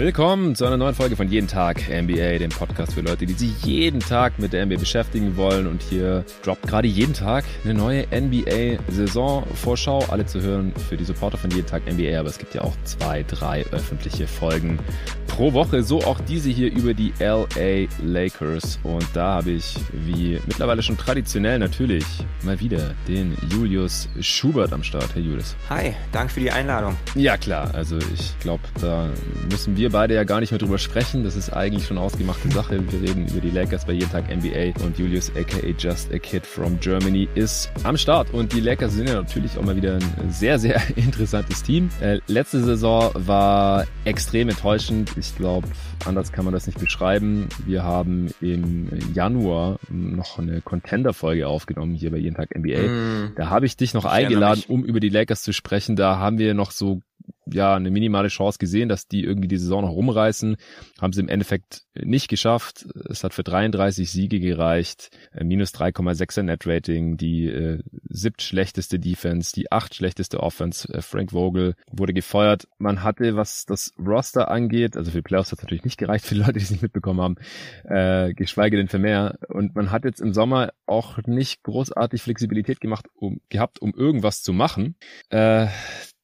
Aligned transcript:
Willkommen 0.00 0.54
zu 0.54 0.64
einer 0.64 0.78
neuen 0.78 0.94
Folge 0.94 1.14
von 1.14 1.28
Jeden 1.28 1.46
Tag 1.46 1.82
NBA, 1.90 2.38
dem 2.38 2.48
Podcast 2.48 2.94
für 2.94 3.02
Leute, 3.02 3.26
die 3.26 3.34
sich 3.34 3.52
jeden 3.66 4.00
Tag 4.00 4.38
mit 4.38 4.54
der 4.54 4.64
NBA 4.64 4.78
beschäftigen 4.78 5.36
wollen. 5.36 5.66
Und 5.66 5.82
hier 5.82 6.24
droppt 6.42 6.66
gerade 6.66 6.88
jeden 6.88 7.12
Tag 7.12 7.44
eine 7.64 7.74
neue 7.74 8.06
NBA-Saison-Vorschau. 8.06 10.06
Alle 10.08 10.24
zu 10.24 10.40
hören 10.40 10.72
für 10.88 10.96
die 10.96 11.04
Supporter 11.04 11.36
von 11.36 11.50
Jeden 11.50 11.66
Tag 11.66 11.82
NBA, 11.84 12.18
aber 12.18 12.30
es 12.30 12.38
gibt 12.38 12.54
ja 12.54 12.62
auch 12.62 12.74
zwei, 12.84 13.24
drei 13.24 13.66
öffentliche 13.72 14.26
Folgen 14.26 14.78
pro 15.26 15.52
Woche. 15.52 15.82
So 15.82 16.02
auch 16.02 16.18
diese 16.20 16.48
hier 16.48 16.72
über 16.72 16.94
die 16.94 17.12
LA 17.18 17.86
Lakers. 18.02 18.80
Und 18.82 19.04
da 19.12 19.34
habe 19.34 19.50
ich, 19.50 19.76
wie 19.92 20.40
mittlerweile 20.46 20.82
schon 20.82 20.96
traditionell 20.96 21.58
natürlich, 21.58 22.06
mal 22.42 22.58
wieder 22.58 22.94
den 23.06 23.36
Julius 23.50 24.08
Schubert 24.20 24.72
am 24.72 24.82
Start. 24.82 25.14
Hey 25.14 25.24
Julius. 25.24 25.56
Hi, 25.68 25.92
danke 26.10 26.32
für 26.32 26.40
die 26.40 26.50
Einladung. 26.50 26.96
Ja 27.14 27.36
klar, 27.36 27.70
also 27.74 27.98
ich 28.14 28.38
glaube, 28.40 28.62
da 28.80 29.10
müssen 29.50 29.76
wir 29.76 29.89
beide 29.90 30.14
ja 30.14 30.24
gar 30.24 30.40
nicht 30.40 30.50
mehr 30.50 30.58
drüber 30.58 30.78
sprechen. 30.78 31.24
Das 31.24 31.36
ist 31.36 31.50
eigentlich 31.50 31.86
schon 31.86 31.98
ausgemachte 31.98 32.48
Sache. 32.50 32.80
Wir 32.90 33.08
reden 33.08 33.26
über 33.28 33.40
die 33.40 33.50
Lakers 33.50 33.84
bei 33.84 33.92
jeden 33.92 34.10
Tag 34.10 34.24
NBA 34.34 34.82
und 34.84 34.98
Julius 34.98 35.30
aka 35.36 35.66
Just 35.78 36.12
a 36.12 36.18
Kid 36.18 36.46
from 36.46 36.78
Germany 36.80 37.28
ist 37.34 37.70
am 37.84 37.96
Start. 37.96 38.32
Und 38.32 38.52
die 38.52 38.60
Lakers 38.60 38.94
sind 38.94 39.08
ja 39.08 39.14
natürlich 39.14 39.56
auch 39.58 39.62
mal 39.62 39.76
wieder 39.76 39.96
ein 39.96 40.30
sehr, 40.30 40.58
sehr 40.58 40.80
interessantes 40.96 41.62
Team. 41.62 41.90
Äh, 42.00 42.20
letzte 42.26 42.62
Saison 42.62 43.10
war 43.14 43.86
extrem 44.04 44.48
enttäuschend. 44.48 45.12
Ich 45.16 45.36
glaube, 45.36 45.68
anders 46.04 46.32
kann 46.32 46.44
man 46.44 46.54
das 46.54 46.66
nicht 46.66 46.78
beschreiben. 46.78 47.48
Wir 47.66 47.82
haben 47.82 48.28
im 48.40 48.88
Januar 49.14 49.78
noch 49.88 50.38
eine 50.38 50.60
Contender-Folge 50.60 51.48
aufgenommen 51.48 51.94
hier 51.94 52.10
bei 52.10 52.18
jeden 52.18 52.36
Tag 52.36 52.56
NBA. 52.56 52.82
Mm, 52.82 53.32
da 53.36 53.50
habe 53.50 53.66
ich 53.66 53.76
dich 53.76 53.94
noch 53.94 54.04
eingeladen, 54.04 54.64
um 54.68 54.84
über 54.84 55.00
die 55.00 55.08
Lakers 55.08 55.42
zu 55.42 55.52
sprechen. 55.52 55.96
Da 55.96 56.18
haben 56.18 56.38
wir 56.38 56.54
noch 56.54 56.70
so 56.70 57.02
ja 57.46 57.74
eine 57.74 57.90
minimale 57.90 58.28
Chance 58.28 58.58
gesehen, 58.58 58.88
dass 58.88 59.08
die 59.08 59.24
irgendwie 59.24 59.48
die 59.48 59.56
Saison 59.56 59.82
noch 59.82 59.92
rumreißen. 59.92 60.56
Haben 61.00 61.12
sie 61.12 61.20
im 61.20 61.28
Endeffekt 61.28 61.84
nicht 61.94 62.28
geschafft. 62.28 62.86
Es 63.08 63.24
hat 63.24 63.34
für 63.34 63.42
33 63.42 64.10
Siege 64.10 64.40
gereicht, 64.40 65.10
äh, 65.32 65.44
minus 65.44 65.74
3,6er 65.74 66.42
Net 66.42 66.66
Rating, 66.66 67.16
die 67.16 67.46
äh, 67.46 67.82
siebt 68.08 68.42
schlechteste 68.42 68.98
Defense, 68.98 69.52
die 69.54 69.72
acht 69.72 69.94
schlechteste 69.94 70.40
Offense. 70.40 70.92
Äh, 70.92 71.02
Frank 71.02 71.32
Vogel 71.32 71.74
wurde 71.90 72.12
gefeuert. 72.12 72.68
Man 72.78 73.02
hatte, 73.02 73.36
was 73.36 73.64
das 73.66 73.92
Roster 73.98 74.50
angeht, 74.50 74.96
also 74.96 75.10
für 75.10 75.22
Playoffs 75.22 75.52
hat 75.52 75.58
es 75.58 75.62
natürlich 75.64 75.84
nicht 75.84 75.98
gereicht, 75.98 76.24
für 76.24 76.34
die 76.34 76.40
Leute, 76.40 76.54
die 76.54 76.64
es 76.64 76.70
nicht 76.70 76.82
mitbekommen 76.82 77.20
haben, 77.20 77.36
äh, 77.84 78.32
geschweige 78.34 78.76
denn 78.76 78.88
für 78.88 78.98
mehr. 78.98 79.38
Und 79.48 79.74
man 79.74 79.90
hat 79.90 80.04
jetzt 80.04 80.20
im 80.20 80.32
Sommer 80.32 80.70
auch 80.86 81.18
nicht 81.26 81.62
großartig 81.62 82.22
Flexibilität 82.22 82.80
gemacht, 82.80 83.06
um, 83.14 83.40
gehabt, 83.48 83.80
um 83.80 83.94
irgendwas 83.94 84.42
zu 84.42 84.52
machen. 84.52 84.96
Äh, 85.30 85.66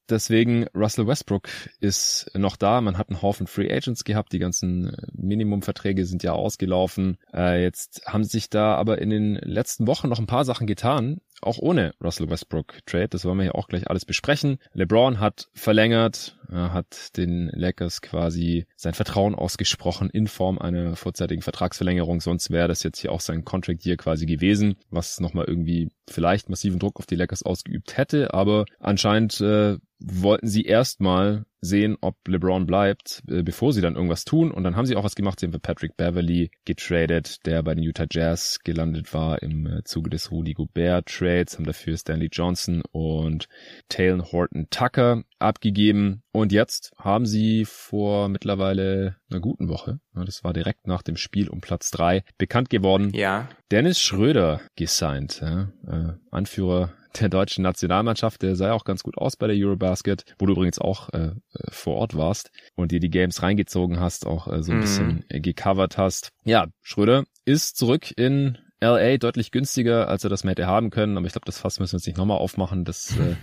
Deswegen 0.09 0.67
Russell 0.73 1.07
Westbrook 1.07 1.49
ist 1.79 2.31
noch 2.33 2.55
da. 2.55 2.81
Man 2.81 2.97
hat 2.97 3.09
einen 3.09 3.21
Haufen 3.21 3.47
Free 3.47 3.71
Agents 3.71 4.03
gehabt. 4.03 4.33
Die 4.33 4.39
ganzen 4.39 4.93
äh, 4.93 5.07
Minimumverträge 5.13 6.05
sind 6.05 6.23
ja 6.23 6.33
ausgelaufen. 6.33 7.17
Äh, 7.33 7.63
jetzt 7.63 8.03
haben 8.05 8.23
sich 8.23 8.49
da 8.49 8.75
aber 8.75 8.99
in 8.99 9.09
den 9.09 9.35
letzten 9.35 9.87
Wochen 9.87 10.09
noch 10.09 10.19
ein 10.19 10.27
paar 10.27 10.45
Sachen 10.45 10.67
getan 10.67 11.19
auch 11.41 11.59
ohne 11.59 11.93
Russell 12.03 12.29
Westbrook 12.29 12.79
Trade. 12.85 13.09
Das 13.09 13.25
wollen 13.25 13.37
wir 13.37 13.45
ja 13.45 13.51
auch 13.53 13.67
gleich 13.67 13.89
alles 13.89 14.05
besprechen. 14.05 14.57
LeBron 14.73 15.19
hat 15.19 15.49
verlängert, 15.53 16.36
hat 16.51 17.17
den 17.17 17.49
Lakers 17.53 18.01
quasi 18.01 18.65
sein 18.75 18.93
Vertrauen 18.93 19.35
ausgesprochen 19.35 20.09
in 20.09 20.27
Form 20.27 20.59
einer 20.59 20.95
vorzeitigen 20.95 21.41
Vertragsverlängerung. 21.41 22.21
Sonst 22.21 22.51
wäre 22.51 22.67
das 22.67 22.83
jetzt 22.83 22.99
hier 22.99 23.11
auch 23.11 23.21
sein 23.21 23.45
Contract 23.45 23.85
Year 23.85 23.97
quasi 23.97 24.25
gewesen, 24.25 24.75
was 24.89 25.19
nochmal 25.19 25.45
irgendwie 25.45 25.89
vielleicht 26.09 26.49
massiven 26.49 26.79
Druck 26.79 26.97
auf 26.99 27.05
die 27.05 27.15
Lakers 27.15 27.43
ausgeübt 27.43 27.97
hätte. 27.97 28.33
Aber 28.33 28.65
anscheinend 28.79 29.39
äh, 29.41 29.77
wollten 29.99 30.47
sie 30.47 30.63
erstmal 30.63 31.45
sehen, 31.59 31.97
ob 32.01 32.15
LeBron 32.27 32.65
bleibt, 32.67 33.23
äh, 33.27 33.41
bevor 33.41 33.73
sie 33.73 33.81
dann 33.81 33.95
irgendwas 33.95 34.25
tun. 34.25 34.51
Und 34.51 34.63
dann 34.63 34.75
haben 34.75 34.85
sie 34.85 34.95
auch 34.95 35.03
was 35.03 35.15
gemacht. 35.15 35.39
Sie 35.39 35.45
haben 35.45 35.53
für 35.53 35.59
Patrick 35.59 35.97
Beverly 35.97 36.51
getradet, 36.65 37.45
der 37.45 37.63
bei 37.63 37.73
den 37.73 37.83
Utah 37.83 38.05
Jazz 38.09 38.59
gelandet 38.63 39.13
war 39.13 39.41
im 39.41 39.65
äh, 39.65 39.83
Zuge 39.83 40.09
des 40.09 40.31
Rudy 40.31 40.53
Gobert 40.53 41.07
Trades, 41.07 41.57
haben 41.57 41.65
dafür 41.65 41.97
Stanley 41.97 42.29
Johnson 42.31 42.83
und 42.91 43.47
Talon 43.89 44.23
Horton 44.31 44.67
Tucker 44.69 45.23
abgegeben. 45.39 46.23
Und 46.31 46.51
jetzt 46.51 46.91
haben 46.97 47.25
sie 47.25 47.65
vor 47.65 48.29
mittlerweile 48.29 49.17
einer 49.29 49.39
guten 49.39 49.69
Woche, 49.69 49.99
das 50.13 50.43
war 50.43 50.53
direkt 50.53 50.87
nach 50.87 51.01
dem 51.01 51.17
Spiel 51.17 51.49
um 51.49 51.61
Platz 51.61 51.91
drei, 51.91 52.23
bekannt 52.37 52.69
geworden. 52.69 53.11
Ja. 53.13 53.49
Dennis 53.71 53.99
Schröder 53.99 54.61
gesigned, 54.75 55.41
ja, 55.41 55.71
äh, 55.87 56.13
Anführer 56.31 56.93
der 57.19 57.29
deutschen 57.29 57.63
Nationalmannschaft. 57.63 58.41
Der 58.41 58.55
sah 58.55 58.73
auch 58.73 58.83
ganz 58.83 59.03
gut 59.03 59.17
aus 59.17 59.35
bei 59.35 59.47
der 59.47 59.55
Eurobasket, 59.55 60.23
wo 60.39 60.45
du 60.45 60.53
übrigens 60.53 60.79
auch 60.79 61.09
äh, 61.09 61.31
vor 61.69 61.95
Ort 61.95 62.15
warst 62.15 62.51
und 62.75 62.91
dir 62.91 62.99
die 62.99 63.09
Games 63.09 63.41
reingezogen 63.41 63.99
hast, 63.99 64.25
auch 64.25 64.47
äh, 64.47 64.63
so 64.63 64.71
ein 64.71 64.77
mhm. 64.77 64.81
bisschen 64.81 65.25
äh, 65.29 65.39
gecovert 65.39 65.97
hast. 65.97 66.31
Ja, 66.43 66.67
Schröder 66.81 67.25
ist 67.45 67.77
zurück 67.77 68.11
in 68.17 68.57
LA 68.79 69.17
deutlich 69.17 69.51
günstiger, 69.51 70.07
als 70.07 70.23
er 70.23 70.29
das 70.29 70.43
mehr 70.43 70.51
hätte 70.51 70.67
haben 70.67 70.89
können. 70.89 71.17
Aber 71.17 71.25
ich 71.25 71.33
glaube, 71.33 71.45
das 71.45 71.59
Fass 71.59 71.79
müssen 71.79 71.93
wir 71.93 71.97
jetzt 71.97 72.07
nicht 72.07 72.17
nochmal 72.17 72.37
aufmachen. 72.37 72.85
Das 72.85 73.17
äh, 73.17 73.35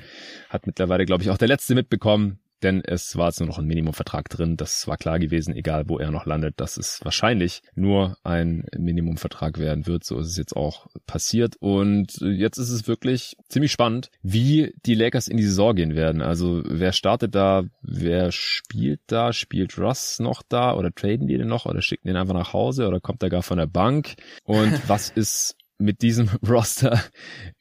hat 0.48 0.66
mittlerweile, 0.66 1.06
glaube 1.06 1.22
ich, 1.22 1.30
auch 1.30 1.38
der 1.38 1.48
Letzte 1.48 1.74
mitbekommen 1.74 2.38
denn 2.62 2.82
es 2.84 3.16
war 3.16 3.28
jetzt 3.28 3.40
nur 3.40 3.48
noch 3.48 3.58
ein 3.58 3.66
Minimumvertrag 3.66 4.28
drin. 4.28 4.56
Das 4.56 4.86
war 4.88 4.96
klar 4.96 5.18
gewesen, 5.18 5.54
egal 5.54 5.88
wo 5.88 5.98
er 5.98 6.10
noch 6.10 6.26
landet, 6.26 6.60
dass 6.60 6.76
es 6.76 7.00
wahrscheinlich 7.04 7.62
nur 7.74 8.16
ein 8.22 8.66
Minimumvertrag 8.76 9.58
werden 9.58 9.86
wird. 9.86 10.04
So 10.04 10.18
ist 10.18 10.28
es 10.28 10.36
jetzt 10.36 10.56
auch 10.56 10.86
passiert. 11.06 11.56
Und 11.60 12.18
jetzt 12.20 12.58
ist 12.58 12.70
es 12.70 12.88
wirklich 12.88 13.36
ziemlich 13.48 13.72
spannend, 13.72 14.10
wie 14.22 14.74
die 14.86 14.94
Lakers 14.94 15.28
in 15.28 15.36
die 15.36 15.44
Saison 15.44 15.74
gehen 15.74 15.94
werden. 15.94 16.22
Also 16.22 16.62
wer 16.66 16.92
startet 16.92 17.34
da, 17.34 17.64
wer 17.82 18.32
spielt 18.32 19.00
da, 19.06 19.32
spielt 19.32 19.78
Russ 19.78 20.18
noch 20.18 20.42
da 20.48 20.74
oder 20.74 20.92
traden 20.92 21.26
die 21.26 21.38
den 21.38 21.48
noch 21.48 21.66
oder 21.66 21.82
schicken 21.82 22.08
den 22.08 22.16
einfach 22.16 22.34
nach 22.34 22.52
Hause 22.52 22.88
oder 22.88 23.00
kommt 23.00 23.22
er 23.22 23.30
gar 23.30 23.42
von 23.42 23.58
der 23.58 23.66
Bank? 23.66 24.14
Und 24.44 24.72
was 24.88 25.10
ist 25.10 25.56
mit 25.78 26.02
diesem 26.02 26.28
Roster 26.48 27.02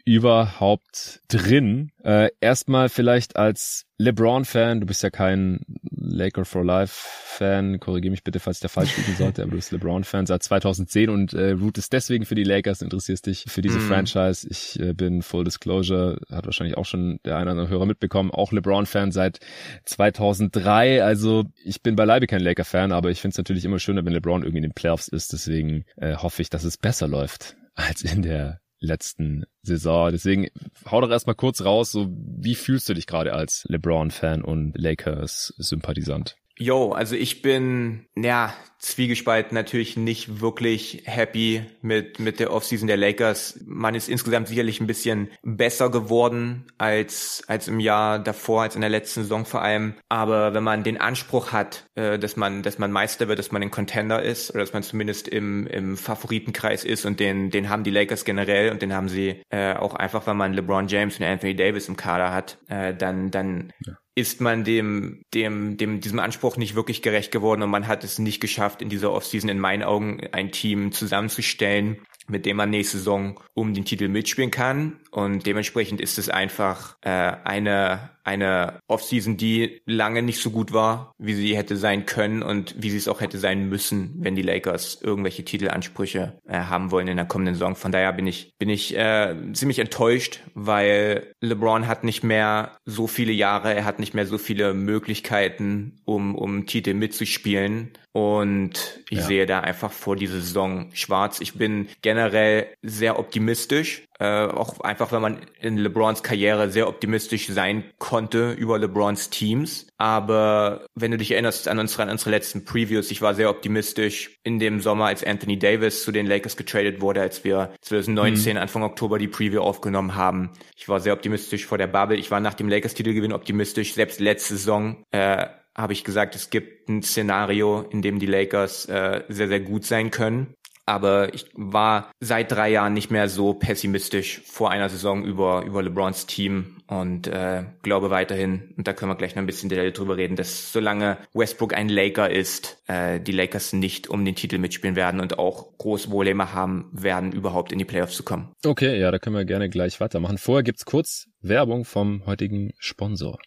überhaupt 0.06 1.22
drin? 1.28 1.92
Äh, 2.04 2.30
erstmal 2.42 2.90
vielleicht 2.90 3.36
als 3.36 3.86
LeBron-Fan, 3.98 4.82
du 4.82 4.86
bist 4.86 5.04
ja 5.04 5.10
kein 5.10 5.62
Laker 5.92 6.44
for 6.44 6.66
Life-Fan, 6.66 7.80
korrigiere 7.80 8.12
mich 8.12 8.24
bitte, 8.24 8.40
falls 8.40 8.58
ich 8.58 8.62
da 8.62 8.68
falsch 8.68 8.98
liegen 8.98 9.16
sollte, 9.18 9.42
aber 9.42 9.52
du 9.52 9.58
bist 9.58 9.72
LeBron-Fan 9.72 10.26
seit 10.26 10.44
2010 10.44 11.10
und 11.10 11.34
äh, 11.34 11.52
rootest 11.52 11.94
deswegen 11.94 12.26
für 12.26 12.36
die 12.36 12.44
Lakers, 12.44 12.82
interessierst 12.82 13.28
dich 13.28 13.46
für 13.48 13.62
diese 13.62 13.80
mm. 13.80 13.88
Franchise. 13.88 14.48
Ich 14.50 14.80
äh, 14.80 14.94
bin 14.94 15.22
Full 15.22 15.46
Disclosure, 15.46 16.20
hat 16.30 16.46
wahrscheinlich 16.46 16.76
auch 16.78 16.86
schon 16.86 17.20
der 17.24 17.36
eine 17.36 17.44
oder 17.44 17.52
andere 17.52 17.70
Hörer 17.70 17.86
mitbekommen, 17.86 18.32
auch 18.32 18.52
LeBron-Fan 18.52 19.12
seit 19.12 19.40
2003. 19.86 21.04
Also 21.04 21.46
ich 21.64 21.82
bin 21.82 21.96
beileibe 21.96 22.28
kein 22.28 22.42
Laker-Fan, 22.42 22.92
aber 22.92 23.10
ich 23.12 23.22
finde 23.22 23.34
es 23.34 23.38
natürlich 23.38 23.64
immer 23.64 23.80
schöner, 23.80 24.04
wenn 24.04 24.14
LeBron 24.14 24.42
irgendwie 24.42 24.58
in 24.58 24.70
den 24.70 24.74
Playoffs 24.74 25.08
ist. 25.08 25.32
Deswegen 25.32 25.86
äh, 25.96 26.16
hoffe 26.16 26.42
ich, 26.42 26.50
dass 26.50 26.64
es 26.66 26.78
besser 26.78 27.08
läuft 27.08 27.56
als 27.76 28.04
in 28.04 28.22
der 28.22 28.62
letzten 28.80 29.46
Saison. 29.62 30.12
Deswegen 30.12 30.50
hau 30.90 31.02
doch 31.02 31.10
erstmal 31.10 31.36
kurz 31.36 31.64
raus, 31.64 31.92
so 31.92 32.08
wie 32.12 32.56
fühlst 32.56 32.90
du 32.90 32.94
dich 32.94 33.08
gerade 33.08 33.34
als 33.34 33.66
LeBron-Fan 33.70 34.44
und 34.44 34.78
Lakers-Sympathisant? 34.78 36.36
Yo, 36.60 36.92
also 36.92 37.16
ich 37.16 37.42
bin, 37.42 38.06
ja, 38.16 38.54
zwiegespalten 38.78 39.56
natürlich 39.56 39.98
nicht 39.98 40.40
wirklich 40.40 41.02
happy 41.06 41.66
mit, 41.82 42.20
mit 42.20 42.40
der 42.40 42.54
Offseason 42.54 42.88
der 42.88 42.98
Lakers. 42.98 43.60
Man 43.66 43.96
ist 43.96 44.08
insgesamt 44.08 44.50
sicherlich 44.50 44.80
ein 44.80 44.88
bisschen 44.88 45.30
besser 45.42 45.90
geworden 45.90 46.66
als, 46.78 47.44
als 47.48 47.68
im 47.68 47.80
Jahr 47.80 48.20
davor, 48.20 48.64
als 48.64 48.76
in 48.76 48.82
der 48.82 48.90
letzten 48.90 49.22
Saison 49.22 49.46
vor 49.46 49.64
allem. 49.64 49.96
Aber 50.10 50.54
wenn 50.54 50.64
man 50.64 50.84
den 50.84 51.00
Anspruch 51.00 51.54
hat, 51.54 51.86
äh, 51.96 52.20
dass 52.20 52.36
man, 52.36 52.62
dass 52.62 52.78
man 52.78 52.92
Meister 52.92 53.28
wird, 53.28 53.40
dass 53.40 53.52
man 53.52 53.64
ein 53.64 53.72
Contender 53.72 54.22
ist 54.22 54.52
oder 54.52 54.60
dass 54.60 54.74
man 54.74 54.84
zumindest 54.84 55.28
im, 55.30 55.66
im 55.66 55.98
Favoritenkreis 55.98 56.84
ist 56.84 57.06
und 57.06 57.20
den, 57.20 57.50
den 57.50 57.70
haben 57.70 57.84
die 57.84 57.92
Lakers 57.92 58.26
generell 58.26 58.70
und 58.70 58.82
den 58.82 58.94
haben 58.94 59.10
sie 59.10 59.42
äh, 59.50 59.74
auch 59.74 59.96
einfach, 59.96 60.28
weil 60.28 60.36
man 60.36 60.54
LeBron 60.54 60.88
James 60.88 61.20
und 61.20 61.26
Anthony 61.26 61.56
Davis 61.56 61.88
im 61.88 61.96
Kader 61.98 62.32
hat, 62.32 62.60
äh, 62.68 62.94
dann, 62.94 63.32
dann 63.32 63.72
ja 63.86 63.94
ist 64.16 64.42
man 64.42 64.64
dem, 64.64 65.24
dem, 65.34 65.78
dem, 65.78 66.00
diesem 66.00 66.20
Anspruch 66.20 66.58
nicht 66.58 66.76
wirklich 66.76 67.02
gerecht 67.02 67.32
geworden 67.32 67.64
und 67.64 67.70
man 67.70 67.88
hat 67.88 68.04
es 68.04 68.20
nicht 68.20 68.40
geschafft, 68.40 68.82
in 68.82 68.90
dieser 68.90 69.12
Offseason 69.12 69.50
in 69.50 69.60
meinen 69.60 69.84
Augen 69.84 70.22
ein 70.32 70.52
Team 70.52 70.92
zusammenzustellen, 70.92 71.98
mit 72.28 72.46
dem 72.46 72.58
man 72.58 72.70
nächste 72.70 72.98
Saison 72.98 73.40
um 73.54 73.74
den 73.74 73.86
Titel 73.86 74.08
mitspielen 74.08 74.52
kann. 74.52 75.00
Und 75.12 75.46
dementsprechend 75.46 76.00
ist 76.00 76.18
es 76.18 76.30
einfach 76.30 76.96
äh, 77.02 77.10
eine 77.10 78.12
eine 78.24 78.80
Offseason, 78.88 79.38
die 79.38 79.82
lange 79.86 80.22
nicht 80.22 80.42
so 80.42 80.52
gut 80.52 80.74
war, 80.74 81.14
wie 81.18 81.34
sie 81.34 81.56
hätte 81.56 81.78
sein 81.78 82.06
können 82.06 82.42
und 82.42 82.76
wie 82.78 82.90
sie 82.90 82.98
es 82.98 83.08
auch 83.08 83.22
hätte 83.22 83.38
sein 83.38 83.70
müssen, 83.70 84.16
wenn 84.20 84.36
die 84.36 84.42
Lakers 84.42 85.00
irgendwelche 85.02 85.44
Titelansprüche 85.44 86.40
äh, 86.48 86.54
haben 86.54 86.92
wollen 86.92 87.08
in 87.08 87.18
der 87.18 87.26
kommenden 87.26 87.56
Saison. 87.56 87.76
Von 87.76 87.92
daher 87.92 88.14
bin 88.14 88.28
ich 88.28 88.54
bin 88.58 88.70
ich 88.70 88.96
äh, 88.98 89.36
ziemlich 89.54 89.80
enttäuscht, 89.80 90.42
weil 90.54 91.34
LeBron 91.42 91.88
hat 91.88 92.04
nicht 92.04 92.24
mehr 92.24 92.78
so 92.86 93.08
viele 93.08 93.34
Jahre, 93.34 93.74
er 93.74 93.86
hat 93.86 94.00
nicht 94.00 94.14
mehr 94.14 94.26
so 94.26 94.38
viele 94.38 94.74
Möglichkeiten, 94.74 96.02
um 96.06 96.36
um 96.36 96.66
Titel 96.66 96.94
mitzuspielen. 96.94 97.92
Und 98.14 99.02
ich 99.10 99.20
ja. 99.20 99.24
sehe 99.24 99.46
da 99.48 99.62
einfach 99.62 99.92
vor 99.92 100.16
dieser 100.16 100.36
Saison 100.36 100.92
schwarz. 100.94 101.42
Ich 101.42 101.56
bin 101.56 101.88
generell 102.04 102.68
sehr 102.84 103.18
optimistisch, 103.18 104.04
Äh, 104.24 104.48
auch 104.48 104.80
einfach, 104.80 105.12
wenn 105.12 105.22
man 105.22 105.40
in 105.60 105.78
LeBrons 105.78 106.24
Karriere 106.24 106.70
sehr 106.70 106.88
optimistisch 106.88 107.48
sein 107.48 107.84
konnte 108.00 108.54
über 108.54 108.80
LeBrons 108.80 109.30
Teams. 109.30 109.88
Aber 109.98 110.86
wenn 110.96 111.12
du 111.12 111.18
dich 111.18 111.32
erinnerst 111.32 111.68
an 111.68 111.78
unsere, 111.78 112.04
an 112.04 112.10
unsere 112.10 112.30
letzten 112.30 112.64
Previews, 112.64 113.12
ich 113.12 113.22
war 113.22 113.36
sehr 113.36 113.50
optimistisch 113.50 114.40
in 114.46 114.60
dem 114.60 114.80
Sommer, 114.80 115.08
als 115.08 115.26
Anthony 115.26 115.60
Davis 115.60 116.04
zu 116.04 116.14
den 116.14 116.26
Lakers 116.26 116.56
getradet 116.56 117.02
wurde, 117.02 117.20
als 117.20 117.44
wir 117.44 117.74
2019 117.82 118.54
mhm. 118.54 118.62
Anfang 118.62 118.84
Oktober 118.84 119.20
die 119.20 119.28
Preview 119.28 119.60
aufgenommen 119.60 120.16
haben. 120.16 120.52
Ich 120.78 120.88
war 120.88 121.02
sehr 121.02 121.12
optimistisch 121.12 121.66
vor 121.66 121.78
der 121.78 121.88
Bubble. 121.88 122.16
Ich 122.16 122.32
war 122.32 122.40
nach 122.40 122.54
dem 122.54 122.70
Lakers-Titelgewinn 122.70 123.34
optimistisch. 123.34 123.94
Selbst 123.94 124.22
letzte 124.22 124.56
Saison 124.56 125.04
äh, 125.12 125.48
habe 125.76 125.92
ich 125.92 126.06
gesagt, 126.06 126.36
es 126.36 126.50
gibt 126.50 126.88
ein 126.88 127.04
Szenario, 127.04 127.86
in 127.90 128.02
dem 128.02 128.20
die 128.20 128.26
Lakers 128.26 128.86
äh, 128.86 129.24
sehr, 129.28 129.50
sehr 129.50 129.60
gut 129.60 129.84
sein 129.84 130.12
können. 130.12 130.56
Aber 130.86 131.34
ich 131.34 131.46
war 131.54 132.12
seit 132.20 132.52
drei 132.52 132.70
Jahren 132.70 132.94
nicht 132.94 133.12
mehr 133.12 133.30
so 133.30 133.54
pessimistisch 133.54 134.42
vor 134.46 134.70
einer 134.70 134.90
Saison 134.90 135.24
über, 135.24 135.64
über 135.64 135.82
LeBrons 135.82 136.26
Team 136.26 136.78
und 136.88 137.28
äh, 137.28 137.64
glaube 137.82 138.10
weiterhin, 138.10 138.74
und 138.78 138.88
da 138.88 138.94
können 138.94 139.10
wir 139.10 139.16
gleich 139.16 139.36
noch 139.36 139.42
ein 139.42 139.46
bisschen 139.46 139.70
drüber 139.70 140.18
reden, 140.18 140.36
dass 140.36 140.74
solange 140.74 141.18
Westbrook 141.34 141.74
ein 141.74 141.90
Laker 141.90 142.30
ist, 142.30 142.82
äh, 142.88 143.20
die 143.20 143.32
Lakers 143.32 143.74
nicht 143.74 144.10
um 144.10 144.26
den 144.26 144.36
Titel 144.36 144.58
mitspielen 144.58 144.96
werden 144.96 145.22
und 145.22 145.40
auch 145.40 145.78
große 145.78 146.10
Probleme 146.10 146.54
haben 146.54 146.90
werden, 146.92 147.32
überhaupt 147.32 147.72
in 147.72 147.80
die 147.80 147.86
Playoffs 147.86 148.18
zu 148.18 148.24
kommen. 148.24 148.52
Okay, 148.66 149.00
ja, 149.00 149.10
da 149.12 149.20
können 149.20 149.36
wir 149.36 149.46
gerne 149.46 149.70
gleich 149.70 150.00
weitermachen. 150.02 150.38
Vorher 150.38 150.64
gibt's 150.64 150.86
kurz 150.86 151.28
Werbung 151.42 151.86
vom 151.86 152.26
heutigen 152.26 152.74
Sponsor. 152.78 153.40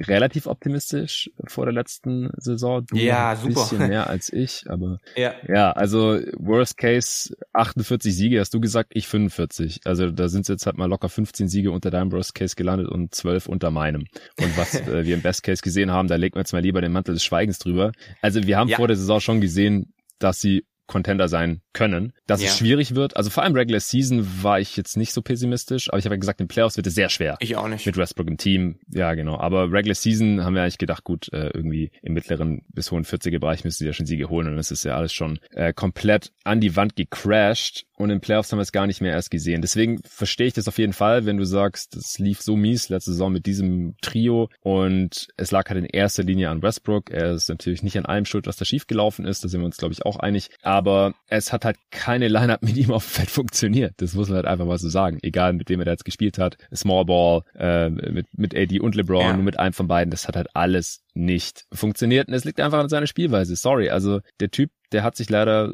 relativ 0.00 0.46
optimistisch 0.46 1.30
vor 1.46 1.66
der 1.66 1.74
letzten 1.74 2.30
Saison. 2.38 2.84
Du 2.86 2.96
ja, 2.96 3.30
ein 3.30 3.36
super. 3.36 3.54
bisschen 3.54 3.88
mehr 3.88 4.06
als 4.10 4.32
ich, 4.32 4.64
aber 4.68 4.98
ja. 5.16 5.34
ja, 5.46 5.72
also 5.72 6.18
Worst 6.38 6.76
Case 6.76 7.36
48 7.52 8.14
Siege, 8.14 8.40
hast 8.40 8.54
du 8.54 8.60
gesagt, 8.60 8.90
ich 8.94 9.06
45. 9.06 9.80
Also 9.84 10.10
da 10.10 10.28
sind 10.28 10.48
jetzt 10.48 10.66
halt 10.66 10.78
mal 10.78 10.88
locker 10.88 11.08
15 11.08 11.48
Siege 11.48 11.70
unter 11.70 11.90
deinem 11.90 12.10
Worst 12.10 12.34
Case 12.34 12.56
gelandet 12.56 12.88
und 12.88 13.14
12 13.14 13.46
unter 13.46 13.70
meinem. 13.70 14.06
Und 14.40 14.56
was 14.56 14.74
äh, 14.80 15.04
wir 15.04 15.14
im 15.14 15.22
Best 15.22 15.42
Case 15.42 15.62
gesehen 15.62 15.90
haben, 15.90 16.08
da 16.08 16.16
legen 16.16 16.34
wir 16.34 16.40
jetzt 16.40 16.52
mal 16.52 16.62
lieber 16.62 16.80
den 16.80 16.92
Mantel 16.92 17.14
des 17.14 17.24
Schweigens 17.24 17.58
drüber. 17.58 17.92
Also 18.22 18.42
wir 18.44 18.56
haben 18.56 18.68
ja. 18.68 18.76
vor 18.76 18.88
der 18.88 18.96
Saison 18.96 19.20
schon 19.20 19.40
gesehen, 19.40 19.92
dass 20.18 20.40
sie 20.40 20.64
Contender 20.86 21.28
sein 21.28 21.60
können. 21.72 22.12
Dass 22.26 22.42
ja. 22.42 22.48
es 22.48 22.58
schwierig 22.58 22.94
wird. 22.94 23.16
Also 23.16 23.30
vor 23.30 23.42
allem 23.42 23.54
Regular 23.54 23.80
Season 23.80 24.42
war 24.42 24.60
ich 24.60 24.76
jetzt 24.76 24.96
nicht 24.96 25.12
so 25.12 25.22
pessimistisch, 25.22 25.88
aber 25.88 25.98
ich 25.98 26.04
habe 26.04 26.14
ja 26.14 26.20
gesagt, 26.20 26.40
in 26.40 26.48
Playoffs 26.48 26.76
wird 26.76 26.86
es 26.86 26.94
sehr 26.94 27.08
schwer. 27.08 27.36
Ich 27.40 27.56
auch 27.56 27.68
nicht. 27.68 27.86
Mit 27.86 27.96
Westbrook 27.96 28.28
im 28.28 28.36
Team. 28.36 28.78
Ja, 28.88 29.14
genau. 29.14 29.38
Aber 29.38 29.72
Regular 29.72 29.94
Season 29.94 30.44
haben 30.44 30.54
wir 30.54 30.62
eigentlich 30.62 30.78
gedacht, 30.78 31.04
gut, 31.04 31.32
äh, 31.32 31.48
irgendwie 31.48 31.90
im 32.02 32.14
mittleren 32.14 32.62
bis 32.68 32.90
hohen 32.90 33.04
40er 33.04 33.38
Bereich 33.38 33.64
müssen 33.64 33.78
sie 33.78 33.86
ja 33.86 33.92
schon 33.92 34.06
Siege 34.06 34.28
holen 34.28 34.48
und 34.48 34.58
es 34.58 34.70
ist 34.70 34.84
ja 34.84 34.96
alles 34.96 35.12
schon 35.12 35.38
äh, 35.50 35.72
komplett 35.72 36.32
an 36.44 36.60
die 36.60 36.76
Wand 36.76 36.96
gecrashed. 36.96 37.86
Und 37.96 38.10
in 38.10 38.20
Playoffs 38.20 38.52
haben 38.52 38.58
wir 38.58 38.62
es 38.62 38.72
gar 38.72 38.86
nicht 38.86 39.00
mehr 39.00 39.12
erst 39.12 39.30
gesehen. 39.30 39.62
Deswegen 39.62 39.98
verstehe 40.04 40.46
ich 40.46 40.52
das 40.52 40.68
auf 40.68 40.78
jeden 40.78 40.92
Fall, 40.92 41.26
wenn 41.26 41.38
du 41.38 41.44
sagst, 41.44 41.96
es 41.96 42.18
lief 42.18 42.42
so 42.42 42.56
mies 42.56 42.88
letzte 42.88 43.12
Saison 43.12 43.32
mit 43.32 43.46
diesem 43.46 43.96
Trio 44.02 44.48
und 44.60 45.28
es 45.36 45.50
lag 45.50 45.68
halt 45.68 45.78
in 45.78 45.86
erster 45.86 46.22
Linie 46.22 46.50
an 46.50 46.62
Westbrook. 46.62 47.10
Er 47.10 47.32
ist 47.32 47.48
natürlich 47.48 47.82
nicht 47.82 47.96
an 47.96 48.06
allem 48.06 48.26
schuld, 48.26 48.46
was 48.46 48.56
da 48.56 48.64
schiefgelaufen 48.64 49.24
ist, 49.24 49.42
da 49.42 49.48
sind 49.48 49.60
wir 49.60 49.66
uns 49.66 49.78
glaube 49.78 49.92
ich 49.94 50.04
auch 50.04 50.18
einig, 50.18 50.50
aber 50.62 51.14
es 51.26 51.52
hat 51.52 51.64
halt 51.64 51.76
keine 51.90 52.28
Lineup 52.28 52.62
mit 52.62 52.76
ihm 52.76 52.92
auf 52.92 53.04
dem 53.04 53.10
Feld 53.10 53.30
funktioniert. 53.30 53.94
Das 53.96 54.14
muss 54.14 54.28
man 54.28 54.36
halt 54.36 54.46
einfach 54.46 54.66
mal 54.66 54.78
so 54.78 54.88
sagen. 54.88 55.18
Egal 55.22 55.54
mit 55.54 55.68
wem 55.70 55.80
er 55.80 55.86
da 55.86 55.92
jetzt 55.92 56.04
gespielt 56.04 56.38
hat, 56.38 56.58
Small 56.74 57.06
Ball, 57.06 57.42
äh, 57.54 57.88
mit, 57.88 58.26
mit 58.36 58.54
AD 58.54 58.80
und 58.80 58.94
LeBron, 58.94 59.20
ja. 59.20 59.32
nur 59.34 59.44
mit 59.44 59.58
einem 59.58 59.72
von 59.72 59.88
beiden, 59.88 60.10
das 60.10 60.28
hat 60.28 60.36
halt 60.36 60.54
alles 60.54 61.02
nicht 61.14 61.64
funktioniert 61.72 62.28
und 62.28 62.34
es 62.34 62.44
liegt 62.44 62.60
einfach 62.60 62.78
an 62.78 62.88
seiner 62.88 63.06
Spielweise. 63.06 63.56
Sorry, 63.56 63.88
also 63.88 64.20
der 64.40 64.50
Typ, 64.50 64.70
der 64.92 65.02
hat 65.02 65.16
sich 65.16 65.30
leider 65.30 65.72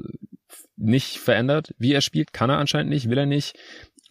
nicht 0.77 1.19
verändert. 1.19 1.75
Wie 1.79 1.93
er 1.93 2.01
spielt, 2.01 2.33
kann 2.33 2.51
er 2.51 2.59
anscheinend 2.59 2.91
nicht, 2.91 3.09
will 3.09 3.19
er 3.19 3.27
nicht. 3.27 3.57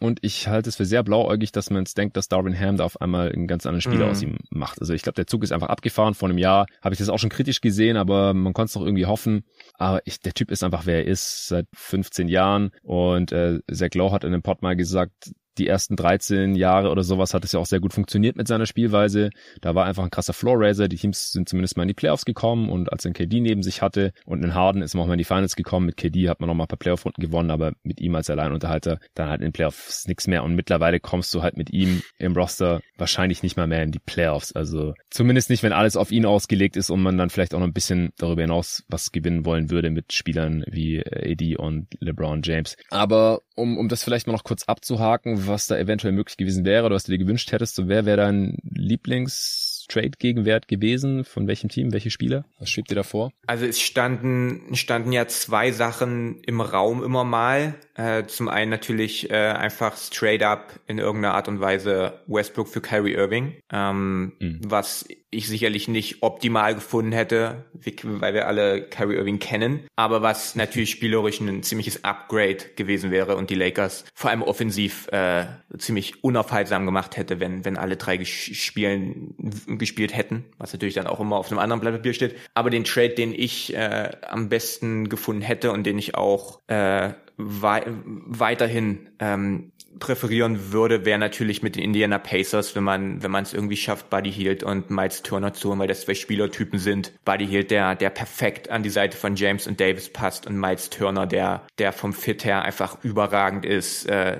Und 0.01 0.17
ich 0.23 0.47
halte 0.47 0.67
es 0.67 0.77
für 0.77 0.85
sehr 0.85 1.03
blauäugig, 1.03 1.51
dass 1.51 1.69
man 1.69 1.83
jetzt 1.83 1.95
denkt, 1.95 2.17
dass 2.17 2.27
Darwin 2.27 2.59
Ham 2.59 2.77
da 2.77 2.85
auf 2.85 2.99
einmal 2.99 3.31
einen 3.31 3.45
ganz 3.45 3.67
anderen 3.67 3.81
Spieler 3.81 4.05
mhm. 4.05 4.11
aus 4.11 4.23
ihm 4.23 4.37
macht. 4.49 4.81
Also 4.81 4.95
ich 4.95 5.03
glaube, 5.03 5.15
der 5.15 5.27
Zug 5.27 5.43
ist 5.43 5.51
einfach 5.51 5.69
abgefahren. 5.69 6.15
Vor 6.15 6.27
einem 6.27 6.39
Jahr 6.39 6.65
habe 6.81 6.95
ich 6.95 6.97
das 6.97 7.09
auch 7.09 7.19
schon 7.19 7.29
kritisch 7.29 7.61
gesehen, 7.61 7.97
aber 7.97 8.33
man 8.33 8.53
konnte 8.53 8.69
es 8.69 8.73
doch 8.73 8.81
irgendwie 8.81 9.05
hoffen. 9.05 9.43
Aber 9.75 10.01
ich, 10.05 10.19
der 10.19 10.33
Typ 10.33 10.49
ist 10.49 10.63
einfach, 10.63 10.87
wer 10.87 11.05
er 11.05 11.05
ist, 11.05 11.47
seit 11.47 11.67
15 11.73 12.29
Jahren. 12.29 12.71
Und 12.81 13.31
äh, 13.31 13.59
Zach 13.71 13.93
Lowe 13.93 14.11
hat 14.11 14.23
in 14.23 14.31
dem 14.31 14.41
Pod 14.41 14.63
mal 14.63 14.75
gesagt, 14.75 15.33
die 15.61 15.67
ersten 15.67 15.95
13 15.95 16.55
Jahre 16.55 16.89
oder 16.89 17.03
sowas 17.03 17.35
hat 17.35 17.45
es 17.45 17.51
ja 17.51 17.59
auch 17.59 17.67
sehr 17.67 17.79
gut 17.79 17.93
funktioniert 17.93 18.35
mit 18.35 18.47
seiner 18.47 18.65
Spielweise. 18.65 19.29
Da 19.61 19.75
war 19.75 19.85
einfach 19.85 20.03
ein 20.03 20.09
krasser 20.09 20.33
Floor 20.33 20.59
Raiser. 20.59 20.87
Die 20.87 20.95
Teams 20.95 21.31
sind 21.31 21.47
zumindest 21.47 21.77
mal 21.77 21.83
in 21.83 21.89
die 21.89 21.93
Playoffs 21.93 22.25
gekommen 22.25 22.69
und 22.69 22.91
als 22.91 23.05
er 23.05 23.09
einen 23.09 23.13
KD 23.13 23.41
neben 23.41 23.61
sich 23.61 23.83
hatte 23.83 24.11
und 24.25 24.43
in 24.43 24.55
Harden 24.55 24.81
ist 24.81 24.95
man 24.95 25.03
auch 25.03 25.07
mal 25.07 25.13
in 25.13 25.19
die 25.19 25.23
Finals 25.23 25.55
gekommen. 25.55 25.85
Mit 25.85 25.97
KD 25.97 26.29
hat 26.29 26.39
man 26.39 26.47
noch 26.47 26.55
mal 26.55 26.63
ein 26.63 26.67
paar 26.67 26.79
Playoff-Runden 26.79 27.21
gewonnen, 27.21 27.51
aber 27.51 27.73
mit 27.83 28.01
ihm 28.01 28.15
als 28.15 28.29
Alleinunterhalter 28.31 28.99
dann 29.13 29.29
halt 29.29 29.41
in 29.41 29.47
den 29.47 29.53
Playoffs 29.53 30.07
nichts 30.07 30.25
mehr. 30.25 30.43
Und 30.43 30.55
mittlerweile 30.55 30.99
kommst 30.99 31.31
du 31.35 31.43
halt 31.43 31.57
mit 31.57 31.71
ihm 31.71 32.01
im 32.17 32.33
Roster 32.33 32.81
wahrscheinlich 32.97 33.43
nicht 33.43 33.55
mal 33.55 33.67
mehr 33.67 33.83
in 33.83 33.91
die 33.91 33.99
Playoffs. 33.99 34.51
Also 34.53 34.95
zumindest 35.11 35.51
nicht, 35.51 35.61
wenn 35.61 35.73
alles 35.73 35.95
auf 35.95 36.11
ihn 36.11 36.25
ausgelegt 36.25 36.75
ist 36.75 36.89
und 36.89 37.03
man 37.03 37.19
dann 37.19 37.29
vielleicht 37.29 37.53
auch 37.53 37.59
noch 37.59 37.67
ein 37.67 37.73
bisschen 37.73 38.13
darüber 38.17 38.41
hinaus 38.41 38.83
was 38.87 39.11
gewinnen 39.11 39.45
wollen 39.45 39.69
würde 39.69 39.91
mit 39.91 40.11
Spielern 40.11 40.63
wie 40.67 41.03
AD 41.05 41.57
und 41.57 41.87
LeBron 41.99 42.41
James. 42.43 42.75
Aber 42.89 43.41
um, 43.55 43.77
um 43.77 43.89
das 43.89 44.03
vielleicht 44.03 44.25
mal 44.25 44.33
noch 44.33 44.43
kurz 44.43 44.63
abzuhaken, 44.63 45.47
was 45.51 45.67
da 45.67 45.77
eventuell 45.77 46.13
möglich 46.13 46.37
gewesen 46.37 46.65
wäre 46.65 46.85
oder 46.85 46.95
was 46.95 47.03
du 47.03 47.11
dir 47.11 47.17
gewünscht 47.17 47.51
hättest, 47.51 47.75
so 47.75 47.87
wer 47.87 48.05
wäre 48.05 48.17
dein 48.17 48.57
Lieblings 48.63 49.71
Trade-Gegenwert 49.91 50.67
gewesen? 50.67 51.25
Von 51.25 51.47
welchem 51.47 51.69
Team? 51.69 51.91
Welche 51.91 52.11
Spieler? 52.11 52.45
Was 52.59 52.69
schwebt 52.69 52.89
dir 52.89 52.95
da 52.95 53.03
vor? 53.03 53.31
Also 53.47 53.65
es 53.65 53.79
standen, 53.79 54.75
standen 54.75 55.11
ja 55.11 55.27
zwei 55.27 55.71
Sachen 55.71 56.41
im 56.43 56.61
Raum 56.61 57.03
immer 57.03 57.23
mal. 57.23 57.75
Äh, 57.95 58.25
zum 58.25 58.47
einen 58.47 58.71
natürlich 58.71 59.29
äh, 59.29 59.35
einfach 59.35 59.97
straight 59.97 60.43
up 60.43 60.79
in 60.87 60.97
irgendeiner 60.97 61.35
Art 61.35 61.47
und 61.47 61.59
Weise 61.59 62.21
Westbrook 62.27 62.69
für 62.69 62.81
Kyrie 62.81 63.13
Irving, 63.13 63.55
ähm, 63.71 64.33
mhm. 64.39 64.59
was 64.65 65.05
ich 65.31 65.47
sicherlich 65.47 65.87
nicht 65.87 66.21
optimal 66.21 66.75
gefunden 66.75 67.13
hätte, 67.13 67.65
weil 68.03 68.33
wir 68.33 68.47
alle 68.47 68.83
Kyrie 68.83 69.15
Irving 69.15 69.39
kennen, 69.39 69.87
aber 69.95 70.21
was 70.21 70.55
natürlich 70.55 70.91
spielerisch 70.91 71.39
ein 71.39 71.63
ziemliches 71.63 72.03
Upgrade 72.03 72.57
gewesen 72.75 73.11
wäre 73.11 73.37
und 73.37 73.49
die 73.49 73.55
Lakers 73.55 74.03
vor 74.13 74.29
allem 74.29 74.41
offensiv 74.41 75.07
äh, 75.11 75.45
ziemlich 75.77 76.23
unaufhaltsam 76.23 76.85
gemacht 76.85 77.15
hätte, 77.15 77.39
wenn 77.39 77.63
wenn 77.63 77.77
alle 77.77 77.95
drei 77.95 78.23
Spielen 78.25 79.35
gespielt 79.67 80.15
hätten, 80.15 80.45
was 80.57 80.73
natürlich 80.73 80.95
dann 80.95 81.07
auch 81.07 81.21
immer 81.21 81.37
auf 81.37 81.49
einem 81.49 81.59
anderen 81.59 81.79
Blatt 81.79 81.93
Papier 81.93 82.13
steht. 82.13 82.35
Aber 82.53 82.69
den 82.69 82.83
Trade, 82.83 83.15
den 83.15 83.33
ich 83.33 83.73
äh, 83.73 84.11
am 84.27 84.49
besten 84.49 85.07
gefunden 85.07 85.41
hätte 85.41 85.71
und 85.71 85.85
den 85.85 85.97
ich 85.97 86.15
auch 86.15 86.59
äh, 86.67 87.13
wei 87.37 87.83
weiterhin 87.87 89.09
ähm, 89.19 89.71
präferieren 89.99 90.71
würde, 90.71 91.05
wäre 91.05 91.19
natürlich 91.19 91.63
mit 91.63 91.75
den 91.75 91.83
Indiana 91.83 92.17
Pacers, 92.17 92.75
wenn 92.75 92.83
man 92.83 93.23
wenn 93.23 93.31
man 93.31 93.43
es 93.43 93.53
irgendwie 93.53 93.77
schafft, 93.77 94.09
Buddy 94.09 94.31
Hield 94.31 94.63
und 94.63 94.89
Miles 94.89 95.21
Turner 95.23 95.53
zu 95.53 95.69
holen, 95.69 95.79
weil 95.79 95.87
das 95.87 96.01
zwei 96.01 96.13
Spielertypen 96.13 96.79
sind. 96.79 97.13
Buddy 97.25 97.47
Hield, 97.47 97.71
der 97.71 97.95
der 97.95 98.09
perfekt 98.09 98.69
an 98.69 98.83
die 98.83 98.89
Seite 98.89 99.17
von 99.17 99.35
James 99.35 99.67
und 99.67 99.79
Davis 99.79 100.09
passt 100.09 100.47
und 100.47 100.59
Miles 100.59 100.89
Turner, 100.89 101.27
der 101.27 101.65
der 101.77 101.91
vom 101.91 102.13
Fit 102.13 102.45
her 102.45 102.63
einfach 102.63 103.03
überragend 103.03 103.65
ist. 103.65 104.05
Äh, 104.07 104.37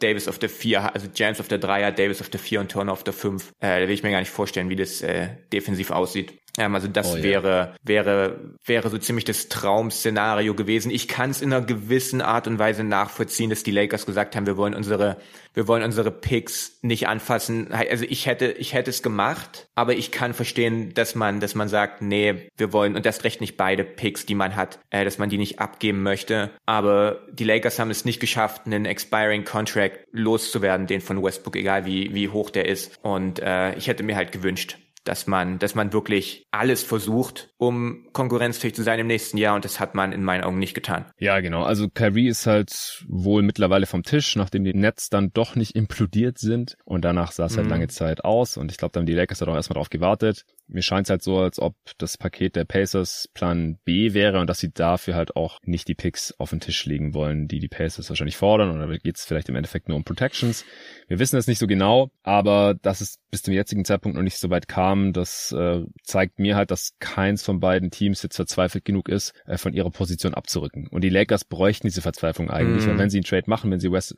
Davis 0.00 0.28
auf 0.28 0.38
der 0.38 0.48
vier, 0.48 0.94
also 0.94 1.08
James 1.14 1.40
auf 1.40 1.48
der 1.48 1.58
Dreier, 1.58 1.92
Davis 1.92 2.20
auf 2.20 2.28
der 2.28 2.40
vier 2.40 2.60
und 2.60 2.70
Turner 2.70 2.92
auf 2.92 3.04
der 3.04 3.14
fünf. 3.14 3.52
Äh, 3.60 3.80
da 3.80 3.88
will 3.88 3.94
ich 3.94 4.02
mir 4.02 4.10
gar 4.10 4.20
nicht 4.20 4.30
vorstellen, 4.30 4.68
wie 4.68 4.76
das 4.76 5.02
äh, 5.02 5.28
defensiv 5.52 5.90
aussieht. 5.90 6.34
Ähm, 6.58 6.74
also 6.74 6.88
das 6.88 7.14
oh, 7.14 7.22
wäre, 7.22 7.48
ja. 7.48 7.74
wäre, 7.82 8.40
wäre 8.64 8.88
so 8.88 8.98
ziemlich 8.98 9.24
das 9.24 9.48
Traum-Szenario 9.48 10.54
gewesen. 10.54 10.90
Ich 10.90 11.08
kann 11.08 11.30
es 11.30 11.42
in 11.42 11.52
einer 11.52 11.64
gewissen 11.64 12.20
Art 12.20 12.46
und 12.46 12.58
Weise 12.58 12.84
nachvollziehen, 12.84 13.50
dass 13.50 13.62
die 13.62 13.70
Lakers 13.70 14.06
gesagt 14.06 14.36
haben, 14.36 14.46
wir 14.46 14.56
wollen 14.56 14.74
unsere, 14.74 15.16
wir 15.54 15.68
wollen 15.68 15.82
unsere 15.82 16.10
Picks 16.10 16.78
nicht 16.82 17.08
anfassen. 17.08 17.72
Also 17.72 18.04
ich 18.08 18.26
hätte, 18.26 18.52
ich 18.52 18.72
hätte 18.74 18.90
es 18.90 19.02
gemacht, 19.02 19.68
aber 19.74 19.94
ich 19.94 20.10
kann 20.10 20.34
verstehen, 20.34 20.94
dass 20.94 21.14
man, 21.14 21.40
dass 21.40 21.54
man 21.54 21.68
sagt, 21.68 22.02
nee, 22.02 22.48
wir 22.56 22.72
wollen, 22.72 22.96
und 22.96 23.06
das 23.06 23.24
recht 23.24 23.40
nicht 23.40 23.56
beide 23.56 23.84
Picks, 23.84 24.26
die 24.26 24.34
man 24.34 24.56
hat, 24.56 24.78
äh, 24.90 25.04
dass 25.04 25.18
man 25.18 25.28
die 25.28 25.38
nicht 25.38 25.58
abgeben 25.58 26.02
möchte. 26.02 26.50
Aber 26.64 27.20
die 27.30 27.44
Lakers 27.44 27.78
haben 27.78 27.90
es 27.90 28.04
nicht 28.04 28.20
geschafft, 28.20 28.62
einen 28.66 28.86
expiring 28.86 29.44
Contract 29.44 30.00
loszuwerden, 30.12 30.86
den 30.86 31.00
von 31.00 31.22
Westbrook, 31.22 31.56
egal 31.56 31.86
wie, 31.86 32.14
wie 32.14 32.28
hoch 32.28 32.50
der 32.50 32.66
ist. 32.66 32.98
Und 33.02 33.40
äh, 33.40 33.74
ich 33.74 33.88
hätte 33.88 34.02
mir 34.02 34.16
halt 34.16 34.32
gewünscht, 34.32 34.78
dass 35.08 35.26
man, 35.26 35.58
dass 35.58 35.74
man 35.74 35.92
wirklich 35.92 36.46
alles 36.50 36.82
versucht, 36.82 37.50
um 37.56 38.08
konkurrenzfähig 38.12 38.74
zu 38.74 38.82
sein 38.82 38.98
im 38.98 39.06
nächsten 39.06 39.38
Jahr 39.38 39.54
und 39.54 39.64
das 39.64 39.80
hat 39.80 39.94
man 39.94 40.12
in 40.12 40.22
meinen 40.22 40.44
Augen 40.44 40.58
nicht 40.58 40.74
getan. 40.74 41.06
Ja, 41.18 41.40
genau. 41.40 41.62
Also 41.62 41.88
Kyrie 41.88 42.28
ist 42.28 42.46
halt 42.46 43.04
wohl 43.08 43.42
mittlerweile 43.42 43.86
vom 43.86 44.02
Tisch, 44.02 44.36
nachdem 44.36 44.64
die 44.64 44.74
Nets 44.74 45.08
dann 45.08 45.30
doch 45.32 45.54
nicht 45.56 45.76
implodiert 45.76 46.38
sind 46.38 46.76
und 46.84 47.04
danach 47.04 47.32
sah 47.32 47.46
es 47.46 47.56
halt 47.56 47.66
mhm. 47.66 47.72
lange 47.72 47.88
Zeit 47.88 48.24
aus 48.24 48.56
und 48.56 48.70
ich 48.70 48.78
glaube, 48.78 48.92
dann 48.92 49.02
haben 49.02 49.06
die 49.06 49.14
Lakers 49.14 49.40
halt 49.40 49.50
auch 49.50 49.54
erstmal 49.54 49.74
drauf 49.74 49.90
gewartet 49.90 50.44
mir 50.68 50.82
scheint 50.82 51.06
es 51.06 51.10
halt 51.10 51.22
so, 51.22 51.38
als 51.38 51.58
ob 51.60 51.76
das 51.98 52.18
Paket 52.18 52.56
der 52.56 52.64
Pacers 52.64 53.28
Plan 53.34 53.78
B 53.84 54.14
wäre 54.14 54.40
und 54.40 54.48
dass 54.48 54.58
sie 54.58 54.72
dafür 54.72 55.14
halt 55.14 55.36
auch 55.36 55.58
nicht 55.62 55.88
die 55.88 55.94
Picks 55.94 56.32
auf 56.38 56.50
den 56.50 56.60
Tisch 56.60 56.84
legen 56.86 57.14
wollen, 57.14 57.48
die 57.48 57.60
die 57.60 57.68
Pacers 57.68 58.08
wahrscheinlich 58.08 58.36
fordern. 58.36 58.70
Und 58.70 58.80
da 58.80 58.96
geht 58.96 59.16
es 59.16 59.24
vielleicht 59.24 59.48
im 59.48 59.56
Endeffekt 59.56 59.88
nur 59.88 59.96
um 59.96 60.04
Protections. 60.04 60.64
Wir 61.08 61.18
wissen 61.18 61.36
es 61.36 61.46
nicht 61.46 61.58
so 61.58 61.66
genau, 61.66 62.10
aber 62.22 62.74
dass 62.74 63.00
es 63.00 63.18
bis 63.30 63.42
zum 63.42 63.54
jetzigen 63.54 63.84
Zeitpunkt 63.84 64.16
noch 64.16 64.22
nicht 64.22 64.38
so 64.38 64.50
weit 64.50 64.66
kam, 64.68 65.12
das 65.12 65.52
äh, 65.52 65.82
zeigt 66.02 66.38
mir 66.38 66.56
halt, 66.56 66.70
dass 66.70 66.94
keins 66.98 67.42
von 67.42 67.60
beiden 67.60 67.90
Teams 67.90 68.22
jetzt 68.22 68.36
verzweifelt 68.36 68.84
genug 68.84 69.08
ist, 69.08 69.34
äh, 69.46 69.58
von 69.58 69.72
ihrer 69.72 69.90
Position 69.90 70.34
abzurücken. 70.34 70.88
Und 70.88 71.02
die 71.02 71.10
Lakers 71.10 71.44
bräuchten 71.44 71.86
diese 71.86 72.02
Verzweiflung 72.02 72.50
eigentlich, 72.50 72.86
mm. 72.86 72.88
weil 72.90 72.98
wenn 72.98 73.10
sie 73.10 73.18
einen 73.18 73.24
Trade 73.24 73.44
machen, 73.46 73.70
wenn 73.70 73.80
sie 73.80 73.92
West 73.92 74.16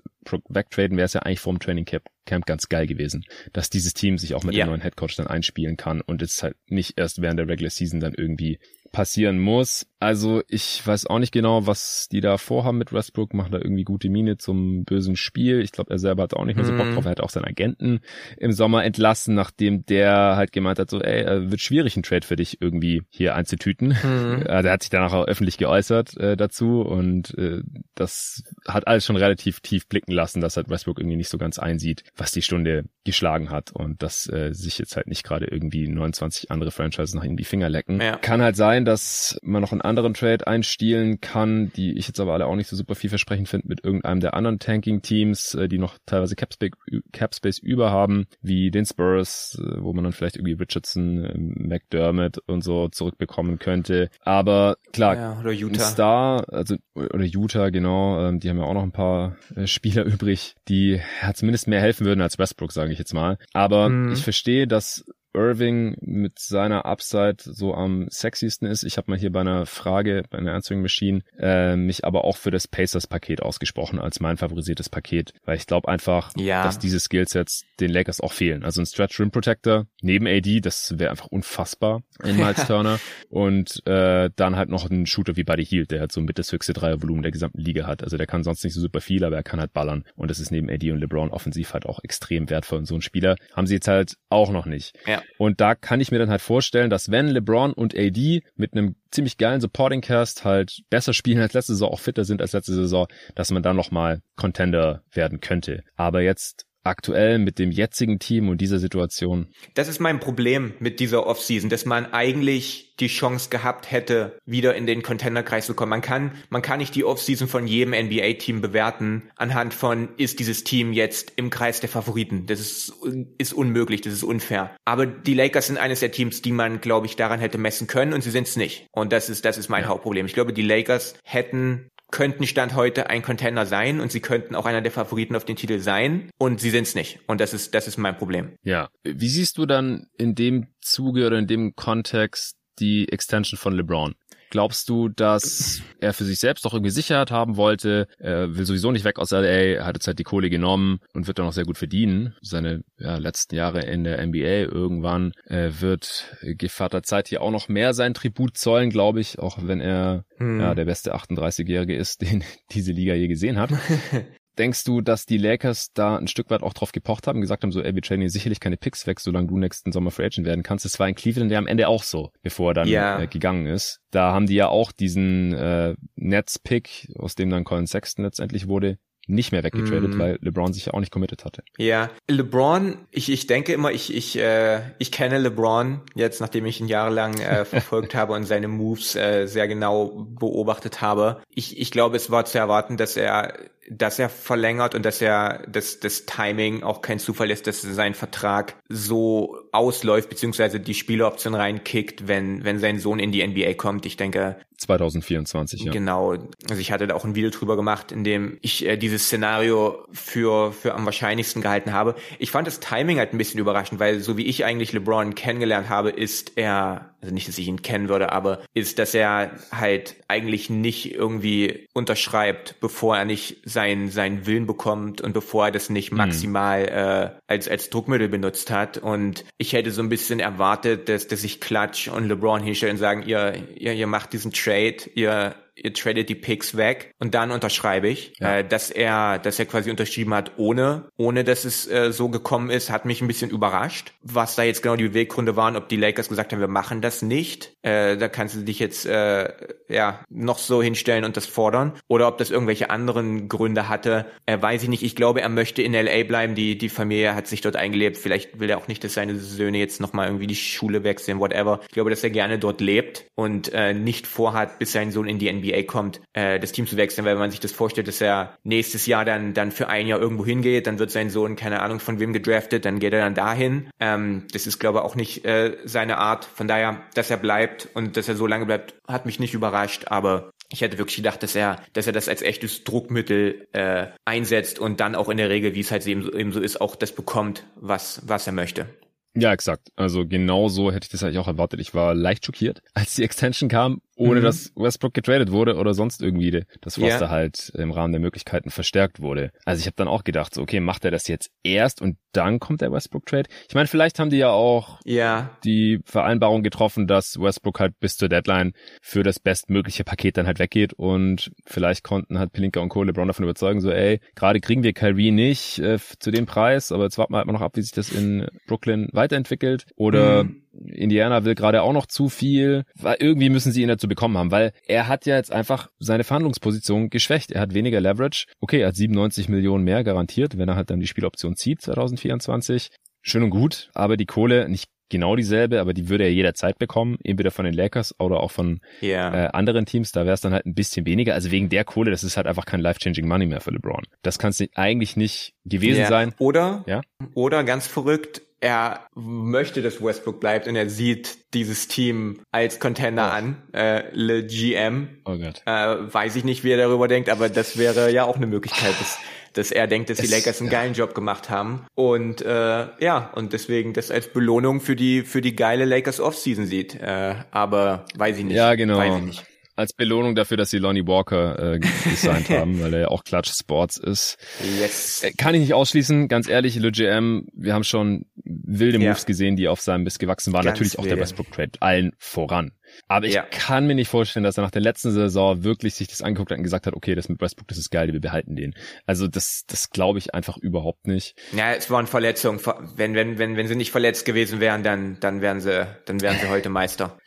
wegtraden, 0.49 0.97
wäre 0.97 1.07
es 1.07 1.13
ja 1.13 1.23
eigentlich 1.23 1.41
vor 1.41 1.53
dem 1.53 1.61
Training 1.61 1.85
Camp 1.85 2.05
Camp 2.29 2.47
ganz 2.47 2.69
geil 2.69 2.87
gewesen, 2.87 3.25
dass 3.53 3.71
dieses 3.71 3.95
Team 3.95 4.19
sich 4.19 4.35
auch 4.35 4.45
mit 4.45 4.55
ja. 4.55 4.65
dem 4.65 4.71
neuen 4.71 4.83
Headcoach 4.83 5.17
dann 5.17 5.27
einspielen 5.27 5.77
kann 5.79 6.03
und 6.03 6.21
es 6.21 6.43
halt 6.43 6.57
nicht 6.67 6.99
erst 6.99 7.23
während 7.23 7.39
der 7.41 7.49
Regular 7.49 7.71
Season 7.71 8.01
dann 8.01 8.13
irgendwie 8.15 8.59
passieren 8.93 9.39
muss. 9.39 9.87
Also 10.01 10.43
ich 10.47 10.87
weiß 10.87 11.07
auch 11.07 11.19
nicht 11.19 11.33
genau, 11.33 11.67
was 11.67 12.09
die 12.11 12.21
da 12.21 12.39
vorhaben 12.39 12.79
mit 12.79 12.93
Westbrook, 12.93 13.35
machen 13.35 13.51
da 13.51 13.59
irgendwie 13.59 13.83
gute 13.83 14.09
Miene 14.09 14.37
zum 14.37 14.85
bösen 14.85 15.17
Spiel. 15.17 15.61
Ich 15.61 15.73
glaube, 15.73 15.91
er 15.91 15.99
selber 15.99 16.23
hat 16.23 16.35
auch 16.35 16.45
nicht 16.45 16.57
mehr 16.57 16.65
so 16.65 16.77
Bock 16.77 16.87
mhm. 16.87 16.95
drauf. 16.95 17.05
Er 17.05 17.11
hat 17.11 17.21
auch 17.21 17.31
seinen 17.31 17.47
Agenten 17.47 18.01
im 18.37 18.53
Sommer 18.53 18.85
entlassen, 18.85 19.35
nachdem 19.35 19.85
der 19.87 20.37
halt 20.37 20.53
gemeint 20.53 20.79
hat, 20.79 20.91
so, 20.91 21.01
ey, 21.01 21.23
äh, 21.23 21.51
wird 21.51 21.61
schwierig, 21.61 21.97
ein 21.97 22.05
Trade 22.05 22.25
für 22.25 22.37
dich 22.37 22.61
irgendwie 22.61 23.03
hier 23.11 23.35
einzutüten. 23.35 23.89
Mhm. 23.89 24.45
der 24.45 24.63
hat 24.73 24.83
sich 24.83 24.91
danach 24.91 25.13
auch 25.13 25.27
öffentlich 25.27 25.59
geäußert 25.59 26.17
äh, 26.17 26.37
dazu 26.37 26.83
und 26.83 27.37
äh, 27.37 27.63
das 27.97 28.45
hat 28.67 28.87
alles 28.87 29.05
schon 29.05 29.17
relativ 29.17 29.61
tief 29.61 29.89
blicken 29.89 30.13
lassen, 30.13 30.41
dass 30.41 30.57
halt 30.57 30.69
Westbrook 30.69 30.99
irgendwie 31.01 31.17
nicht 31.17 31.29
so 31.29 31.39
ganz 31.39 31.59
einsieht, 31.59 32.05
was 32.17 32.31
die 32.31 32.43
Stunde 32.43 32.85
geschlagen 33.05 33.51
hat 33.51 33.73
und 33.73 34.03
dass 34.03 34.29
äh, 34.29 34.53
sich 34.53 34.79
jetzt 34.79 34.95
halt 34.95 35.09
nicht 35.09 35.25
gerade 35.25 35.47
irgendwie 35.47 35.89
29 35.89 36.51
andere 36.51 36.71
Franchises 36.71 37.15
nach 37.15 37.25
ihm 37.25 37.37
die 37.37 37.45
Finger 37.45 37.69
lecken. 37.69 38.01
Ja. 38.01 38.17
Kann 38.17 38.43
halt 38.43 38.55
sein, 38.55 38.78
dass 38.85 39.39
man 39.43 39.63
noch 39.63 39.73
einen 39.73 39.81
anderen 39.81 40.15
Trade 40.15 40.47
einstielen 40.47 41.21
kann, 41.21 41.73
die 41.73 41.97
ich 41.97 42.07
jetzt 42.09 42.21
aber 42.21 42.35
alle 42.35 42.47
auch 42.47 42.57
nicht 42.57 42.69
so 42.69 42.77
super 42.77 42.95
vielversprechend 42.95 43.49
finde, 43.49 43.69
mit 43.69 43.85
irgendeinem 43.85 44.21
der 44.21 44.35
anderen 44.35 44.59
Tanking-Teams, 44.59 45.55
äh, 45.55 45.69
die 45.69 45.79
noch 45.79 45.99
teilweise 46.07 46.37
Capspace, 46.37 46.71
Capspace 47.13 47.59
über 47.59 47.91
haben, 47.91 48.27
wie 48.43 48.71
den 48.71 48.85
Spurs, 48.85 49.61
äh, 49.61 49.83
wo 49.83 49.93
man 49.93 50.05
dann 50.05 50.13
vielleicht 50.13 50.37
irgendwie 50.37 50.55
Richardson, 50.55 51.25
äh, 51.25 51.35
McDermott 51.37 52.39
und 52.47 52.63
so 52.63 52.89
zurückbekommen 52.89 53.59
könnte. 53.59 54.11
Aber 54.23 54.77
klar, 54.93 55.15
ja, 55.17 55.41
oder 55.41 55.53
Utah. 55.53 55.75
ein 55.75 55.81
Star, 55.93 56.45
also 56.53 56.77
oder 56.95 57.25
Utah, 57.25 57.71
genau, 57.71 58.29
ähm, 58.29 58.41
die 58.41 58.51
haben 58.51 58.59
ja 58.59 58.65
auch 58.65 58.75
noch 58.75 58.83
ein 58.83 58.93
paar 58.93 59.37
Spieler 59.65 60.05
übrig, 60.05 60.55
die 60.69 61.01
ja, 61.23 61.35
zumindest 61.35 61.69
mehr 61.69 61.81
helfen 61.81 62.07
würden 62.07 62.21
als 62.21 62.39
Westbrook, 62.39 62.73
sage 62.73 62.93
ich 62.93 62.99
jetzt 62.99 63.15
mal. 63.15 63.39
Aber 63.53 63.89
mhm. 63.89 64.13
ich 64.13 64.23
verstehe, 64.23 64.67
dass 64.67 65.05
Irving 65.35 65.97
mit 66.01 66.39
seiner 66.39 66.87
Upside 66.87 67.37
so 67.39 67.75
am 67.75 68.07
sexiesten 68.11 68.69
ist. 68.69 68.85
Ich 68.85 68.97
habe 68.97 69.11
mal 69.11 69.19
hier 69.19 69.31
bei 69.31 69.41
einer 69.41 69.67
Frage, 69.67 70.25
bei 70.31 70.39
einer 70.39 70.55
Answering 70.55 70.83
Machine, 70.83 71.23
äh, 71.39 71.77
mich 71.77 72.05
aber 72.05 72.25
auch 72.25 72.37
für 72.37 72.51
das 72.51 72.69
Pacers-Paket 72.69 73.43
ausgesprochen 73.43 73.99
als 73.99 74.21
mein 74.21 74.37
favorisiertes 74.37 74.89
Paket, 74.89 75.33
weil 75.45 75.57
ich 75.57 75.67
glaube 75.67 75.89
einfach, 75.89 76.33
ja. 76.37 76.65
dass 76.65 76.79
diese 76.79 77.01
Skillsets 77.01 77.65
den 77.81 77.91
Lakers 77.91 78.21
auch 78.21 78.33
fehlen. 78.33 78.65
Also 78.65 78.81
ein 78.81 78.87
Stretch 78.87 79.19
Rim 79.21 79.31
Protector 79.31 79.87
neben 80.03 80.27
AD, 80.27 80.61
das 80.61 80.99
wäre 80.99 81.11
einfach 81.11 81.27
unfassbar 81.27 82.03
in 82.23 82.37
Miles 82.37 82.65
Turner 82.67 82.99
und 83.29 83.87
äh, 83.87 84.31
dann 84.35 84.57
halt 84.57 84.69
noch 84.69 84.91
ein 84.91 85.07
Shooter 85.07 85.37
wie 85.37 85.45
Buddy 85.45 85.65
Hield, 85.65 85.91
der 85.91 86.01
halt 86.01 86.13
so 86.13 86.21
mit 86.21 86.39
das 86.39 86.53
höchste 86.53 86.73
Dreiervolumen 86.73 87.23
der 87.23 87.33
gesamten 87.33 87.61
Liga 87.61 87.87
hat. 87.87 88.03
Also 88.03 88.17
der 88.17 88.27
kann 88.27 88.45
sonst 88.45 88.65
nicht 88.65 88.75
so 88.75 88.81
super 88.81 89.01
viel, 89.01 89.25
aber 89.25 89.37
er 89.37 89.43
kann 89.43 89.61
halt 89.61 89.73
ballern 89.73 90.05
und 90.17 90.31
das 90.31 90.41
ist 90.41 90.51
neben 90.51 90.71
AD 90.71 90.91
und 90.91 90.99
LeBron 90.99 91.31
offensiv 91.31 91.75
halt 91.75 91.87
auch 91.87 92.01
extrem 92.03 92.51
wertvoll 92.51 92.79
und 92.79 92.87
so 92.87 92.95
ein 92.95 93.03
Spieler 93.03 93.37
haben 93.55 93.67
sie 93.67 93.75
jetzt 93.75 93.89
halt 93.89 94.17
auch 94.29 94.51
noch 94.51 94.67
nicht. 94.67 94.97
Ja. 95.07 95.18
Und 95.39 95.61
da 95.61 95.75
kann 95.75 96.01
ich 96.01 96.11
mir 96.11 96.19
dann 96.19 96.31
halt 96.31 96.41
vorstellen, 96.41 96.91
dass 96.91 97.11
wenn 97.11 97.29
LeBron 97.29 97.73
und 97.73 97.97
AD 97.97 98.43
mit 98.57 98.73
einem 98.73 98.97
ziemlich 99.11 99.39
geilen 99.39 99.61
Supporting 99.61 100.01
Cast 100.01 100.45
halt 100.45 100.83
besser 100.91 101.13
spielen 101.13 101.41
als 101.41 101.55
letzte 101.55 101.73
Saison, 101.73 101.91
auch 101.91 102.01
fitter 102.01 102.25
sind 102.25 102.43
als 102.43 102.53
letzte 102.53 102.75
Saison, 102.75 103.07
dass 103.35 103.51
man 103.51 103.63
dann 103.63 103.77
nochmal 103.77 104.21
Contender 104.37 105.03
werden 105.13 105.41
könnte. 105.41 105.85
Aber 105.97 106.21
jetzt 106.23 106.68
aktuell 106.85 107.39
mit 107.39 107.59
dem 107.59 107.71
jetzigen 107.71 108.19
Team 108.19 108.49
und 108.49 108.61
dieser 108.61 108.79
Situation? 108.79 109.49
Das 109.75 109.89
ist 109.89 110.01
mein 110.01 110.21
Problem 110.21 110.75
mit 110.79 111.01
dieser 111.01 111.27
Offseason, 111.27 111.71
dass 111.71 111.85
man 111.85 112.13
eigentlich 112.13 112.95
die 113.01 113.09
Chance 113.09 113.51
gehabt 113.51 113.91
hätte, 113.91 114.39
wieder 114.45 114.75
in 114.75 114.87
den 114.87 115.03
Contender-Kreis 115.03 115.67
zu 115.67 115.75
kommen. 115.75 115.91
Man 115.91 116.01
kann, 116.01 116.33
man 116.51 116.63
kann 116.63 116.79
nicht 116.79 116.95
die 116.95 117.05
Offseason 117.05 117.47
von 117.47 117.67
jedem 117.67 117.93
NBA-Team 117.93 118.61
bewerten 118.61 119.31
anhand 119.37 119.75
von, 119.75 120.09
ist 120.17 120.41
dieses 120.41 120.65
Team 120.65 120.93
jetzt 120.93 121.33
im 121.37 121.51
Kreis 121.51 121.81
der 121.81 121.89
Favoriten. 121.89 122.47
Das 122.47 122.61
ist, 122.61 122.93
ist 123.39 123.53
unmöglich, 123.53 124.01
das 124.01 124.13
ist 124.13 124.25
unfair. 124.25 124.75
Aber 124.85 125.07
die 125.07 125.35
Lakers 125.35 125.69
sind 125.69 125.79
eines 125.79 126.01
der 126.01 126.11
Teams, 126.11 126.43
die 126.43 126.53
man, 126.53 126.81
glaube 126.81 127.07
ich, 127.07 127.17
daran 127.17 127.41
hätte 127.41 127.59
messen 127.59 127.87
können 127.87 128.13
und 128.13 128.23
sie 128.23 128.31
sind 128.31 128.49
es 128.49 128.57
nicht. 128.57 128.87
Und 128.93 129.13
das 129.13 129.29
ist, 129.29 129.45
das 129.45 129.59
ist 129.59 129.69
mein 129.69 129.83
ja. 129.83 129.89
Hauptproblem. 129.89 130.27
Ich 130.27 130.35
glaube, 130.35 130.53
die 130.53 130.63
Lakers 130.63 131.15
hätten 131.23 131.89
könnten 132.11 132.47
Stand 132.47 132.75
heute 132.75 133.11
ein 133.11 133.23
Contender 133.23 133.67
sein 133.67 134.01
und 134.01 134.11
sie 134.11 134.21
könnten 134.21 134.55
auch 134.55 134.67
einer 134.67 134.81
der 134.81 134.93
Favoriten 134.93 135.37
auf 135.37 135.45
den 135.45 135.57
Titel 135.57 135.79
sein 135.79 136.31
und 136.39 136.61
sie 136.61 136.71
sind 136.71 136.85
es 136.85 136.95
nicht. 136.95 137.21
Und 137.27 137.41
das 137.41 137.53
ist, 137.53 137.75
das 137.75 137.87
ist 137.87 137.99
mein 137.99 138.17
Problem. 138.17 138.57
Ja. 138.63 138.89
Wie 139.05 139.29
siehst 139.29 139.59
du 139.59 139.67
dann 139.67 140.07
in 140.17 140.35
dem 140.35 140.69
Zuge 140.81 141.27
oder 141.27 141.39
in 141.39 141.47
dem 141.47 141.75
Kontext 141.77 142.57
die 142.79 143.11
Extension 143.11 143.59
von 143.59 143.75
LeBron? 143.75 144.15
Glaubst 144.51 144.89
du, 144.89 145.09
dass 145.09 145.83
er 146.01 146.13
für 146.13 146.25
sich 146.25 146.39
selbst 146.39 146.65
doch 146.65 146.73
irgendwie 146.73 146.91
Sicherheit 146.91 147.31
haben 147.31 147.57
wollte? 147.57 148.09
Er 148.19 148.57
will 148.57 148.65
sowieso 148.65 148.91
nicht 148.91 149.05
weg 149.05 149.19
aus 149.19 149.31
LA, 149.31 149.43
er 149.43 149.87
hat 149.87 149.97
jetzt 149.97 150.07
halt 150.07 150.19
die 150.19 150.25
Kohle 150.25 150.51
genommen 150.51 151.01
und 151.15 151.27
wird 151.27 151.39
dann 151.39 151.47
auch 151.47 151.53
sehr 151.53 151.65
gut 151.65 151.79
verdienen. 151.79 152.35
Seine 152.41 152.83
ja, 152.99 153.17
letzten 153.17 153.55
Jahre 153.55 153.83
in 153.83 154.05
der 154.05 154.25
NBA. 154.27 154.73
Irgendwann 154.73 155.33
äh, 155.47 155.71
wird 155.81 156.37
Gevatter 156.43 157.03
Zeit 157.03 157.29
hier 157.29 157.43
auch 157.43 157.51
noch 157.51 157.69
mehr 157.69 157.95
sein 157.95 158.15
Tribut 158.15 158.57
zollen, 158.57 158.91
glaube 158.91 159.21
ich, 159.21 159.39
auch 159.39 159.59
wenn 159.63 159.81
er 159.81 160.25
hm. 160.39 160.61
ja, 160.61 160.75
der 160.75 160.85
beste 160.85 161.15
38-Jährige 161.15 161.97
ist, 161.97 162.21
den 162.23 162.45
diese 162.71 162.93
Liga 162.93 163.15
je 163.15 163.29
gesehen 163.29 163.59
hat. 163.59 163.71
Denkst 164.59 164.85
du, 164.85 165.01
dass 165.01 165.25
die 165.25 165.39
Lakers 165.39 165.93
da 165.95 166.17
ein 166.17 166.27
Stück 166.27 166.51
weit 166.51 166.63
auch 166.63 166.73
drauf 166.73 166.91
gepocht 166.93 167.27
haben, 167.27 167.41
gesagt 167.41 167.63
haben, 167.63 167.71
so, 167.71 167.81
ey, 167.81 167.95
wir 167.95 168.31
sicherlich 168.31 168.59
keine 168.59 168.77
Picks 168.77 169.07
weg, 169.07 169.21
solange 169.21 169.47
du 169.47 169.57
nächsten 169.57 169.93
Sommer 169.93 170.11
Free 170.11 170.25
Agent 170.25 170.47
werden 170.47 170.65
kannst. 170.65 170.85
Das 170.85 170.99
war 170.99 171.09
in 171.09 171.15
Cleveland 171.15 171.53
ja 171.53 171.59
am 171.59 171.69
Ende 171.69 171.87
auch 171.89 172.03
so, 172.03 172.33
bevor 172.43 172.73
er 172.73 172.75
dann 172.75 172.89
ja. 172.89 173.21
äh, 173.21 173.27
gegangen 173.29 173.67
ist. 173.67 174.01
Da 174.11 174.33
haben 174.33 174.47
die 174.47 174.57
ja 174.57 174.69
auch 174.69 174.91
diesen 174.91 175.53
äh, 175.53 175.95
Nets-Pick, 176.17 177.13
aus 177.17 177.37
dem 177.37 177.51
dann 177.51 177.65
Colin 177.65 177.87
Sexton 177.87 178.25
letztendlich 178.25 178.67
wurde, 178.67 178.99
nicht 179.29 179.53
mehr 179.53 179.63
weggetradet, 179.63 180.15
mm. 180.15 180.19
weil 180.19 180.39
LeBron 180.41 180.73
sich 180.73 180.87
ja 180.87 180.95
auch 180.95 181.01
nicht 181.01 181.13
committed 181.13 181.45
hatte. 181.45 181.63
Ja, 181.77 182.11
LeBron, 182.29 182.97
ich, 183.11 183.31
ich 183.31 183.47
denke 183.47 183.75
immer, 183.75 183.93
ich, 183.93 184.15
ich, 184.15 184.39
äh, 184.39 184.81
ich 184.99 185.13
kenne 185.13 185.39
LeBron 185.39 186.01
jetzt, 186.15 186.41
nachdem 186.41 186.65
ich 186.65 186.81
ihn 186.81 186.89
jahrelang 186.89 187.39
äh, 187.39 187.65
verfolgt 187.67 188.15
habe 188.15 188.33
und 188.33 188.45
seine 188.45 188.69
Moves 188.69 189.15
äh, 189.15 189.47
sehr 189.47 189.69
genau 189.69 190.27
beobachtet 190.31 191.03
habe. 191.03 191.43
Ich, 191.55 191.79
ich 191.79 191.91
glaube, 191.91 192.17
es 192.17 192.31
war 192.31 192.47
zu 192.47 192.59
erwarten, 192.59 192.97
dass 192.97 193.17
er 193.17 193.53
dass 193.91 194.19
er 194.19 194.29
verlängert 194.29 194.95
und 194.95 195.05
dass 195.05 195.21
er 195.21 195.63
das, 195.69 196.01
das 196.01 196.27
Timing 196.27 196.83
auch 196.83 197.03
kein 197.03 197.19
Zufall 197.19 197.51
ist, 197.51 197.67
dass 197.67 197.83
sein 197.83 198.15
Vertrag 198.15 198.77
so 198.89 199.59
ausläuft, 199.73 200.29
beziehungsweise 200.29 200.81
die 200.81 200.95
Spieleroption 200.95 201.55
reinkickt, 201.55 202.29
wenn, 202.29 202.65
wenn 202.65 202.79
sein 202.79 202.99
Sohn 202.99 203.19
in 203.19 203.33
die 203.33 203.47
NBA 203.47 203.75
kommt. 203.75 204.07
Ich 204.07 204.17
denke. 204.17 204.57
2024, 204.79 205.83
ja. 205.83 205.93
Genau. 205.93 206.37
Also 206.69 206.81
ich 206.81 206.93
hatte 206.93 207.09
da 207.09 207.15
auch 207.15 207.25
ein 207.25 207.35
Video 207.35 207.51
drüber 207.51 207.75
gemacht, 207.77 208.13
in 208.13 208.23
dem 208.23 208.59
ich 208.63 208.87
äh, 208.87 208.97
dieses 208.97 209.25
Szenario 209.25 210.07
für, 210.13 210.73
für 210.73 210.95
am 210.95 211.05
wahrscheinlichsten 211.05 211.63
gehalten 211.63 211.93
habe. 211.93 212.15
Ich 212.39 212.53
fand 212.53 212.67
das 212.69 212.79
Timing 212.79 213.19
halt 213.19 213.33
ein 213.33 213.39
bisschen 213.39 213.59
überraschend, 213.59 213.99
weil 213.99 214.21
so 214.21 214.37
wie 214.37 214.47
ich 214.47 214.65
eigentlich 214.65 214.93
LeBron 214.93 215.35
kennengelernt 215.35 215.89
habe, 215.89 216.11
ist 216.11 216.53
er, 216.55 217.15
also 217.21 217.35
nicht, 217.35 217.49
dass 217.49 217.59
ich 217.59 217.67
ihn 217.67 217.83
kennen 217.83 218.09
würde, 218.09 218.31
aber 218.31 218.61
ist, 218.73 219.01
dass 219.01 219.15
er 219.15 219.51
halt 219.73 220.15
eigentlich 220.29 220.71
nicht 220.71 221.13
irgendwie 221.13 221.89
unterschreibt, 221.93 222.77
bevor 222.81 223.17
er 223.17 223.25
nicht 223.25 223.61
sein, 223.79 224.09
seinen 224.09 224.45
Willen 224.45 224.67
bekommt 224.67 225.21
und 225.21 225.33
bevor 225.33 225.67
er 225.67 225.71
das 225.71 225.89
nicht 225.89 226.11
mhm. 226.11 226.19
maximal 226.19 226.83
mhm. 226.83 226.89
äh, 226.89 227.31
als, 227.47 227.69
als 227.69 227.91
Druckmittel 227.91 228.29
benutzt 228.29 228.73
hat. 228.73 228.99
Und 228.99 229.45
ich 229.57 229.73
hätte 229.73 229.93
so 229.93 230.03
ein 230.03 230.09
bisschen 230.09 230.41
erwartet, 230.41 231.09
dass, 231.09 231.29
dass 231.29 231.43
sich 231.43 231.61
Klatsch 231.61 232.09
und 232.09 232.27
LeBron 232.27 232.61
hinstellen 232.61 232.97
und 232.97 233.01
sagen, 233.01 233.23
ihr, 233.25 233.55
ihr, 233.77 233.93
ihr 233.93 234.09
macht 234.09 234.33
diesen 234.33 234.53
Trade, 234.53 234.97
ihr 235.15 235.55
ihr 235.83 235.93
tradet 235.93 236.29
die 236.29 236.35
Picks 236.35 236.77
weg 236.77 237.15
und 237.19 237.35
dann 237.35 237.51
unterschreibe 237.51 238.09
ich, 238.09 238.33
ja. 238.39 238.59
äh, 238.59 238.69
dass 238.69 238.91
er, 238.91 239.39
dass 239.39 239.59
er 239.59 239.67
quasi 239.67 239.91
unterschrieben 239.91 240.35
hat, 240.35 240.53
ohne, 240.57 241.11
ohne 241.17 241.45
dass 241.45 241.65
es 241.65 241.87
äh, 241.91 242.13
so 242.13 242.29
gekommen 242.29 242.71
ist, 242.71 242.91
hat 242.91 243.05
mich 243.05 243.21
ein 243.21 243.29
bisschen 243.29 243.51
überrascht. 243.51 244.13
Was 244.23 244.57
da 244.57 244.63
jetzt 244.63 244.83
genau 244.83 244.97
die 244.97 245.09
Beweggründe 245.09 245.57
waren, 245.57 245.77
ob 245.77 245.89
die 245.89 245.97
Lakers 245.97 246.29
gesagt 246.29 246.53
haben, 246.53 246.61
wir 246.61 246.69
machen 246.69 247.01
das 247.01 247.23
nicht, 247.23 247.73
äh, 247.83 248.17
da 248.17 248.29
kannst 248.29 248.57
du 248.57 248.61
dich 248.61 248.79
jetzt 248.79 249.07
äh, 249.07 249.53
ja 249.89 250.21
noch 250.29 250.59
so 250.59 250.83
hinstellen 250.83 251.25
und 251.25 251.37
das 251.37 251.47
fordern, 251.47 251.93
oder 252.09 252.29
ob 252.29 252.39
das 252.39 252.51
irgendwelche 252.51 252.91
anderen 252.91 253.49
Gründe 253.49 253.89
hatte, 253.89 254.27
äh, 254.47 254.61
weiß 254.61 254.83
ich 254.83 254.89
nicht. 254.89 255.03
Ich 255.03 255.17
glaube, 255.17 255.41
er 255.41 255.49
möchte 255.49 255.83
in 255.83 255.93
LA 255.93 256.25
bleiben. 256.25 256.55
Die 256.55 256.79
die 256.79 256.89
Familie 256.89 257.35
hat 257.35 257.47
sich 257.47 257.61
dort 257.61 257.77
eingelebt. 257.77 258.17
Vielleicht 258.17 258.59
will 258.59 258.71
er 258.71 258.79
auch 258.79 258.89
nicht, 258.89 259.05
dass 259.05 259.15
seine 259.15 259.37
Söhne 259.37 259.79
jetzt 259.79 260.01
noch 260.01 260.13
mal 260.13 260.27
irgendwie 260.27 260.47
die 260.47 260.57
Schule 260.57 261.05
wechseln, 261.05 261.39
whatever. 261.39 261.81
Ich 261.83 261.95
glaube, 261.95 262.11
dass 262.11 262.25
er 262.25 262.31
gerne 262.31 262.59
dort 262.59 262.81
lebt 262.81 263.27
und 263.35 263.73
äh, 263.73 263.95
nicht 263.95 264.27
vorhat, 264.27 264.79
bis 264.79 264.93
sein 264.93 265.11
Sohn 265.11 265.29
in 265.29 265.39
die 265.39 265.53
NBA 265.53 265.68
NBA 265.69 265.83
kommt, 265.85 266.21
äh, 266.33 266.59
das 266.59 266.73
Team 266.73 266.87
zu 266.87 266.97
wechseln, 266.97 267.25
weil 267.25 267.37
man 267.37 267.51
sich 267.51 267.61
das 267.61 267.73
vorstellt, 267.73 268.09
dass 268.09 268.21
er 268.21 268.57
nächstes 268.65 269.07
Jahr 269.07 269.25
dann, 269.25 269.55
dann 269.55 269.73
für 269.73 269.89
ein 269.89 270.07
Jahr 270.07 270.21
irgendwo 270.21 270.45
hingeht, 270.45 270.87
dann 270.87 270.99
wird 270.99 271.11
sein 271.11 271.31
Sohn, 271.31 271.57
keine 271.57 271.81
Ahnung 271.81 272.01
von 272.01 272.21
wem 272.21 272.33
gedraftet, 272.33 272.85
dann 272.85 272.99
geht 272.99 273.13
er 273.13 273.21
dann 273.21 273.35
dahin. 273.35 273.91
Ähm, 274.01 274.47
das 274.53 274.67
ist, 274.67 274.79
glaube 274.79 274.99
ich, 274.99 275.05
auch 275.05 275.15
nicht 275.15 275.45
äh, 275.45 275.77
seine 275.85 276.19
Art. 276.19 276.45
Von 276.45 276.69
daher, 276.69 277.03
dass 277.15 277.31
er 277.31 277.37
bleibt 277.37 277.89
und 277.95 278.17
dass 278.17 278.29
er 278.29 278.37
so 278.37 278.47
lange 278.47 278.67
bleibt, 278.67 278.95
hat 279.07 279.27
mich 279.27 279.41
nicht 279.41 279.55
überrascht, 279.55 280.07
aber 280.09 280.51
ich 280.71 280.83
hätte 280.83 280.99
wirklich 280.99 281.17
gedacht, 281.17 281.43
dass 281.43 281.55
er, 281.55 281.83
dass 281.95 282.07
er 282.07 282.13
das 282.13 282.29
als 282.29 282.43
echtes 282.43 282.85
Druckmittel 282.85 283.67
äh, 283.73 284.09
einsetzt 284.25 284.79
und 284.79 285.01
dann 285.01 285.15
auch 285.15 285.29
in 285.29 285.39
der 285.39 285.49
Regel, 285.49 285.75
wie 285.75 285.81
es 285.81 285.91
halt 285.91 286.07
eben 286.07 286.31
eben 286.33 286.53
so 286.53 286.61
ist, 286.61 286.81
auch 286.81 286.95
das 286.95 287.13
bekommt, 287.13 287.65
was, 287.77 288.23
was 288.27 288.47
er 288.47 288.53
möchte. 288.53 288.87
Ja, 289.35 289.53
exakt. 289.53 289.89
Also 289.97 290.27
genau 290.27 290.69
so 290.69 290.91
hätte 290.91 291.05
ich 291.05 291.11
das 291.11 291.23
eigentlich 291.23 291.39
auch 291.39 291.47
erwartet. 291.47 291.81
Ich 291.81 291.95
war 291.95 292.15
leicht 292.15 292.45
schockiert, 292.45 292.83
als 292.95 293.15
die 293.15 293.23
Extension 293.23 293.69
kam 293.69 294.01
ohne 294.19 294.41
mhm. 294.41 294.45
dass 294.45 294.73
Westbrook 294.75 295.15
getradet 295.15 295.53
wurde 295.53 295.77
oder 295.77 295.95
sonst 295.95 296.21
irgendwie 296.21 296.65
das 296.81 296.99
Roster 296.99 297.21
yeah. 297.21 297.31
halt 297.31 297.73
im 297.77 297.93
Rahmen 297.93 298.13
der 298.13 298.21
Möglichkeiten 298.21 298.71
verstärkt 298.71 299.21
wurde. 299.21 299.53
Also 299.65 299.81
ich 299.81 299.87
habe 299.87 299.95
dann 299.97 300.09
auch 300.09 300.25
gedacht, 300.25 300.55
so, 300.55 300.63
okay, 300.63 300.81
macht 300.81 301.05
er 301.05 301.13
das 301.13 301.29
jetzt 301.29 301.51
erst 301.63 302.03
und 302.03 302.19
dann 302.33 302.59
kommt 302.59 302.81
der 302.81 302.91
Westbrook-Trade? 302.91 303.49
Ich 303.69 303.75
meine, 303.75 303.87
vielleicht 303.87 304.19
haben 304.19 304.31
die 304.31 304.39
ja 304.39 304.51
auch 304.51 305.01
yeah. 305.07 305.57
die 305.65 306.01
Vereinbarung 306.05 306.65
getroffen, 306.65 307.07
dass 307.07 307.41
Westbrook 307.41 307.79
halt 307.79 307.99
bis 308.01 308.17
zur 308.17 308.29
Deadline 308.29 308.73
für 309.01 309.23
das 309.23 309.39
bestmögliche 309.39 310.03
Paket 310.03 310.37
dann 310.37 310.47
halt 310.47 310.59
weggeht 310.59 310.95
und 310.95 311.53
vielleicht 311.65 312.03
konnten 312.03 312.41
halt 312.41 312.53
Pelinka 312.53 312.81
und 312.81 312.89
Co. 312.89 313.05
LeBron 313.05 313.29
davon 313.29 313.45
überzeugen, 313.45 313.81
so, 313.81 313.91
ey, 313.91 314.21
gerade 314.35 314.61
kriegen 314.61 314.83
wir 314.83 314.93
Kyrie 314.95 315.31
nicht 315.31 315.79
äh, 315.79 315.99
zu 316.19 316.33
dem 316.33 316.47
Preis, 316.47 316.91
aber 316.91 317.05
jetzt 317.05 317.19
warten 317.19 317.35
wir 317.35 317.39
halt 317.39 317.47
mal 317.47 317.53
noch 317.53 317.61
ab, 317.61 317.77
wie 317.77 317.83
sich 317.83 317.93
das 317.93 318.11
in 318.11 318.49
Brooklyn 318.67 319.09
weiterentwickelt 319.13 319.87
oder 319.97 320.45
mhm 320.45 320.63
Indiana 320.87 321.45
will 321.45 321.55
gerade 321.55 321.83
auch 321.83 321.93
noch 321.93 322.07
zu 322.07 322.29
viel, 322.29 322.85
weil 322.95 323.17
irgendwie 323.21 323.51
müssen 323.51 323.73
sie 323.73 323.83
ihn 323.83 323.89
dazu 323.89 324.09
bekommen 324.09 324.39
haben, 324.39 324.51
weil 324.51 324.73
er 324.87 325.09
hat 325.09 325.27
ja 325.27 325.37
jetzt 325.37 325.53
einfach 325.53 325.89
seine 325.99 326.25
Verhandlungsposition 326.25 327.11
geschwächt. 327.11 327.51
Er 327.51 327.61
hat 327.61 327.75
weniger 327.75 328.01
Leverage. 328.01 328.47
Okay, 328.61 328.81
er 328.81 328.89
hat 328.89 328.97
97 328.97 329.49
Millionen 329.49 329.85
mehr 329.85 330.05
garantiert, 330.05 330.59
wenn 330.59 330.69
er 330.69 330.77
halt 330.77 330.91
dann 330.91 331.01
die 331.01 331.07
Spieloption 331.07 331.57
zieht 331.57 331.83
2024. 331.83 332.91
Schön 333.23 333.43
und 333.43 333.51
gut, 333.51 333.91
aber 333.95 334.17
die 334.17 334.27
Kohle 334.27 334.69
nicht 334.69 334.89
genau 335.09 335.37
dieselbe, 335.37 335.81
aber 335.81 335.95
die 335.95 336.09
würde 336.09 336.25
er 336.25 336.33
jederzeit 336.33 336.79
bekommen, 336.79 337.19
entweder 337.25 337.51
von 337.51 337.65
den 337.65 337.75
Lakers 337.75 338.15
oder 338.19 338.41
auch 338.41 338.51
von 338.51 338.81
yeah. 339.03 339.47
äh, 339.47 339.49
anderen 339.49 339.87
Teams. 339.87 340.13
Da 340.13 340.25
wäre 340.25 340.35
es 340.35 340.41
dann 340.41 340.53
halt 340.53 340.67
ein 340.67 340.75
bisschen 340.75 341.07
weniger. 341.07 341.35
Also 341.35 341.51
wegen 341.51 341.69
der 341.69 341.85
Kohle, 341.85 342.11
das 342.11 342.25
ist 342.25 342.37
halt 342.37 342.47
einfach 342.47 342.67
kein 342.67 342.81
life-changing 342.81 343.27
Money 343.27 343.47
mehr 343.47 343.61
für 343.61 343.71
LeBron. 343.71 344.05
Das 344.23 344.39
kann 344.39 344.51
es 344.51 344.63
eigentlich 344.75 345.17
nicht 345.17 345.55
gewesen 345.65 346.01
yeah. 346.01 346.09
sein. 346.09 346.35
Oder, 346.39 346.85
ja? 346.87 347.01
oder 347.35 347.65
ganz 347.65 347.87
verrückt, 347.87 348.43
er 348.61 349.07
möchte, 349.15 349.83
dass 349.83 350.03
Westbrook 350.03 350.41
bleibt 350.41 350.67
und 350.67 350.77
er 350.77 350.89
sieht 350.91 351.55
dieses 351.55 351.89
Team 351.89 352.41
als 352.51 352.81
Contender 352.81 353.31
oh. 353.31 353.37
an. 353.37 353.63
Äh, 353.73 354.05
Le 354.13 354.45
GM. 354.45 355.21
Oh 355.25 355.37
Gott. 355.37 355.63
Äh, 355.65 356.13
weiß 356.13 356.37
ich 356.37 356.45
nicht, 356.45 356.65
wie 356.65 356.71
er 356.71 356.79
darüber 356.79 357.09
denkt, 357.09 357.29
aber 357.29 357.49
das 357.49 357.79
wäre 357.79 358.11
ja 358.11 358.25
auch 358.25 358.37
eine 358.37 358.47
Möglichkeit. 358.47 358.95
Das, 358.99 359.19
dass 359.55 359.71
er 359.71 359.87
denkt, 359.87 360.11
dass 360.11 360.19
die 360.19 360.27
Lakers 360.27 360.61
einen 360.61 360.71
geilen 360.71 360.95
Job 360.95 361.15
gemacht 361.15 361.51
haben 361.51 361.87
und 361.95 362.43
äh, 362.43 362.87
ja 363.01 363.31
und 363.35 363.53
deswegen 363.53 363.93
das 363.93 364.11
als 364.11 364.33
Belohnung 364.33 364.81
für 364.81 364.95
die 364.95 365.23
für 365.23 365.41
die 365.41 365.57
geile 365.57 365.85
Lakers 365.85 366.21
Offseason 366.21 366.67
sieht. 366.67 366.95
Äh, 366.95 367.35
aber 367.51 368.05
weiß 368.17 368.39
ich 368.39 368.45
nicht. 368.45 368.57
Ja, 368.57 368.75
genau. 368.75 368.99
Weiß 368.99 369.17
ich 369.17 369.25
nicht 369.25 369.45
als 369.79 369.93
Belohnung 369.93 370.35
dafür, 370.35 370.57
dass 370.57 370.71
sie 370.71 370.79
Lonnie 370.79 371.07
Walker 371.07 371.75
äh, 371.75 371.79
gesigned 371.79 372.51
haben, 372.51 372.81
weil 372.81 372.93
er 372.95 373.01
ja 373.01 373.09
auch 373.09 373.23
Clutch 373.23 373.53
Sports 373.53 373.97
ist. 373.97 374.37
Yes. 374.81 375.23
Äh, 375.23 375.33
kann 375.33 375.55
ich 375.55 375.61
nicht 375.61 375.75
ausschließen, 375.75 376.27
ganz 376.27 376.49
ehrlich, 376.49 376.75
Le 376.77 376.91
GM, 376.91 377.47
wir 377.55 377.75
haben 377.75 377.85
schon 377.85 378.27
wilde 378.45 378.99
Moves 378.99 379.23
ja. 379.23 379.27
gesehen, 379.27 379.57
die 379.57 379.69
auf 379.69 379.81
seinem 379.81 380.05
Biss 380.05 380.19
gewachsen 380.19 380.53
waren. 380.53 380.65
Ganz 380.65 380.79
Natürlich 380.79 380.99
auch 380.99 381.07
der 381.07 381.19
Westbrook 381.19 381.53
Trade 381.53 381.73
allen 381.81 382.13
voran. 382.19 382.73
Aber 383.07 383.27
ich 383.27 383.35
ja. 383.35 383.43
kann 383.43 383.87
mir 383.87 383.95
nicht 383.95 384.09
vorstellen, 384.09 384.45
dass 384.45 384.59
er 384.59 384.65
nach 384.65 384.71
der 384.71 384.83
letzten 384.83 385.11
Saison 385.13 385.65
wirklich 385.65 385.95
sich 385.95 386.09
das 386.09 386.23
angeguckt 386.23 386.51
hat 386.51 386.59
und 386.59 386.65
gesagt 386.65 386.87
hat, 386.87 386.95
okay, 386.95 387.15
das 387.15 387.29
mit 387.29 387.41
Westbrook, 387.41 387.69
das 387.69 387.79
ist 387.79 387.91
geil, 387.91 388.13
wir 388.13 388.21
behalten 388.21 388.57
den. 388.57 388.75
Also 389.07 389.29
das, 389.29 389.65
das 389.67 389.91
glaube 389.91 390.19
ich 390.19 390.35
einfach 390.35 390.57
überhaupt 390.57 391.07
nicht. 391.07 391.35
Ja, 391.53 391.73
es 391.73 391.91
waren 391.91 392.07
Verletzungen. 392.07 392.61
Wenn, 392.97 393.15
wenn, 393.15 393.39
wenn, 393.39 393.57
wenn 393.57 393.69
sie 393.69 393.77
nicht 393.77 393.91
verletzt 393.93 394.25
gewesen 394.25 394.61
wären, 394.61 394.83
dann, 394.83 395.19
dann 395.21 395.41
wären 395.41 395.61
sie, 395.61 395.87
dann 396.07 396.21
wären 396.21 396.37
sie 396.39 396.49
heute 396.51 396.69
Meister. 396.69 397.19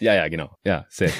ja, 0.00 0.14
ja, 0.14 0.28
genau. 0.28 0.50
Ja, 0.64 0.86
safe. 0.88 1.12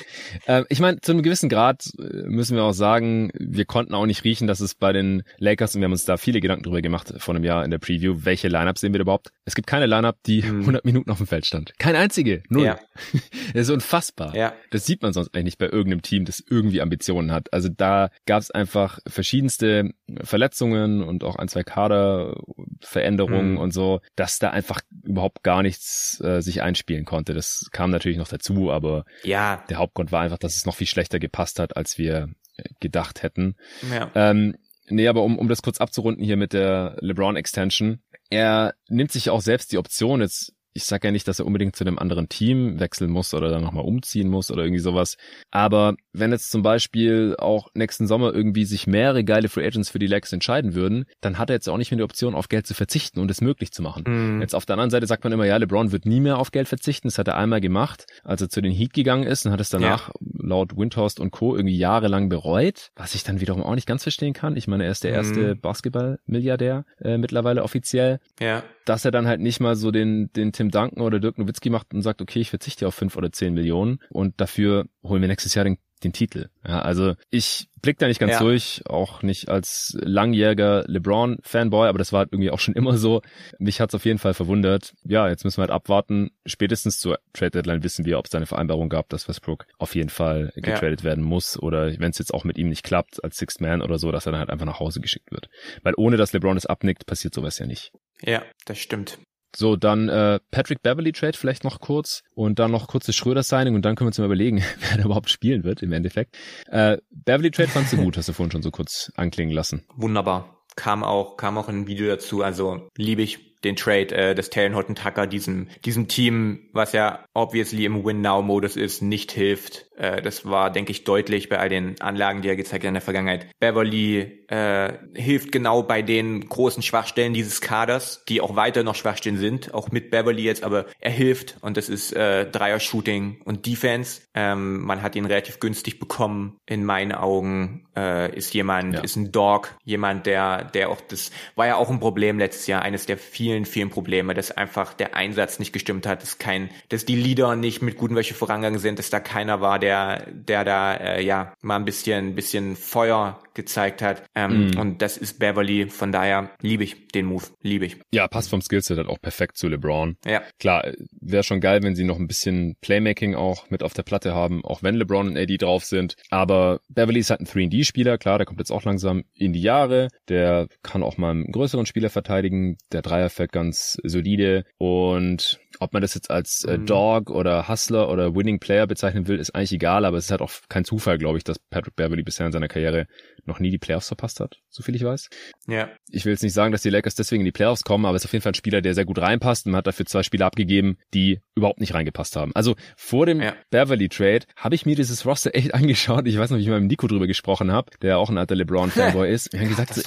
ähm, 0.47 0.64
ich 0.68 0.81
meine, 0.81 1.01
zu 1.01 1.12
einem 1.12 1.23
gewissen 1.23 1.49
Grad 1.49 1.85
äh, 1.99 2.03
müssen 2.27 2.57
wir 2.57 2.64
auch 2.64 2.73
sagen, 2.73 3.31
wir 3.35 3.64
konnten 3.64 3.94
auch 3.94 4.07
nicht 4.07 4.25
riechen, 4.25 4.47
dass 4.47 4.61
es 4.61 4.75
bei 4.75 4.92
den 4.92 5.23
Lakers, 5.38 5.75
und 5.75 5.81
wir 5.81 5.87
haben 5.87 5.92
uns 5.92 6.05
da 6.05 6.16
viele 6.16 6.40
Gedanken 6.40 6.64
drüber 6.64 6.83
gemacht 6.83 7.12
vor 7.18 7.35
einem 7.35 7.44
Jahr 7.44 7.64
in 7.64 7.71
der 7.71 7.79
Preview, 7.79 8.25
welche 8.25 8.49
Lineup 8.49 8.79
sehen 8.79 8.92
wir 8.92 9.01
überhaupt? 9.01 9.29
Es 9.44 9.55
gibt 9.55 9.66
keine 9.66 9.87
Lineup, 9.87 10.16
die 10.27 10.42
hm. 10.42 10.61
100 10.61 10.85
Minuten 10.85 11.11
auf 11.11 11.18
dem 11.18 11.27
Feld 11.27 11.47
stand. 11.47 11.73
Keine 11.79 11.99
einzige. 11.99 12.42
Null. 12.49 12.64
Ja. 12.64 12.79
das 13.53 13.62
ist 13.62 13.71
unfassbar. 13.71 13.98
Ja. 14.35 14.55
Das 14.71 14.87
sieht 14.87 15.03
man 15.03 15.13
sonst 15.13 15.35
eigentlich 15.35 15.45
nicht 15.45 15.59
bei 15.59 15.67
irgendeinem 15.67 16.03
Team, 16.03 16.25
das 16.25 16.41
irgendwie 16.41 16.81
Ambitionen 16.81 17.33
hat. 17.33 17.53
Also 17.53 17.69
da 17.69 18.11
gab 18.27 18.41
es 18.41 18.51
einfach 18.51 18.99
verschiedenste 19.07 19.91
Verletzungen 20.23 21.03
und 21.03 21.25
auch 21.25 21.37
ein, 21.37 21.49
zwei 21.49 21.63
Kaderveränderungen 21.63 23.53
mhm. 23.53 23.59
und 23.59 23.73
so, 23.73 24.01
dass 24.17 24.39
da 24.39 24.51
einfach 24.51 24.81
überhaupt 25.03 25.43
gar 25.43 25.63
nichts 25.63 26.21
äh, 26.21 26.41
sich 26.41 26.63
einspielen 26.63 27.05
konnte. 27.05 27.35
Das 27.35 27.69
kam 27.73 27.91
natürlich 27.91 28.19
noch 28.19 28.29
dazu, 28.29 28.71
aber 28.71 29.05
ja. 29.23 29.65
der 29.69 29.79
Hauptgrund 29.79 30.13
war 30.13 30.21
einfach, 30.21 30.39
dass 30.39 30.57
es 30.57 30.67
noch 30.67 30.77
viel 30.77 30.87
schlechter 30.87 31.19
gepasst 31.19 31.59
hat, 31.59 31.77
als 31.77 31.99
wir 31.99 32.29
äh, 32.57 32.65
gedacht 32.81 33.23
hätten. 33.23 33.57
Ja. 33.91 34.11
Ähm, 34.15 34.57
nee, 34.89 35.09
aber 35.09 35.23
um, 35.23 35.39
um 35.39 35.49
das 35.49 35.63
kurz 35.63 35.79
abzurunden 35.79 36.25
hier 36.25 36.37
mit 36.37 36.53
der 36.53 36.97
LeBron 37.01 37.37
Extension, 37.37 38.01
er 38.31 38.75
nimmt 38.89 39.13
sich 39.13 39.31
auch 39.31 39.41
selbst 39.41 39.73
die 39.73 39.79
Option, 39.79 40.21
jetzt 40.21 40.55
ich 40.74 40.85
sage 40.85 41.09
ja 41.09 41.12
nicht, 41.12 41.26
dass 41.26 41.38
er 41.38 41.46
unbedingt 41.46 41.76
zu 41.76 41.85
einem 41.85 41.98
anderen 41.98 42.28
Team 42.28 42.78
wechseln 42.78 43.11
muss 43.11 43.35
oder 43.35 43.48
dann 43.50 43.62
nochmal 43.62 43.85
umziehen 43.85 44.28
muss 44.28 44.50
oder 44.50 44.62
irgendwie 44.62 44.81
sowas. 44.81 45.16
Aber 45.50 45.96
wenn 46.12 46.31
jetzt 46.31 46.50
zum 46.50 46.62
Beispiel 46.62 47.37
auch 47.38 47.68
nächsten 47.74 48.07
Sommer 48.07 48.33
irgendwie 48.33 48.64
sich 48.64 48.87
mehrere 48.87 49.24
geile 49.24 49.48
Free 49.48 49.66
Agents 49.66 49.90
für 49.90 49.98
die 49.98 50.07
Legs 50.07 50.33
entscheiden 50.33 50.74
würden, 50.74 51.04
dann 51.20 51.38
hat 51.38 51.50
er 51.50 51.54
jetzt 51.54 51.68
auch 51.68 51.78
nicht 51.78 51.90
mehr 51.90 51.98
die 51.98 52.04
Option, 52.04 52.35
auf 52.35 52.48
Geld 52.48 52.66
zu 52.66 52.74
verzichten 52.74 53.20
und 53.20 53.31
es 53.31 53.40
möglich 53.40 53.72
zu 53.72 53.83
machen. 53.83 54.04
Mhm. 54.07 54.40
Jetzt 54.40 54.54
auf 54.54 54.66
der 54.66 54.74
anderen 54.74 54.90
Seite 54.90 55.07
sagt 55.07 55.24
man 55.24 55.33
immer, 55.33 55.46
ja, 55.46 55.57
LeBron 55.57 55.92
wird 55.92 56.07
nie 56.07 56.20
mehr 56.20 56.38
auf 56.38 56.50
Geld 56.50 56.68
verzichten. 56.68 57.09
Das 57.09 57.18
hat 57.18 57.28
er 57.28 57.37
einmal 57.37 57.61
gemacht, 57.61 58.07
als 58.22 58.40
er 58.40 58.48
zu 58.48 58.61
den 58.61 58.72
Heat 58.72 58.92
gegangen 58.92 59.24
ist 59.24 59.46
und 59.46 59.52
hat 59.52 59.61
es 59.61 59.70
danach 59.70 60.09
ja. 60.09 60.14
laut 60.20 60.76
Windhorst 60.76 61.18
und 61.20 61.31
Co. 61.31 61.57
irgendwie 61.57 61.76
jahrelang 61.76 62.28
bereut, 62.28 62.90
was 62.94 63.14
ich 63.14 63.24
dann 63.24 63.40
wiederum 63.40 63.62
auch 63.62 63.74
nicht 63.74 63.87
ganz 63.87 64.02
verstehen 64.02 64.33
kann. 64.33 64.57
Ich 64.57 64.68
meine, 64.68 64.85
er 64.85 64.90
ist 64.90 65.04
der 65.04 65.12
erste 65.12 65.54
mhm. 65.54 65.61
Basketball-Milliardär 65.61 66.85
äh, 67.00 67.18
mittlerweile 67.18 67.62
offiziell. 67.62 68.20
Ja. 68.40 68.62
Dass 68.88 69.05
er 69.05 69.11
dann 69.11 69.27
halt 69.27 69.40
nicht 69.40 69.61
mal 69.61 69.77
so 69.77 69.90
den, 69.90 70.33
den 70.33 70.53
Tim 70.53 70.70
Duncan 70.70 71.03
oder 71.03 71.20
Dirk 71.20 71.37
Nowitzki 71.37 71.68
macht 71.68 71.92
und 71.92 72.01
sagt, 72.01 72.22
okay, 72.22 72.40
ich 72.40 72.48
verzichte 72.48 72.88
auf 72.88 72.94
fünf 72.94 73.16
oder 73.16 73.31
zehn 73.31 73.53
Millionen 73.53 73.98
und 74.09 74.40
dafür 74.40 74.87
holen 75.03 75.20
wir 75.20 75.29
nächstes 75.29 75.55
Jahr 75.55 75.64
den, 75.64 75.77
den 76.01 76.13
Titel. 76.13 76.49
Ja, 76.67 76.81
also 76.81 77.15
ich 77.31 77.69
blick 77.81 77.99
da 77.99 78.09
nicht 78.09 78.21
ganz 78.21 78.33
ja. 78.33 78.39
durch, 78.41 78.83
auch 78.87 79.23
nicht 79.23 79.49
als 79.49 79.97
langjähriger 80.01 80.85
LeBron-Fanboy, 80.87 81.89
aber 81.89 81.99
das 81.99 82.13
war 82.13 82.21
halt 82.21 82.33
irgendwie 82.33 82.51
auch 82.51 82.59
schon 82.59 82.75
immer 82.77 82.97
so. 82.97 83.23
Mich 83.59 83.81
hat's 83.81 83.95
auf 83.95 84.05
jeden 84.05 84.19
Fall 84.19 84.35
verwundert. 84.35 84.95
Ja, 85.05 85.29
jetzt 85.29 85.45
müssen 85.45 85.59
wir 85.59 85.63
halt 85.63 85.71
abwarten. 85.71 86.31
Spätestens 86.47 86.99
zur 86.99 87.19
Trade-Deadline 87.33 87.83
wissen 87.83 88.05
wir, 88.05 88.19
ob 88.19 88.27
es 88.27 88.35
eine 88.35 88.47
Vereinbarung 88.47 88.89
gab, 88.89 89.09
dass 89.09 89.29
Westbrook 89.29 89.67
auf 89.79 89.95
jeden 89.95 90.11
Fall 90.11 90.53
getradet 90.57 91.01
ja. 91.01 91.05
werden 91.05 91.25
muss 91.25 91.59
oder 91.59 91.99
wenn 91.99 92.11
es 92.11 92.19
jetzt 92.19 92.35
auch 92.35 92.45
mit 92.45 92.59
ihm 92.59 92.69
nicht 92.69 92.83
klappt 92.83 93.23
als 93.23 93.37
Sixth 93.37 93.61
Man 93.61 93.83
oder 93.83 93.99
so, 93.99 94.13
dass 94.13 94.27
er 94.27 94.33
dann 94.33 94.41
halt 94.41 94.51
einfach 94.51 94.67
nach 94.67 94.81
Hause 94.81 95.01
geschickt 95.01 95.31
wird. 95.31 95.49
Weil 95.83 95.95
ohne 95.97 96.17
dass 96.17 96.33
LeBron 96.33 96.57
es 96.57 96.67
abnickt, 96.67 97.07
passiert 97.07 97.35
sowas 97.35 97.59
ja 97.59 97.67
nicht. 97.67 97.93
Ja, 98.23 98.43
das 98.65 98.79
stimmt. 98.79 99.19
So, 99.57 99.77
dann 99.77 100.09
äh, 100.09 100.41
Patrick 100.51 100.83
Beverly 100.83 101.13
Trade 101.13 101.37
vielleicht 101.37 101.65
noch 101.65 101.81
kurz 101.81 102.23
und 102.35 102.59
dann 102.59 102.71
noch 102.71 102.87
kurzes 102.87 103.17
Schröder 103.17 103.43
Signing 103.43 103.75
und 103.75 103.83
dann 103.83 103.97
können 103.97 104.07
wir 104.07 104.11
uns 104.11 104.19
mal 104.19 104.27
überlegen, 104.27 104.63
wer 104.89 104.99
da 104.99 105.05
überhaupt 105.05 105.31
spielen 105.31 105.65
wird 105.65 105.83
im 105.83 105.93
Endeffekt. 105.93 106.37
Äh, 106.67 106.99
Beverly 107.11 107.51
Trade 107.51 107.69
fandst 107.69 107.93
du 107.93 107.97
gut, 107.97 108.17
hast 108.17 108.29
du 108.29 108.33
vorhin 108.33 108.53
schon 108.53 108.63
so 108.63 108.71
kurz 108.71 109.13
anklingen 109.17 109.55
lassen. 109.55 109.85
Wunderbar. 109.97 110.65
Kam 110.77 111.03
auch, 111.03 111.37
kam 111.37 111.59
auch 111.59 111.69
ein 111.69 111.89
Video 111.89 112.07
dazu, 112.07 112.43
also 112.43 112.89
liebe 112.97 113.23
ich 113.23 113.48
den 113.64 113.77
Trade 113.77 114.14
äh, 114.14 114.35
des 114.35 114.51
Taylor 114.51 114.77
Horton 114.77 114.94
Tucker 114.94 115.27
diesem, 115.27 115.68
diesem 115.85 116.09
Team, 116.09 116.68
was 116.73 116.92
ja 116.92 117.25
obviously 117.35 117.85
im 117.85 118.05
Win-Now-Modus 118.05 118.77
ist, 118.77 119.03
nicht 119.03 119.33
hilft. 119.33 119.87
Äh, 119.97 120.23
das 120.23 120.44
war, 120.47 120.71
denke 120.71 120.92
ich, 120.92 121.05
deutlich 121.05 121.49
bei 121.49 121.59
all 121.59 121.68
den 121.68 122.01
Anlagen, 122.01 122.42
die 122.42 122.49
er 122.49 122.57
gezeigt 122.57 122.85
hat 122.85 122.88
in 122.88 122.94
der 122.94 123.03
Vergangenheit. 123.03 123.47
Beverly 123.59 124.44
äh, 124.49 124.92
hilft 125.14 125.53
genau 125.53 125.83
bei 125.83 126.03
den 126.03 126.49
großen 126.49 126.83
Schwachstellen 126.83 127.35
dieses 127.35 127.61
Kaders, 127.61 128.25
die 128.29 128.40
auch 128.40 128.57
weiter 128.57 128.85
noch 128.85 128.94
Schwachstellen 128.94 129.38
sind, 129.38 129.75
auch 129.75 129.90
mit 129.90 130.11
Beverly 130.11 130.42
jetzt, 130.42 130.62
aber 130.62 130.87
er 131.01 131.11
hilft 131.11 131.57
und 131.61 131.77
das 131.77 131.88
ist 131.88 132.12
äh, 132.12 132.47
Dreier-Shooting 132.51 133.42
und 133.44 133.66
Defense. 133.66 134.23
Ähm, 134.35 134.83
man 134.83 135.03
hat 135.03 135.16
ihn 135.16 135.27
relativ 135.27 135.61
günstig 135.61 135.99
bekommen. 135.99 136.57
In 136.66 136.85
meinen 136.85 137.12
Augen 137.12 137.87
äh, 137.97 138.35
ist 138.35 138.55
jemand, 138.55 138.94
ja. 138.94 139.01
ist 139.01 139.16
ein 139.16 139.33
Dog, 139.33 139.77
jemand, 139.85 140.27
der, 140.27 140.64
der 140.64 140.90
auch, 140.90 141.01
das 141.01 141.31
war 141.57 141.66
ja 141.66 141.77
auch 141.77 141.90
ein 141.90 142.01
Problem 142.01 142.38
letztes 142.38 142.66
Jahr, 142.66 142.83
eines 142.83 143.07
der 143.07 143.18
vielen, 143.18 143.48
vielen 143.65 143.91
Probleme, 143.91 144.35
dass 144.35 144.51
einfach 144.51 144.95
der 144.95 145.15
Einsatz 145.15 145.59
nicht 145.59 145.73
gestimmt 145.73 146.07
hat, 146.07 146.23
dass 146.23 146.39
kein, 146.39 146.71
dass 146.89 147.05
die 147.05 147.17
Leader 147.17 147.57
nicht 147.57 147.83
mit 147.83 147.97
guten 147.97 148.17
Wäsche 148.17 148.35
vorangegangen 148.35 148.79
sind, 148.79 148.99
dass 148.99 149.11
da 149.11 149.21
keiner 149.21 149.61
war, 149.61 149.79
der, 149.79 150.27
der 150.31 150.65
da 150.65 150.95
äh, 150.95 151.23
ja 151.23 151.53
mal 151.61 151.77
ein 151.77 151.85
bisschen, 151.85 152.35
bisschen 152.35 152.77
Feuer 152.77 153.41
gezeigt 153.59 154.03
hat. 154.03 154.23
Ähm, 154.37 154.71
mm. 154.71 154.79
Und 154.79 155.03
das 155.03 155.16
ist 155.18 155.40
Beverly. 155.40 155.90
Von 155.90 156.12
daher 156.12 156.51
liebe 156.62 156.85
ich 156.85 157.09
den 157.09 157.27
Move. 157.27 157.44
Liebe 157.61 157.87
ich. 157.87 157.97
Ja, 158.12 158.29
passt 158.29 158.51
vom 158.51 158.62
Skillset 158.62 158.97
halt 158.97 159.09
auch 159.09 159.21
perfekt 159.21 159.59
zu 159.59 159.68
LeBron. 159.68 160.16
Ja. 160.25 160.42
Klar, 160.61 160.92
wäre 161.21 161.42
schon 161.42 161.61
geil, 161.61 161.83
wenn 161.83 161.97
sie 161.97 162.05
noch 162.05 162.18
ein 162.18 162.29
bisschen 162.29 162.77
Playmaking 162.81 163.35
auch 163.35 163.68
mit 163.68 163.83
auf 163.83 163.94
der 163.94 164.05
Platte 164.05 164.33
haben, 164.33 164.64
auch 164.64 164.85
wenn 164.85 164.94
LeBron 164.94 165.27
und 165.27 165.37
AD 165.37 165.59
drauf 165.59 165.85
sind. 165.85 166.14
Aber 166.31 166.81
Beverly 166.88 167.18
ist 167.18 167.31
halt 167.31 167.40
ein 167.40 167.47
3D-Spieler. 167.47 168.16
Klar, 168.16 168.38
der 168.38 168.47
kommt 168.47 168.61
jetzt 168.61 168.71
auch 168.71 168.85
langsam 168.85 169.25
in 169.35 169.53
die 169.53 169.62
Jahre. 169.62 170.09
Der 170.29 170.68
kann 170.85 171.03
auch 171.03 171.18
mal 171.18 171.33
einen 171.33 171.51
größeren 171.51 171.85
Spieler 171.85 172.11
verteidigen. 172.11 172.79
Der 172.92 173.03
Dreier 173.03 173.29
fällt 173.29 173.51
ganz 173.51 173.99
solide. 174.05 174.64
Und 174.79 175.59
ob 175.81 175.92
man 175.92 176.03
das 176.03 176.14
jetzt 176.14 176.31
als 176.31 176.64
äh, 176.64 176.79
mhm. 176.79 176.87
Dog 176.87 177.31
oder 177.31 177.68
Hustler 177.68 178.11
oder 178.11 178.35
Winning 178.35 178.59
Player 178.59 178.87
bezeichnen 178.87 179.29
will, 179.29 179.38
ist 179.38 179.55
eigentlich 179.55 179.73
egal, 179.73 180.05
aber 180.05 180.16
es 180.16 180.27
ist 180.27 180.31
halt 180.31 180.42
auch 180.42 180.51
kein 180.68 180.85
Zufall, 180.85 181.18
glaube 181.18 181.38
ich, 181.38 181.44
dass 181.44 181.59
Patrick 181.59 181.97
Beverly 181.97 182.23
bisher 182.23 182.47
in 182.47 182.53
seiner 182.53 182.68
Karriere 182.68 183.07
noch 183.49 183.61
nie 183.61 183.71
die 183.71 183.79
Playoffs 183.79 184.09
verpasst 184.09 184.41
hat, 184.41 184.59
so 184.69 184.83
viel 184.83 184.95
ich 184.95 185.05
weiß. 185.05 185.29
Ja. 185.67 185.89
Ich 186.11 186.25
will 186.25 186.33
jetzt 186.33 186.43
nicht 186.43 186.53
sagen, 186.53 186.73
dass 186.73 186.83
die 186.83 186.91
Lakers 186.91 187.15
deswegen 187.15 187.41
in 187.41 187.47
die 187.47 187.53
Playoffs 187.53 187.83
kommen, 187.83 188.07
aber 188.07 188.17
es 188.17 188.23
ist 188.23 188.27
auf 188.27 188.33
jeden 188.33 188.43
Fall 188.43 188.53
ein 188.53 188.55
Spieler, 188.55 188.81
der 188.81 188.95
sehr 188.95 189.05
gut 189.05 189.19
reinpasst 189.19 189.67
und 189.67 189.73
man 189.73 189.79
hat 189.79 189.87
dafür 189.87 190.07
zwei 190.07 190.23
Spieler 190.23 190.47
abgegeben, 190.47 190.99
die 191.15 191.41
überhaupt 191.55 191.81
nicht 191.81 191.95
reingepasst 191.95 192.37
haben. 192.37 192.53
Also 192.55 192.77
vor 192.97 193.27
dem 193.27 193.41
ja. 193.41 193.55
Beverly 193.71 194.09
Trade 194.09 194.47
habe 194.57 194.75
ich 194.75 194.87
mir 194.87 194.97
dieses 194.97 195.27
Roster 195.27 195.55
echt 195.55 195.75
angeschaut. 195.75 196.27
Ich 196.27 196.39
weiß 196.39 196.51
noch, 196.51 196.59
wie 196.59 196.63
ich 196.63 196.69
mit 196.69 196.83
Nico 196.85 197.07
drüber 197.07 197.27
gesprochen 197.27 197.73
habe, 197.73 197.91
der 198.03 198.19
auch 198.19 198.31
ein 198.31 198.39
alter 198.39 198.55
LeBron-Fanboy 198.55 199.31
ist. 199.33 199.53
Wir 199.53 199.61
haben 199.61 199.69
gesagt, 199.69 200.01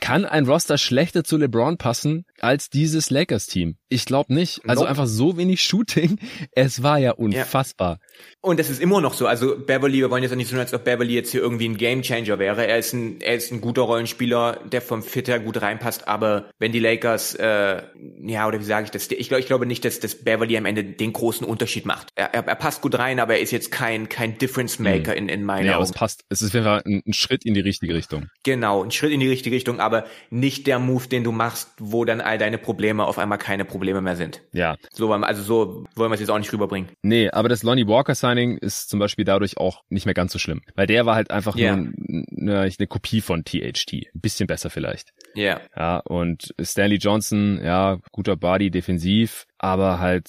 kann 0.00 0.24
ein 0.24 0.46
Roster 0.46 0.78
schlechter 0.78 1.24
zu 1.24 1.36
LeBron 1.36 1.78
passen 1.78 2.24
als 2.40 2.70
dieses 2.70 3.10
Lakers-Team? 3.10 3.76
Ich 3.88 4.04
glaube 4.04 4.34
nicht. 4.34 4.60
Also 4.66 4.82
nope. 4.82 4.90
einfach 4.90 5.06
so 5.06 5.36
wenig 5.36 5.62
Shooting. 5.62 6.18
Es 6.52 6.82
war 6.82 6.98
ja 6.98 7.12
unfassbar. 7.12 7.98
Ja. 8.00 8.26
Und 8.40 8.58
das 8.58 8.70
ist 8.70 8.80
immer 8.80 9.00
noch 9.00 9.14
so. 9.14 9.26
Also 9.26 9.56
Beverly, 9.58 9.98
wir 9.98 10.10
wollen 10.10 10.22
jetzt 10.22 10.32
auch 10.32 10.36
nicht 10.36 10.50
so, 10.50 10.58
als 10.58 10.74
ob 10.74 10.84
Beverly 10.84 11.14
jetzt 11.14 11.30
hier 11.30 11.40
irgendwie 11.40 11.68
ein 11.68 11.76
Gamechanger 11.76 12.38
wäre. 12.38 12.66
Er 12.66 12.78
ist 12.78 12.85
ein, 12.92 13.20
er 13.20 13.34
ist 13.34 13.52
ein 13.52 13.60
guter 13.60 13.82
Rollenspieler, 13.82 14.60
der 14.70 14.82
vom 14.82 15.02
Fit 15.02 15.28
her 15.28 15.40
gut 15.40 15.60
reinpasst. 15.60 16.08
Aber 16.08 16.50
wenn 16.58 16.72
die 16.72 16.78
Lakers, 16.78 17.34
äh, 17.34 17.82
ja, 18.22 18.46
oder 18.46 18.60
wie 18.60 18.64
sage 18.64 18.84
ich 18.84 18.90
das? 18.90 19.10
Ich 19.10 19.28
glaube, 19.28 19.40
ich 19.40 19.46
glaube 19.46 19.66
nicht, 19.66 19.84
dass, 19.84 20.00
dass 20.00 20.14
Beverly 20.14 20.56
am 20.56 20.66
Ende 20.66 20.84
den 20.84 21.12
großen 21.12 21.46
Unterschied 21.46 21.86
macht. 21.86 22.08
Er, 22.14 22.34
er, 22.34 22.46
er 22.46 22.54
passt 22.54 22.82
gut 22.82 22.98
rein, 22.98 23.20
aber 23.20 23.34
er 23.34 23.40
ist 23.40 23.50
jetzt 23.50 23.70
kein, 23.70 24.08
kein 24.08 24.38
Difference 24.38 24.78
Maker 24.78 25.12
hm. 25.12 25.18
in, 25.18 25.28
in 25.28 25.44
meinen 25.44 25.66
ja, 25.66 25.72
Augen. 25.74 25.84
Ja, 25.84 25.90
es 25.90 25.92
passt. 25.92 26.24
Es 26.28 26.42
ist 26.42 26.54
einfach 26.54 26.84
ein, 26.84 27.02
ein 27.06 27.12
Schritt 27.12 27.44
in 27.44 27.54
die 27.54 27.60
richtige 27.60 27.94
Richtung. 27.94 28.28
Genau, 28.42 28.82
ein 28.82 28.90
Schritt 28.90 29.12
in 29.12 29.20
die 29.20 29.28
richtige 29.28 29.54
Richtung, 29.54 29.80
aber 29.80 30.06
nicht 30.30 30.66
der 30.66 30.78
Move, 30.78 31.08
den 31.08 31.24
du 31.24 31.32
machst, 31.32 31.70
wo 31.78 32.04
dann 32.04 32.20
all 32.20 32.38
deine 32.38 32.58
Probleme 32.58 33.04
auf 33.04 33.18
einmal 33.18 33.38
keine 33.38 33.64
Probleme 33.64 34.00
mehr 34.00 34.16
sind. 34.16 34.42
Ja. 34.52 34.76
So, 34.92 35.12
also 35.12 35.42
so 35.42 35.84
wollen 35.94 36.10
wir 36.10 36.14
es 36.14 36.20
jetzt 36.20 36.30
auch 36.30 36.38
nicht 36.38 36.52
rüberbringen. 36.52 36.90
Nee, 37.02 37.30
aber 37.30 37.48
das 37.48 37.62
Lonnie 37.62 37.86
Walker 37.86 38.14
Signing 38.14 38.58
ist 38.58 38.88
zum 38.88 38.98
Beispiel 38.98 39.24
dadurch 39.24 39.58
auch 39.58 39.82
nicht 39.88 40.06
mehr 40.06 40.14
ganz 40.14 40.32
so 40.32 40.38
schlimm. 40.38 40.62
Weil 40.74 40.86
der 40.86 41.06
war 41.06 41.14
halt 41.14 41.30
einfach 41.30 41.56
yeah. 41.56 41.76
nur 41.76 41.92
eine, 42.36 42.70
eine 42.78 42.86
Kopie 42.86 43.20
von 43.20 43.44
THT. 43.44 43.92
Ein 43.92 44.20
bisschen 44.20 44.46
besser 44.46 44.70
vielleicht. 44.70 45.12
Ja. 45.34 45.42
Yeah. 45.42 45.60
Ja, 45.76 45.98
und 45.98 46.54
Stanley 46.60 46.96
Johnson, 46.96 47.60
ja, 47.62 47.98
guter 48.12 48.36
Body 48.36 48.70
defensiv, 48.70 49.46
aber 49.58 50.00
halt 50.00 50.28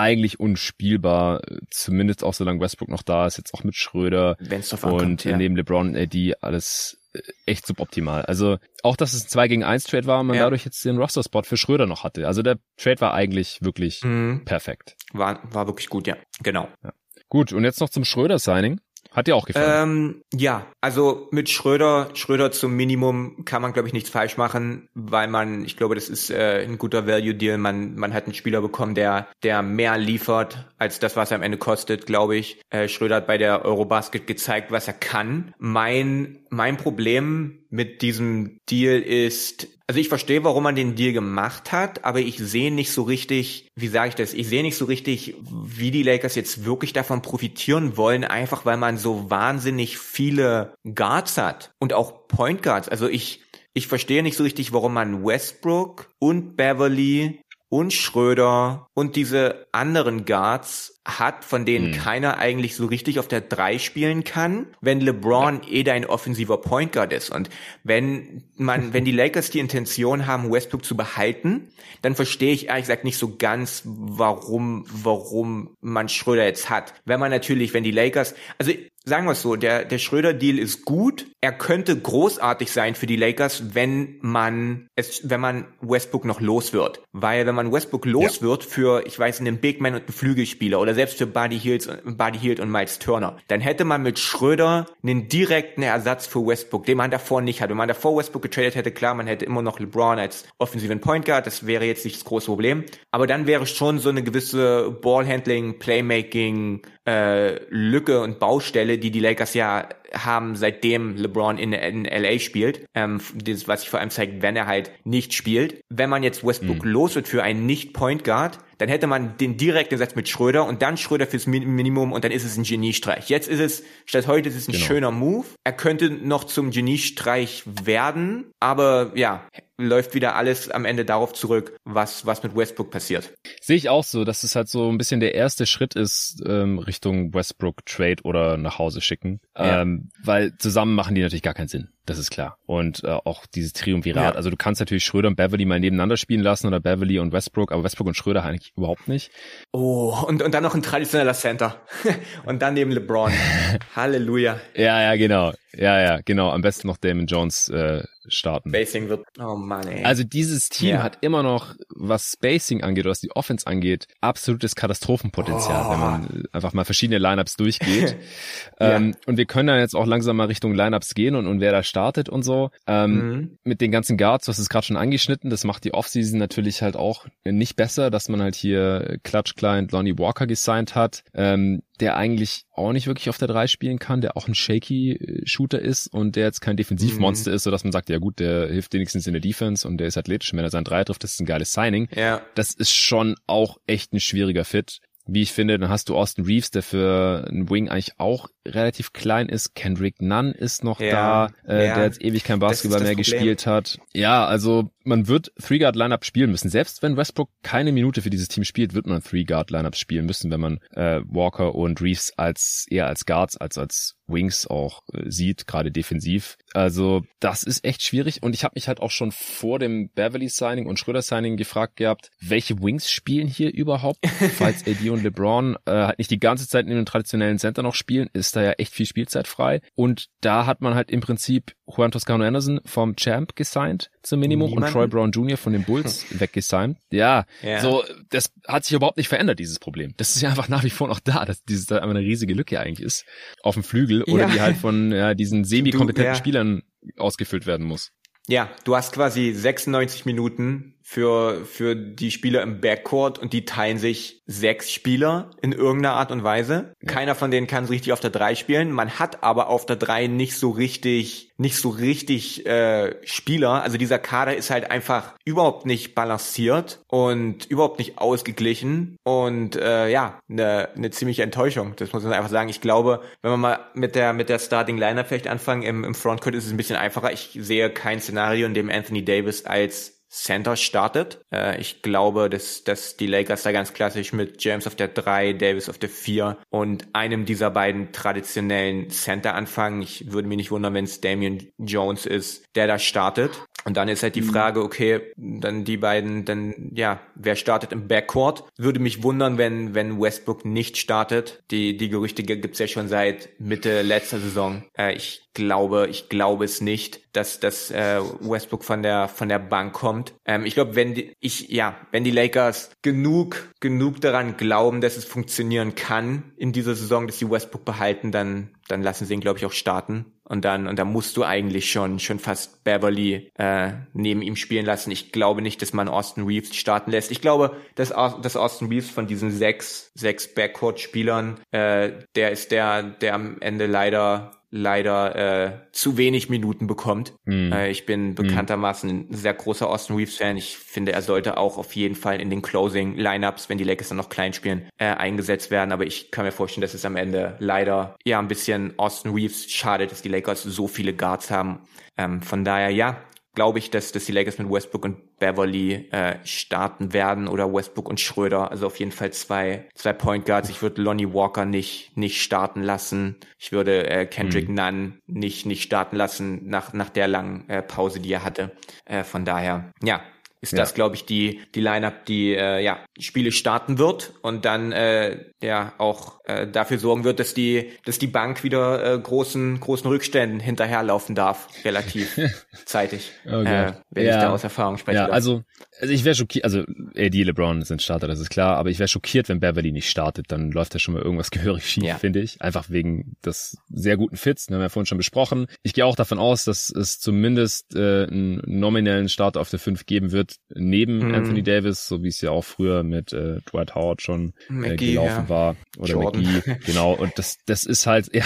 eigentlich 0.00 0.40
unspielbar, 0.40 1.42
zumindest 1.70 2.24
auch 2.24 2.32
solange 2.32 2.60
Westbrook 2.60 2.88
noch 2.88 3.02
da 3.02 3.26
ist, 3.26 3.36
jetzt 3.36 3.52
auch 3.52 3.64
mit 3.64 3.76
Schröder 3.76 4.36
Wenn's 4.40 4.72
und 4.72 4.84
ankommt, 4.84 5.24
ja. 5.24 5.36
neben 5.36 5.56
LeBron 5.56 5.88
und 5.88 5.96
AD 5.96 6.34
alles 6.40 6.98
äh, 7.12 7.20
echt 7.44 7.66
suboptimal. 7.66 8.22
Also 8.22 8.56
auch, 8.82 8.96
dass 8.96 9.12
es 9.12 9.24
ein 9.24 9.28
2 9.28 9.48
gegen 9.48 9.64
1 9.64 9.84
Trade 9.84 10.06
war 10.06 10.20
und 10.20 10.28
man 10.28 10.36
ja. 10.36 10.44
dadurch 10.44 10.64
jetzt 10.64 10.82
den 10.86 10.96
Roster-Spot 10.96 11.42
für 11.42 11.58
Schröder 11.58 11.86
noch 11.86 12.02
hatte. 12.02 12.26
Also 12.26 12.42
der 12.42 12.58
Trade 12.78 13.00
war 13.02 13.12
eigentlich 13.12 13.58
wirklich 13.60 14.02
mhm. 14.02 14.42
perfekt. 14.46 14.96
War, 15.12 15.40
war 15.52 15.66
wirklich 15.66 15.90
gut, 15.90 16.06
ja. 16.06 16.16
Genau. 16.42 16.68
Ja. 16.82 16.92
Gut, 17.28 17.52
und 17.52 17.64
jetzt 17.64 17.80
noch 17.80 17.90
zum 17.90 18.04
Schröder-Signing. 18.04 18.80
Hat 19.12 19.26
dir 19.26 19.34
auch 19.34 19.46
gefallen? 19.46 19.90
Ähm, 19.90 20.22
ja, 20.32 20.66
also 20.80 21.28
mit 21.32 21.48
Schröder, 21.50 22.10
Schröder 22.14 22.52
zum 22.52 22.76
Minimum 22.76 23.44
kann 23.44 23.60
man, 23.60 23.72
glaube 23.72 23.88
ich, 23.88 23.94
nichts 23.94 24.10
falsch 24.10 24.36
machen, 24.36 24.88
weil 24.94 25.26
man, 25.26 25.64
ich 25.64 25.76
glaube, 25.76 25.96
das 25.96 26.08
ist 26.08 26.30
äh, 26.30 26.62
ein 26.62 26.78
guter 26.78 27.06
Value-Deal. 27.06 27.58
Man, 27.58 27.96
man 27.96 28.14
hat 28.14 28.24
einen 28.24 28.34
Spieler 28.34 28.60
bekommen, 28.60 28.94
der, 28.94 29.26
der 29.42 29.62
mehr 29.62 29.98
liefert 29.98 30.66
als 30.78 31.00
das, 31.00 31.16
was 31.16 31.32
er 31.32 31.36
am 31.36 31.42
Ende 31.42 31.58
kostet, 31.58 32.06
glaube 32.06 32.36
ich. 32.36 32.60
Äh, 32.70 32.88
Schröder 32.88 33.16
hat 33.16 33.26
bei 33.26 33.38
der 33.38 33.64
Eurobasket 33.64 34.26
gezeigt, 34.26 34.70
was 34.70 34.86
er 34.86 34.94
kann. 34.94 35.54
Mein, 35.58 36.39
mein 36.50 36.76
Problem 36.76 37.64
mit 37.70 38.02
diesem 38.02 38.58
Deal 38.68 39.00
ist, 39.00 39.68
also 39.86 39.98
ich 40.00 40.08
verstehe, 40.08 40.44
warum 40.44 40.64
man 40.64 40.74
den 40.74 40.94
Deal 40.94 41.12
gemacht 41.12 41.72
hat, 41.72 42.04
aber 42.04 42.20
ich 42.20 42.38
sehe 42.38 42.72
nicht 42.72 42.92
so 42.92 43.02
richtig, 43.02 43.68
wie 43.76 43.88
sage 43.88 44.10
ich 44.10 44.14
das, 44.16 44.34
ich 44.34 44.48
sehe 44.48 44.62
nicht 44.62 44.76
so 44.76 44.84
richtig, 44.84 45.36
wie 45.64 45.90
die 45.90 46.02
Lakers 46.02 46.34
jetzt 46.34 46.64
wirklich 46.64 46.92
davon 46.92 47.22
profitieren 47.22 47.96
wollen, 47.96 48.24
einfach 48.24 48.64
weil 48.64 48.76
man 48.76 48.98
so 48.98 49.30
wahnsinnig 49.30 49.98
viele 49.98 50.74
Guards 50.94 51.38
hat 51.38 51.72
und 51.78 51.92
auch 51.92 52.26
Point 52.28 52.62
Guards. 52.62 52.88
Also 52.88 53.08
ich, 53.08 53.42
ich 53.72 53.86
verstehe 53.86 54.22
nicht 54.22 54.36
so 54.36 54.42
richtig, 54.42 54.72
warum 54.72 54.94
man 54.94 55.24
Westbrook 55.24 56.10
und 56.18 56.56
Beverly 56.56 57.40
und 57.68 57.92
Schröder 57.92 58.88
und 58.94 59.16
diese 59.16 59.66
anderen 59.72 60.24
Guards 60.24 60.99
hat, 61.18 61.44
von 61.44 61.64
denen 61.64 61.94
hm. 61.94 62.00
keiner 62.00 62.38
eigentlich 62.38 62.76
so 62.76 62.86
richtig 62.86 63.18
auf 63.18 63.28
der 63.28 63.40
3 63.40 63.78
spielen 63.78 64.24
kann, 64.24 64.66
wenn 64.80 65.00
LeBron 65.00 65.62
ja. 65.64 65.72
eh 65.72 65.82
dein 65.82 66.06
offensiver 66.06 66.58
Point 66.58 66.92
Guard 66.92 67.12
ist. 67.12 67.30
Und 67.30 67.50
wenn 67.82 68.44
man, 68.56 68.92
wenn 68.92 69.04
die 69.04 69.12
Lakers 69.12 69.50
die 69.50 69.58
Intention 69.58 70.26
haben, 70.26 70.52
Westbrook 70.52 70.84
zu 70.84 70.96
behalten, 70.96 71.72
dann 72.02 72.14
verstehe 72.14 72.52
ich 72.52 72.68
ehrlich 72.68 72.84
gesagt 72.84 73.04
nicht 73.04 73.18
so 73.18 73.36
ganz, 73.36 73.82
warum, 73.84 74.84
warum 74.90 75.76
man 75.80 76.08
Schröder 76.08 76.44
jetzt 76.44 76.70
hat. 76.70 76.94
Wenn 77.04 77.20
man 77.20 77.30
natürlich, 77.30 77.74
wenn 77.74 77.84
die 77.84 77.90
Lakers, 77.90 78.34
also 78.58 78.72
sagen 79.04 79.26
wir 79.26 79.32
es 79.32 79.42
so, 79.42 79.56
der, 79.56 79.84
der 79.84 79.98
Schröder-Deal 79.98 80.58
ist 80.58 80.84
gut. 80.84 81.26
Er 81.40 81.52
könnte 81.52 81.98
großartig 81.98 82.70
sein 82.70 82.94
für 82.94 83.06
die 83.06 83.16
Lakers, 83.16 83.74
wenn 83.74 84.18
man 84.20 84.88
es, 84.94 85.28
wenn 85.28 85.40
man 85.40 85.66
Westbrook 85.80 86.24
noch 86.24 86.40
los 86.40 86.72
wird. 86.72 87.02
Weil 87.12 87.46
wenn 87.46 87.54
man 87.54 87.72
Westbrook 87.72 88.04
los 88.04 88.36
ja. 88.36 88.42
wird 88.42 88.64
für, 88.64 89.06
ich 89.06 89.18
weiß, 89.18 89.40
einen 89.40 89.58
Big 89.58 89.80
Man 89.80 89.94
und 89.94 90.02
einen 90.02 90.12
Flügelspieler 90.12 90.80
oder 90.80 90.94
selbst 91.00 91.16
für 91.16 91.26
Buddy 91.26 91.58
Hield, 91.58 91.88
Buddy 92.04 92.38
Hield 92.38 92.60
und 92.60 92.70
Miles 92.70 92.98
Turner, 92.98 93.38
dann 93.48 93.62
hätte 93.62 93.86
man 93.86 94.02
mit 94.02 94.18
Schröder 94.18 94.84
einen 95.02 95.28
direkten 95.28 95.82
Ersatz 95.82 96.26
für 96.26 96.46
Westbrook, 96.46 96.84
den 96.84 96.98
man 96.98 97.10
davor 97.10 97.40
nicht 97.40 97.62
hatte. 97.62 97.70
Wenn 97.70 97.78
man 97.78 97.88
davor 97.88 98.18
Westbrook 98.18 98.42
getradet 98.42 98.74
hätte, 98.74 98.92
klar, 98.92 99.14
man 99.14 99.26
hätte 99.26 99.46
immer 99.46 99.62
noch 99.62 99.80
LeBron 99.80 100.18
als 100.18 100.44
offensiven 100.58 101.00
Point 101.00 101.24
Guard, 101.24 101.46
das 101.46 101.66
wäre 101.66 101.86
jetzt 101.86 102.04
nicht 102.04 102.18
das 102.18 102.24
große 102.26 102.44
Problem. 102.44 102.84
Aber 103.12 103.26
dann 103.26 103.46
wäre 103.46 103.64
schon 103.66 103.98
so 103.98 104.10
eine 104.10 104.22
gewisse 104.22 104.90
Ballhandling, 104.90 105.78
Playmaking, 105.78 106.82
äh, 107.06 107.62
Lücke 107.70 108.20
und 108.20 108.38
Baustelle, 108.38 108.98
die 108.98 109.10
die 109.10 109.20
Lakers 109.20 109.54
ja 109.54 109.88
haben, 110.12 110.56
seitdem 110.56 111.16
LeBron 111.16 111.58
in, 111.58 111.72
in 111.72 112.04
LA 112.04 112.38
spielt, 112.38 112.86
ähm, 112.94 113.20
das, 113.34 113.68
was 113.68 113.82
sich 113.82 113.90
vor 113.90 114.00
allem 114.00 114.10
zeigt, 114.10 114.42
wenn 114.42 114.56
er 114.56 114.66
halt 114.66 114.90
nicht 115.04 115.34
spielt. 115.34 115.82
Wenn 115.88 116.10
man 116.10 116.22
jetzt 116.22 116.44
Westbrook 116.44 116.84
mhm. 116.84 116.90
los 116.90 117.14
wird 117.14 117.28
für 117.28 117.42
einen 117.42 117.66
Nicht-Point 117.66 118.24
Guard, 118.24 118.58
dann 118.78 118.88
hätte 118.88 119.06
man 119.06 119.36
den 119.36 119.56
direkt 119.56 119.90
gesetzt 119.90 120.16
mit 120.16 120.28
Schröder 120.28 120.66
und 120.66 120.82
dann 120.82 120.96
Schröder 120.96 121.26
fürs 121.26 121.46
Minimum 121.46 122.12
und 122.12 122.24
dann 122.24 122.32
ist 122.32 122.44
es 122.44 122.56
ein 122.56 122.64
Geniestreich. 122.64 123.28
Jetzt 123.28 123.48
ist 123.48 123.60
es, 123.60 123.84
statt 124.06 124.26
heute 124.26 124.48
ist 124.48 124.56
es 124.56 124.68
ein 124.68 124.72
genau. 124.72 124.84
schöner 124.84 125.10
Move. 125.10 125.46
Er 125.64 125.72
könnte 125.72 126.10
noch 126.10 126.44
zum 126.44 126.70
Geniestreich 126.70 127.62
werden, 127.84 128.46
aber 128.58 129.12
ja, 129.14 129.46
läuft 129.80 130.14
wieder 130.14 130.36
alles 130.36 130.70
am 130.70 130.84
Ende 130.84 131.04
darauf 131.04 131.32
zurück, 131.32 131.76
was, 131.84 132.26
was 132.26 132.42
mit 132.42 132.56
Westbrook 132.56 132.90
passiert. 132.90 133.32
Sehe 133.60 133.76
ich 133.76 133.88
auch 133.88 134.04
so, 134.04 134.24
dass 134.24 134.44
es 134.44 134.56
halt 134.56 134.68
so 134.68 134.88
ein 134.90 134.98
bisschen 134.98 135.20
der 135.20 135.34
erste 135.34 135.66
Schritt 135.66 135.94
ist 135.94 136.42
ähm, 136.46 136.78
Richtung 136.78 137.34
Westbrook 137.34 137.84
Trade 137.86 138.22
oder 138.24 138.56
nach 138.56 138.78
Hause 138.78 139.00
schicken. 139.00 139.40
Ja. 139.56 139.82
Ähm, 139.82 140.10
weil 140.22 140.56
zusammen 140.58 140.94
machen 140.94 141.14
die 141.14 141.22
natürlich 141.22 141.42
gar 141.42 141.54
keinen 141.54 141.68
Sinn. 141.68 141.88
Das 142.06 142.18
ist 142.18 142.30
klar. 142.30 142.56
Und 142.66 143.04
äh, 143.04 143.08
auch 143.08 143.46
dieses 143.46 143.72
Triumvirat. 143.72 144.32
Ja. 144.34 144.36
Also 144.36 144.50
du 144.50 144.56
kannst 144.56 144.80
natürlich 144.80 145.04
Schröder 145.04 145.28
und 145.28 145.36
Beverly 145.36 145.64
mal 145.64 145.78
nebeneinander 145.78 146.16
spielen 146.16 146.40
lassen 146.40 146.66
oder 146.66 146.80
Beverly 146.80 147.18
und 147.18 147.32
Westbrook, 147.32 147.72
aber 147.72 147.84
Westbrook 147.84 148.08
und 148.08 148.16
Schröder 148.16 148.42
eigentlich 148.42 148.72
überhaupt 148.76 149.06
nicht. 149.06 149.30
Oh, 149.72 150.16
und, 150.26 150.42
und 150.42 150.54
dann 150.54 150.62
noch 150.62 150.74
ein 150.74 150.82
traditioneller 150.82 151.34
Center. 151.34 151.80
und 152.46 152.62
dann 152.62 152.74
neben 152.74 152.90
LeBron. 152.90 153.32
Halleluja. 153.96 154.60
Ja, 154.74 155.02
ja, 155.02 155.16
genau. 155.16 155.52
Ja, 155.72 156.00
ja, 156.00 156.20
genau. 156.24 156.50
Am 156.50 156.62
besten 156.62 156.88
noch 156.88 156.96
Damon 156.96 157.26
Jones 157.26 157.68
äh, 157.68 158.02
starten. 158.26 158.70
Spacing 158.70 159.08
wird, 159.08 159.24
oh 159.38 159.54
Mann, 159.54 159.86
ey. 159.86 160.04
Also 160.04 160.24
dieses 160.24 160.68
Team 160.68 160.90
ja. 160.90 161.02
hat 161.02 161.18
immer 161.20 161.42
noch, 161.42 161.74
was 161.90 162.32
Spacing 162.32 162.82
angeht, 162.82 163.04
was 163.04 163.20
die 163.20 163.30
Offense 163.30 163.66
angeht, 163.66 164.06
absolutes 164.20 164.74
Katastrophenpotenzial, 164.74 165.86
oh. 165.86 165.90
wenn 165.92 166.00
man 166.00 166.44
einfach 166.52 166.72
mal 166.72 166.84
verschiedene 166.84 167.18
Lineups 167.18 167.56
durchgeht. 167.56 168.16
ja. 168.80 168.96
ähm, 168.96 169.14
und 169.26 169.36
wir 169.36 169.46
können 169.46 169.68
dann 169.68 169.78
jetzt 169.78 169.94
auch 169.94 170.06
langsam 170.06 170.36
mal 170.36 170.46
Richtung 170.46 170.74
Lineups 170.74 171.14
gehen 171.14 171.36
und, 171.36 171.46
und 171.46 171.60
wer 171.60 171.72
da 171.72 171.82
startet 171.90 172.28
und 172.30 172.42
so. 172.42 172.70
Ähm, 172.86 173.12
mhm. 173.12 173.58
Mit 173.64 173.82
den 173.82 173.90
ganzen 173.90 174.16
Guards, 174.16 174.46
du 174.46 174.50
hast 174.52 174.58
es 174.58 174.70
gerade 174.70 174.86
schon 174.86 174.96
angeschnitten, 174.96 175.50
das 175.50 175.64
macht 175.64 175.84
die 175.84 175.92
Offseason 175.92 176.38
natürlich 176.38 176.80
halt 176.80 176.96
auch 176.96 177.26
nicht 177.44 177.76
besser, 177.76 178.10
dass 178.10 178.30
man 178.30 178.40
halt 178.40 178.54
hier 178.54 179.18
Clutch 179.22 179.54
Client 179.56 179.92
Lonnie 179.92 180.18
Walker 180.18 180.46
gesigned 180.46 180.94
hat. 180.94 181.22
Ähm, 181.34 181.82
der 182.00 182.16
eigentlich 182.16 182.64
auch 182.72 182.92
nicht 182.92 183.06
wirklich 183.06 183.28
auf 183.28 183.38
der 183.38 183.48
3 183.48 183.66
spielen 183.66 183.98
kann, 183.98 184.20
der 184.20 184.36
auch 184.36 184.48
ein 184.48 184.54
shaky 184.54 185.12
äh, 185.12 185.46
Shooter 185.46 185.80
ist 185.80 186.06
und 186.06 186.36
der 186.36 186.44
jetzt 186.44 186.60
kein 186.60 186.76
Defensivmonster 186.76 187.50
mhm. 187.50 187.56
ist, 187.56 187.64
so 187.64 187.70
dass 187.70 187.84
man 187.84 187.92
sagt, 187.92 188.08
ja 188.08 188.18
gut, 188.18 188.38
der 188.40 188.68
hilft 188.68 188.94
wenigstens 188.94 189.26
in 189.26 189.34
der 189.34 189.40
Defense 189.40 189.86
und 189.86 189.98
der 189.98 190.06
ist 190.06 190.16
athletisch, 190.16 190.52
wenn 190.52 190.60
er 190.60 190.70
seinen 190.70 190.84
3 190.84 191.04
trifft, 191.04 191.22
das 191.22 191.32
ist 191.32 191.40
ein 191.40 191.46
geiles 191.46 191.72
Signing. 191.72 192.08
Ja. 192.14 192.40
Das 192.54 192.72
ist 192.72 192.94
schon 192.94 193.36
auch 193.46 193.78
echt 193.86 194.12
ein 194.12 194.20
schwieriger 194.20 194.64
Fit 194.64 195.00
wie 195.32 195.42
ich 195.42 195.52
finde, 195.52 195.78
dann 195.78 195.88
hast 195.88 196.08
du 196.08 196.16
Austin 196.16 196.44
Reeves, 196.44 196.70
der 196.70 196.82
für 196.82 197.46
einen 197.48 197.70
Wing 197.70 197.88
eigentlich 197.88 198.14
auch 198.18 198.48
relativ 198.66 199.12
klein 199.12 199.48
ist. 199.48 199.74
Kendrick 199.74 200.20
Nunn 200.20 200.52
ist 200.52 200.82
noch 200.84 201.00
ja, 201.00 201.50
da, 201.64 201.72
äh, 201.72 201.86
ja. 201.86 201.94
der 201.94 202.04
jetzt 202.04 202.22
ewig 202.22 202.44
kein 202.44 202.58
Basketball 202.58 203.00
mehr 203.00 203.10
Problem. 203.10 203.24
gespielt 203.24 203.66
hat. 203.66 203.98
Ja, 204.12 204.44
also 204.44 204.90
man 205.10 205.28
wird 205.28 205.52
Three-Guard-Lineup 205.60 206.24
spielen 206.24 206.50
müssen. 206.50 206.70
Selbst 206.70 207.02
wenn 207.02 207.16
Westbrook 207.16 207.50
keine 207.62 207.92
Minute 207.92 208.22
für 208.22 208.30
dieses 208.30 208.48
Team 208.48 208.64
spielt, 208.64 208.94
wird 208.94 209.06
man 209.06 209.22
Three-Guard-Lineup 209.22 209.96
spielen 209.96 210.24
müssen, 210.24 210.50
wenn 210.50 210.60
man 210.60 210.80
äh, 210.92 211.20
Walker 211.26 211.74
und 211.74 212.00
Reeves 212.00 212.32
als 212.38 212.86
eher 212.88 213.06
als 213.06 213.26
Guards 213.26 213.58
als 213.58 213.76
als 213.76 214.16
Wings 214.30 214.66
auch 214.66 215.02
äh, 215.12 215.30
sieht, 215.30 215.66
gerade 215.66 215.90
defensiv. 215.90 216.56
Also 216.72 217.24
das 217.40 217.64
ist 217.64 217.84
echt 217.84 218.02
schwierig 218.02 218.42
und 218.42 218.54
ich 218.54 218.64
habe 218.64 218.74
mich 218.76 218.88
halt 218.88 219.00
auch 219.00 219.10
schon 219.10 219.32
vor 219.32 219.78
dem 219.78 220.10
Beverly 220.10 220.48
Signing 220.48 220.86
und 220.86 220.98
Schröder 220.98 221.22
Signing 221.22 221.56
gefragt 221.56 221.96
gehabt, 221.96 222.30
welche 222.40 222.80
Wings 222.80 223.10
spielen 223.10 223.48
hier 223.48 223.74
überhaupt, 223.74 224.24
falls 224.56 224.86
AD 224.86 225.10
und 225.10 225.22
LeBron 225.22 225.76
äh, 225.84 225.90
halt 225.90 226.18
nicht 226.18 226.30
die 226.30 226.40
ganze 226.40 226.68
Zeit 226.68 226.86
in 226.86 226.94
den 226.94 227.06
traditionellen 227.06 227.58
Center 227.58 227.82
noch 227.82 227.94
spielen, 227.94 228.30
ist 228.32 228.56
da 228.56 228.62
ja 228.62 228.72
echt 228.72 228.94
viel 228.94 229.06
Spielzeit 229.06 229.48
frei 229.48 229.80
und 229.96 230.28
da 230.40 230.66
hat 230.66 230.80
man 230.80 230.94
halt 230.94 231.10
im 231.10 231.20
Prinzip 231.20 231.74
Juan 231.96 232.10
Toscano 232.10 232.44
Anderson 232.44 232.80
vom 232.84 233.16
Champ 233.16 233.56
gesigned 233.56 234.10
zum 234.22 234.40
Minimum 234.40 234.70
Niemanden? 234.70 234.86
und 234.86 234.92
Troy 234.92 235.08
Brown 235.08 235.30
Jr. 235.30 235.56
von 235.56 235.72
den 235.72 235.84
Bulls 235.84 236.26
weggesigned. 236.38 236.98
Ja, 237.10 237.44
ja, 237.62 237.80
so 237.80 238.04
das 238.30 238.52
hat 238.66 238.84
sich 238.84 238.94
überhaupt 238.94 239.16
nicht 239.16 239.28
verändert 239.28 239.58
dieses 239.58 239.78
Problem. 239.78 240.14
Das 240.16 240.34
ist 240.34 240.42
ja 240.42 240.48
einfach 240.48 240.68
nach 240.68 240.84
wie 240.84 240.90
vor 240.90 241.08
noch 241.08 241.20
da, 241.20 241.44
dass 241.44 241.64
dieses 241.64 241.86
da 241.86 241.96
einfach 241.96 242.10
eine 242.10 242.20
riesige 242.20 242.54
Lücke 242.54 242.80
eigentlich 242.80 243.04
ist 243.04 243.24
auf 243.62 243.74
dem 243.74 243.82
Flügel 243.82 244.22
oder 244.24 244.44
ja. 244.44 244.48
die 244.48 244.60
halt 244.60 244.76
von 244.76 245.12
ja, 245.12 245.34
diesen 245.34 245.64
semi-kompetenten 245.64 246.32
ja. 246.32 246.34
Spielern 246.34 246.82
ausgefüllt 247.16 247.66
werden 247.66 247.86
muss. 247.86 248.12
Ja, 248.46 248.68
du 248.84 248.96
hast 248.96 249.12
quasi 249.12 249.52
96 249.52 250.26
Minuten 250.26 250.94
für, 251.10 251.64
für 251.64 251.96
die 251.96 252.30
Spieler 252.30 252.62
im 252.62 252.80
Backcourt 252.80 253.40
und 253.40 253.52
die 253.52 253.64
teilen 253.64 253.98
sich 253.98 254.42
sechs 254.46 254.92
Spieler 254.92 255.50
in 255.60 255.72
irgendeiner 255.72 256.14
Art 256.14 256.30
und 256.30 256.44
Weise. 256.44 256.94
Ja. 257.02 257.12
Keiner 257.12 257.34
von 257.34 257.50
denen 257.50 257.66
kann 257.66 257.84
so 257.84 257.90
richtig 257.90 258.12
auf 258.12 258.20
der 258.20 258.30
drei 258.30 258.54
spielen. 258.54 258.92
Man 258.92 259.18
hat 259.18 259.42
aber 259.42 259.70
auf 259.70 259.84
der 259.84 259.96
drei 259.96 260.28
nicht 260.28 260.54
so 260.54 260.70
richtig, 260.70 261.50
nicht 261.56 261.74
so 261.74 261.88
richtig 261.88 262.64
äh, 262.64 263.16
Spieler. 263.26 263.82
Also 263.82 263.98
dieser 263.98 264.20
Kader 264.20 264.54
ist 264.54 264.70
halt 264.70 264.92
einfach 264.92 265.34
überhaupt 265.44 265.84
nicht 265.84 266.14
balanciert 266.14 267.00
und 267.08 267.66
überhaupt 267.66 267.98
nicht 267.98 268.18
ausgeglichen 268.18 269.16
und 269.24 269.74
äh, 269.74 270.08
ja, 270.10 270.38
eine 270.48 270.90
ne 270.94 271.10
ziemliche 271.10 271.42
Enttäuschung. 271.42 271.94
Das 271.96 272.12
muss 272.12 272.22
man 272.22 272.34
einfach 272.34 272.50
sagen. 272.50 272.68
Ich 272.68 272.80
glaube, 272.80 273.22
wenn 273.42 273.50
man 273.50 273.60
mal 273.60 273.80
mit 273.94 274.14
der 274.14 274.32
mit 274.32 274.48
der 274.48 274.60
Starting 274.60 274.96
Liner 274.96 275.24
vielleicht 275.24 275.48
anfangen 275.48 275.82
im, 275.82 276.04
im 276.04 276.14
Frontcourt 276.14 276.54
ist 276.54 276.66
es 276.66 276.70
ein 276.70 276.76
bisschen 276.76 276.94
einfacher. 276.94 277.32
Ich 277.32 277.58
sehe 277.60 277.90
kein 277.90 278.20
Szenario, 278.20 278.64
in 278.68 278.74
dem 278.74 278.90
Anthony 278.90 279.24
Davis 279.24 279.64
als 279.64 280.19
Center 280.30 280.76
startet. 280.76 281.44
Äh, 281.52 281.80
ich 281.80 282.02
glaube, 282.02 282.48
dass, 282.48 282.84
dass 282.84 283.16
die 283.16 283.26
Lakers 283.26 283.64
da 283.64 283.72
ganz 283.72 283.92
klassisch 283.92 284.32
mit 284.32 284.62
James 284.62 284.86
auf 284.86 284.94
der 284.94 285.08
3, 285.08 285.54
Davis 285.54 285.88
auf 285.88 285.98
der 285.98 286.08
4 286.08 286.56
und 286.70 287.08
einem 287.12 287.44
dieser 287.44 287.70
beiden 287.70 288.12
traditionellen 288.12 289.10
Center 289.10 289.54
anfangen. 289.54 290.02
Ich 290.02 290.30
würde 290.32 290.46
mich 290.46 290.56
nicht 290.56 290.70
wundern, 290.70 290.94
wenn 290.94 291.04
es 291.04 291.20
Damian 291.20 291.66
Jones 291.78 292.26
ist, 292.26 292.64
der 292.76 292.86
da 292.86 292.98
startet. 292.98 293.50
Und 293.84 293.96
dann 293.96 294.08
ist 294.08 294.22
halt 294.22 294.34
die 294.34 294.42
mhm. 294.42 294.50
Frage, 294.50 294.82
okay, 294.82 295.32
dann 295.36 295.84
die 295.84 295.96
beiden, 295.96 296.44
dann 296.44 296.90
ja, 296.94 297.20
wer 297.34 297.56
startet 297.56 297.92
im 297.92 298.08
Backcourt? 298.08 298.64
Würde 298.76 299.00
mich 299.00 299.22
wundern, 299.22 299.58
wenn 299.58 299.94
wenn 299.94 300.20
Westbrook 300.20 300.64
nicht 300.64 300.96
startet. 300.96 301.62
Die 301.70 301.96
die 301.96 302.08
Gerüchte 302.08 302.42
gibt's 302.42 302.78
ja 302.78 302.86
schon 302.86 303.08
seit 303.08 303.48
Mitte 303.58 304.02
letzter 304.02 304.38
Saison. 304.38 304.84
Äh, 304.96 305.14
ich 305.14 305.48
glaube, 305.54 306.08
ich 306.10 306.28
glaube 306.28 306.64
es 306.64 306.80
nicht, 306.80 307.20
dass 307.34 307.60
dass 307.60 307.90
äh, 307.90 308.20
Westbrook 308.40 308.84
von 308.84 309.02
der 309.02 309.28
von 309.28 309.48
der 309.48 309.58
Bank 309.58 309.92
kommt. 309.92 310.34
Ähm, 310.44 310.66
ich 310.66 310.74
glaube, 310.74 310.94
wenn 310.94 311.14
die 311.14 311.32
ich 311.40 311.68
ja, 311.68 311.96
wenn 312.10 312.24
die 312.24 312.30
Lakers 312.30 312.90
genug 313.02 313.70
genug 313.80 314.20
daran 314.20 314.56
glauben, 314.56 315.00
dass 315.00 315.16
es 315.16 315.24
funktionieren 315.24 315.94
kann 315.94 316.52
in 316.56 316.72
dieser 316.72 316.94
Saison, 316.94 317.26
dass 317.26 317.38
sie 317.38 317.50
Westbrook 317.50 317.84
behalten, 317.84 318.30
dann 318.32 318.70
dann 318.88 319.02
lassen 319.02 319.24
sie 319.24 319.34
ihn 319.34 319.40
glaube 319.40 319.58
ich 319.58 319.66
auch 319.66 319.72
starten 319.72 320.26
und 320.50 320.64
dann 320.64 320.88
und 320.88 320.98
dann 320.98 321.12
musst 321.12 321.36
du 321.36 321.44
eigentlich 321.44 321.92
schon 321.92 322.18
schon 322.18 322.40
fast 322.40 322.82
Beverly 322.82 323.52
äh, 323.54 323.92
neben 324.12 324.42
ihm 324.42 324.56
spielen 324.56 324.84
lassen. 324.84 325.12
Ich 325.12 325.30
glaube 325.30 325.62
nicht, 325.62 325.80
dass 325.80 325.92
man 325.92 326.08
Austin 326.08 326.44
Reeves 326.44 326.74
starten 326.74 327.12
lässt. 327.12 327.30
Ich 327.30 327.40
glaube, 327.40 327.76
dass, 327.94 328.08
dass 328.08 328.56
Austin 328.56 328.88
Reeves 328.88 329.10
von 329.10 329.28
diesen 329.28 329.52
sechs 329.52 330.10
sechs 330.14 330.52
Backcourt-Spielern, 330.52 331.60
äh, 331.70 332.12
der 332.34 332.50
ist 332.50 332.72
der 332.72 333.02
der 333.04 333.34
am 333.34 333.60
Ende 333.60 333.86
leider 333.86 334.59
leider 334.70 335.36
äh, 335.36 335.72
zu 335.92 336.16
wenig 336.16 336.48
Minuten 336.48 336.86
bekommt. 336.86 337.34
Mm. 337.44 337.72
Äh, 337.72 337.90
ich 337.90 338.06
bin 338.06 338.34
bekanntermaßen 338.34 339.10
ein 339.10 339.34
sehr 339.34 339.54
großer 339.54 339.88
Austin 339.88 340.16
Reeves 340.16 340.36
Fan. 340.36 340.56
Ich 340.56 340.78
finde, 340.78 341.12
er 341.12 341.22
sollte 341.22 341.56
auch 341.56 341.76
auf 341.76 341.94
jeden 341.96 342.14
Fall 342.14 342.40
in 342.40 342.50
den 342.50 342.62
Closing 342.62 343.16
Lineups, 343.16 343.68
wenn 343.68 343.78
die 343.78 343.84
Lakers 343.84 344.08
dann 344.08 344.16
noch 344.16 344.28
klein 344.28 344.52
spielen, 344.52 344.88
äh, 344.98 345.06
eingesetzt 345.06 345.70
werden. 345.70 345.92
Aber 345.92 346.06
ich 346.06 346.30
kann 346.30 346.44
mir 346.44 346.52
vorstellen, 346.52 346.82
dass 346.82 346.94
es 346.94 347.04
am 347.04 347.16
Ende 347.16 347.56
leider 347.58 348.16
ja 348.24 348.38
ein 348.38 348.48
bisschen 348.48 348.94
Austin 348.96 349.32
Reeves 349.32 349.70
schadet, 349.70 350.12
dass 350.12 350.22
die 350.22 350.28
Lakers 350.28 350.62
so 350.62 350.86
viele 350.86 351.14
Guards 351.14 351.50
haben. 351.50 351.80
Ähm, 352.16 352.42
von 352.42 352.64
daher 352.64 352.90
ja, 352.90 353.16
glaube 353.54 353.78
ich, 353.78 353.90
dass, 353.90 354.12
dass 354.12 354.24
die 354.24 354.32
Lakers 354.32 354.58
mit 354.58 354.70
Westbrook 354.70 355.04
und 355.04 355.38
Beverly 355.38 356.08
äh, 356.12 356.36
starten 356.44 357.12
werden 357.12 357.48
oder 357.48 357.72
Westbrook 357.72 358.08
und 358.08 358.20
Schröder. 358.20 358.70
Also 358.70 358.86
auf 358.86 358.98
jeden 358.98 359.12
Fall 359.12 359.32
zwei, 359.32 359.88
zwei 359.94 360.12
Point 360.12 360.46
Guards. 360.46 360.70
Ich 360.70 360.82
würde 360.82 361.02
Lonnie 361.02 361.32
Walker 361.32 361.64
nicht, 361.64 362.16
nicht 362.16 362.42
starten 362.42 362.82
lassen. 362.82 363.36
Ich 363.58 363.72
würde 363.72 364.08
äh, 364.08 364.26
Kendrick 364.26 364.68
mhm. 364.68 364.74
Nunn 364.74 365.18
nicht, 365.26 365.66
nicht 365.66 365.82
starten 365.82 366.16
lassen 366.16 366.68
nach, 366.68 366.92
nach 366.92 367.10
der 367.10 367.28
langen 367.28 367.68
äh, 367.68 367.82
Pause, 367.82 368.20
die 368.20 368.32
er 368.32 368.44
hatte. 368.44 368.72
Äh, 369.04 369.24
von 369.24 369.44
daher, 369.44 369.92
ja, 370.02 370.22
ist 370.62 370.72
ja. 370.72 370.78
das, 370.78 370.92
glaube 370.94 371.14
ich, 371.14 371.24
die, 371.24 371.60
die 371.74 371.80
Line-Up, 371.80 372.26
die 372.26 372.54
äh, 372.54 372.82
ja, 372.82 372.98
Spiele 373.18 373.50
starten 373.50 373.98
wird 373.98 374.34
und 374.42 374.66
dann 374.66 374.92
äh, 374.92 375.38
ja 375.62 375.94
auch 375.96 376.40
äh, 376.44 376.66
dafür 376.66 376.98
sorgen 376.98 377.24
wird, 377.24 377.40
dass 377.40 377.54
die, 377.54 377.92
dass 378.04 378.18
die 378.18 378.26
Bank 378.26 378.62
wieder 378.62 379.14
äh, 379.14 379.18
großen, 379.18 379.80
großen 379.80 380.08
Rückständen 380.08 380.60
hinterherlaufen 380.60 381.34
darf, 381.34 381.68
relativ 381.84 382.38
zeitig. 382.84 383.32
Oh 383.46 383.62
äh, 383.62 383.94
wenn 384.10 384.26
ja. 384.26 384.36
ich 384.36 384.42
da 384.42 384.50
aus 384.50 384.62
Erfahrung 384.62 384.98
spreche. 384.98 385.18
Ja, 385.18 385.26
also, 385.28 385.62
also 386.00 386.12
ich 386.12 386.24
wäre 386.24 386.34
schockiert, 386.34 386.64
also 386.64 386.84
AD, 387.16 387.42
LeBron 387.42 387.82
sind 387.82 388.02
Starter, 388.02 388.26
das 388.26 388.40
ist 388.40 388.50
klar, 388.50 388.76
aber 388.76 388.90
ich 388.90 388.98
wäre 388.98 389.08
schockiert, 389.08 389.48
wenn 389.48 389.60
Beverly 389.60 389.92
nicht 389.92 390.08
startet, 390.08 390.46
dann 390.48 390.70
läuft 390.70 390.94
da 390.94 390.98
schon 390.98 391.14
mal 391.14 391.22
irgendwas 391.22 391.50
gehörig 391.50 391.88
schief, 391.88 392.04
ja. 392.04 392.18
finde 392.18 392.40
ich. 392.40 392.60
Einfach 392.60 392.90
wegen 392.90 393.36
des 393.44 393.78
sehr 393.88 394.16
guten 394.16 394.36
Fits, 394.36 394.66
den 394.66 394.74
haben 394.74 394.80
wir 394.80 394.86
ja 394.86 394.88
vorhin 394.88 395.06
schon 395.06 395.18
besprochen. 395.18 395.66
Ich 395.82 395.92
gehe 395.92 396.06
auch 396.06 396.16
davon 396.16 396.38
aus, 396.38 396.64
dass 396.64 396.90
es 396.90 397.20
zumindest 397.20 397.94
äh, 397.94 398.24
einen 398.24 398.62
nominellen 398.66 399.28
Starter 399.28 399.60
auf 399.60 399.70
der 399.70 399.78
5 399.78 400.06
geben 400.06 400.32
wird, 400.32 400.56
neben 400.74 401.18
mhm. 401.18 401.34
Anthony 401.34 401.62
Davis, 401.62 402.06
so 402.06 402.22
wie 402.22 402.28
es 402.28 402.40
ja 402.40 402.50
auch 402.50 402.64
früher 402.64 403.02
mit 403.02 403.32
äh, 403.32 403.60
Dwight 403.70 403.94
Howard 403.94 404.22
schon 404.22 404.54
äh, 404.68 404.96
gelaufen 404.96 405.44
ja. 405.44 405.48
war. 405.48 405.76
Oder 405.98 406.12
Jordan. 406.12 406.42
McGee, 406.42 406.76
genau. 406.86 407.12
Und 407.12 407.38
das, 407.38 407.58
das 407.66 407.84
ist 407.84 408.06
halt, 408.06 408.30
ja, 408.34 408.44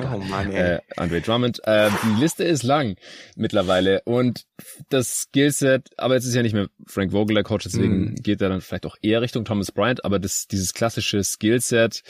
oh 0.00 0.18
Mann, 0.18 0.52
ey. 0.52 0.76
äh, 0.76 0.80
Andre 0.96 1.20
Drummond. 1.20 1.60
Äh, 1.64 1.90
die 2.04 2.20
Liste 2.20 2.44
ist 2.44 2.62
lang 2.62 2.96
mittlerweile 3.36 4.02
und 4.04 4.44
das 4.88 5.22
Skillset, 5.22 5.90
aber 5.96 6.14
jetzt 6.14 6.26
ist 6.26 6.34
ja 6.34 6.42
nicht 6.42 6.54
mehr 6.54 6.68
Frank 6.86 7.12
Vogel 7.12 7.34
der 7.34 7.44
Coach, 7.44 7.64
deswegen 7.64 8.10
mhm. 8.10 8.14
geht 8.16 8.40
er 8.40 8.48
dann 8.48 8.60
vielleicht 8.60 8.86
auch 8.86 8.96
eher 9.02 9.22
Richtung 9.22 9.44
Thomas 9.44 9.72
Bryant, 9.72 10.04
aber 10.04 10.18
das, 10.18 10.46
dieses 10.46 10.72
klassische 10.74 11.22
Skillset, 11.22 12.02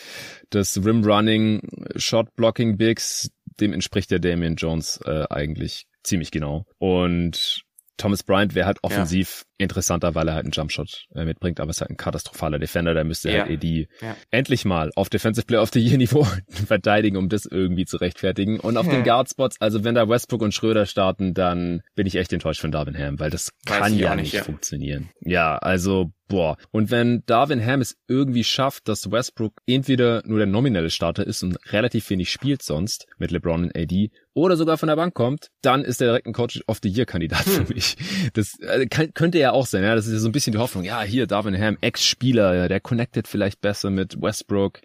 das 0.50 0.82
Rim 0.84 1.04
Running, 1.04 1.60
Shot 1.96 2.34
Blocking 2.36 2.76
Bigs, 2.76 3.30
dem 3.60 3.72
entspricht 3.72 4.10
der 4.10 4.18
Damian 4.18 4.56
Jones 4.56 5.00
äh, 5.04 5.24
eigentlich 5.28 5.86
ziemlich 6.02 6.30
genau. 6.30 6.66
Und 6.78 7.64
Thomas 7.96 8.22
Bryant 8.22 8.54
wäre 8.54 8.66
halt 8.66 8.78
offensiv. 8.82 9.44
Interessanter, 9.62 10.14
weil 10.14 10.28
er 10.28 10.34
halt 10.34 10.44
einen 10.44 10.52
Jumpshot 10.52 11.06
äh, 11.14 11.24
mitbringt, 11.24 11.60
aber 11.60 11.70
ist 11.70 11.80
halt 11.80 11.90
ein 11.90 11.96
katastrophaler 11.96 12.58
Defender, 12.58 12.94
da 12.94 13.04
müsste 13.04 13.30
ja. 13.30 13.44
halt 13.44 13.52
AD 13.52 13.88
ja. 14.00 14.16
endlich 14.30 14.64
mal 14.64 14.90
auf 14.96 15.08
Defensive 15.08 15.46
Player 15.46 15.62
of 15.62 15.70
the 15.72 15.80
Year 15.80 15.98
Niveau 15.98 16.26
verteidigen, 16.48 17.16
um 17.16 17.28
das 17.28 17.46
irgendwie 17.46 17.84
zu 17.84 17.96
rechtfertigen. 17.96 18.60
Und 18.60 18.76
auf 18.76 18.88
den 18.88 19.04
Guardspots, 19.04 19.56
also 19.60 19.84
wenn 19.84 19.94
da 19.94 20.08
Westbrook 20.08 20.42
und 20.42 20.54
Schröder 20.54 20.86
starten, 20.86 21.34
dann 21.34 21.82
bin 21.94 22.06
ich 22.06 22.16
echt 22.16 22.32
enttäuscht 22.32 22.60
von 22.60 22.72
Darvin 22.72 22.98
Ham, 22.98 23.18
weil 23.20 23.30
das 23.30 23.50
Weiß 23.66 23.78
kann 23.78 23.98
ja 23.98 24.14
nicht, 24.14 24.34
nicht 24.34 24.44
funktionieren. 24.44 25.10
Ja, 25.20 25.56
also 25.56 26.10
boah. 26.32 26.56
Und 26.70 26.90
wenn 26.90 27.22
Darvin 27.26 27.64
Ham 27.64 27.82
es 27.82 27.96
irgendwie 28.08 28.42
schafft, 28.42 28.88
dass 28.88 29.10
Westbrook 29.10 29.52
entweder 29.66 30.22
nur 30.24 30.38
der 30.38 30.46
nominelle 30.46 30.90
Starter 30.90 31.26
ist 31.26 31.42
und 31.42 31.58
relativ 31.72 32.08
wenig 32.08 32.30
spielt 32.30 32.62
sonst 32.62 33.06
mit 33.18 33.30
LeBron 33.30 33.64
und 33.64 33.76
AD 33.76 34.10
oder 34.34 34.56
sogar 34.56 34.78
von 34.78 34.86
der 34.86 34.96
Bank 34.96 35.12
kommt, 35.12 35.48
dann 35.60 35.84
ist 35.84 36.00
er 36.00 36.08
direkt 36.08 36.26
ein 36.26 36.32
Coach 36.32 36.62
of 36.66 36.78
the 36.82 36.88
Year 36.88 37.04
Kandidat 37.04 37.44
hm. 37.44 37.66
für 37.66 37.74
mich. 37.74 37.96
Das 38.32 38.58
äh, 38.60 38.86
kann, 38.86 39.12
könnte 39.12 39.38
ja 39.38 39.51
auch 39.52 39.66
sein, 39.66 39.82
ja. 39.82 39.94
Das 39.94 40.06
ist 40.06 40.12
ja 40.12 40.18
so 40.18 40.28
ein 40.28 40.32
bisschen 40.32 40.52
die 40.52 40.58
Hoffnung. 40.58 40.84
Ja, 40.84 41.02
hier 41.02 41.26
Darvin 41.26 41.58
Ham, 41.58 41.78
Ex-Spieler, 41.80 42.68
der 42.68 42.80
connected 42.80 43.28
vielleicht 43.28 43.60
besser 43.60 43.90
mit 43.90 44.20
Westbrook. 44.20 44.80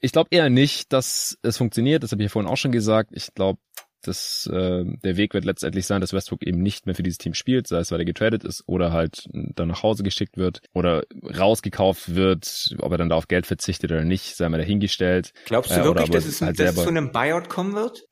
Ich 0.00 0.12
glaube 0.12 0.28
eher 0.30 0.50
nicht, 0.50 0.92
dass 0.92 1.38
es 1.42 1.56
funktioniert. 1.56 2.02
Das 2.02 2.12
habe 2.12 2.22
ich 2.22 2.28
ja 2.28 2.32
vorhin 2.32 2.50
auch 2.50 2.56
schon 2.56 2.72
gesagt. 2.72 3.10
Ich 3.12 3.34
glaube, 3.34 3.58
das, 4.02 4.48
äh, 4.52 4.84
der 4.84 5.16
Weg 5.16 5.34
wird 5.34 5.44
letztendlich 5.44 5.86
sein, 5.86 6.00
dass 6.00 6.12
Westbrook 6.12 6.44
eben 6.44 6.62
nicht 6.62 6.86
mehr 6.86 6.94
für 6.94 7.02
dieses 7.02 7.18
Team 7.18 7.34
spielt, 7.34 7.66
sei 7.66 7.78
es 7.78 7.90
weil 7.90 8.00
er 8.00 8.04
getradet 8.04 8.44
ist 8.44 8.62
oder 8.66 8.92
halt 8.92 9.28
dann 9.32 9.68
nach 9.68 9.82
Hause 9.82 10.02
geschickt 10.02 10.36
wird 10.36 10.60
oder 10.72 11.02
rausgekauft 11.22 12.14
wird, 12.14 12.76
ob 12.78 12.92
er 12.92 12.98
dann 12.98 13.08
da 13.08 13.16
auf 13.16 13.28
Geld 13.28 13.46
verzichtet 13.46 13.90
oder 13.90 14.04
nicht, 14.04 14.36
sei 14.36 14.48
mal 14.48 14.58
dahingestellt. 14.58 15.32
Glaubst 15.46 15.72
du 15.72 15.80
äh, 15.80 15.84
wirklich, 15.84 16.10
dass 16.10 16.26
es, 16.26 16.40
halt 16.40 16.58
dass 16.58 16.76
es 16.76 16.82
zu 16.82 16.88
einem 16.88 17.10
Buyout 17.10 17.48
kommen 17.48 17.74
wird? 17.74 18.04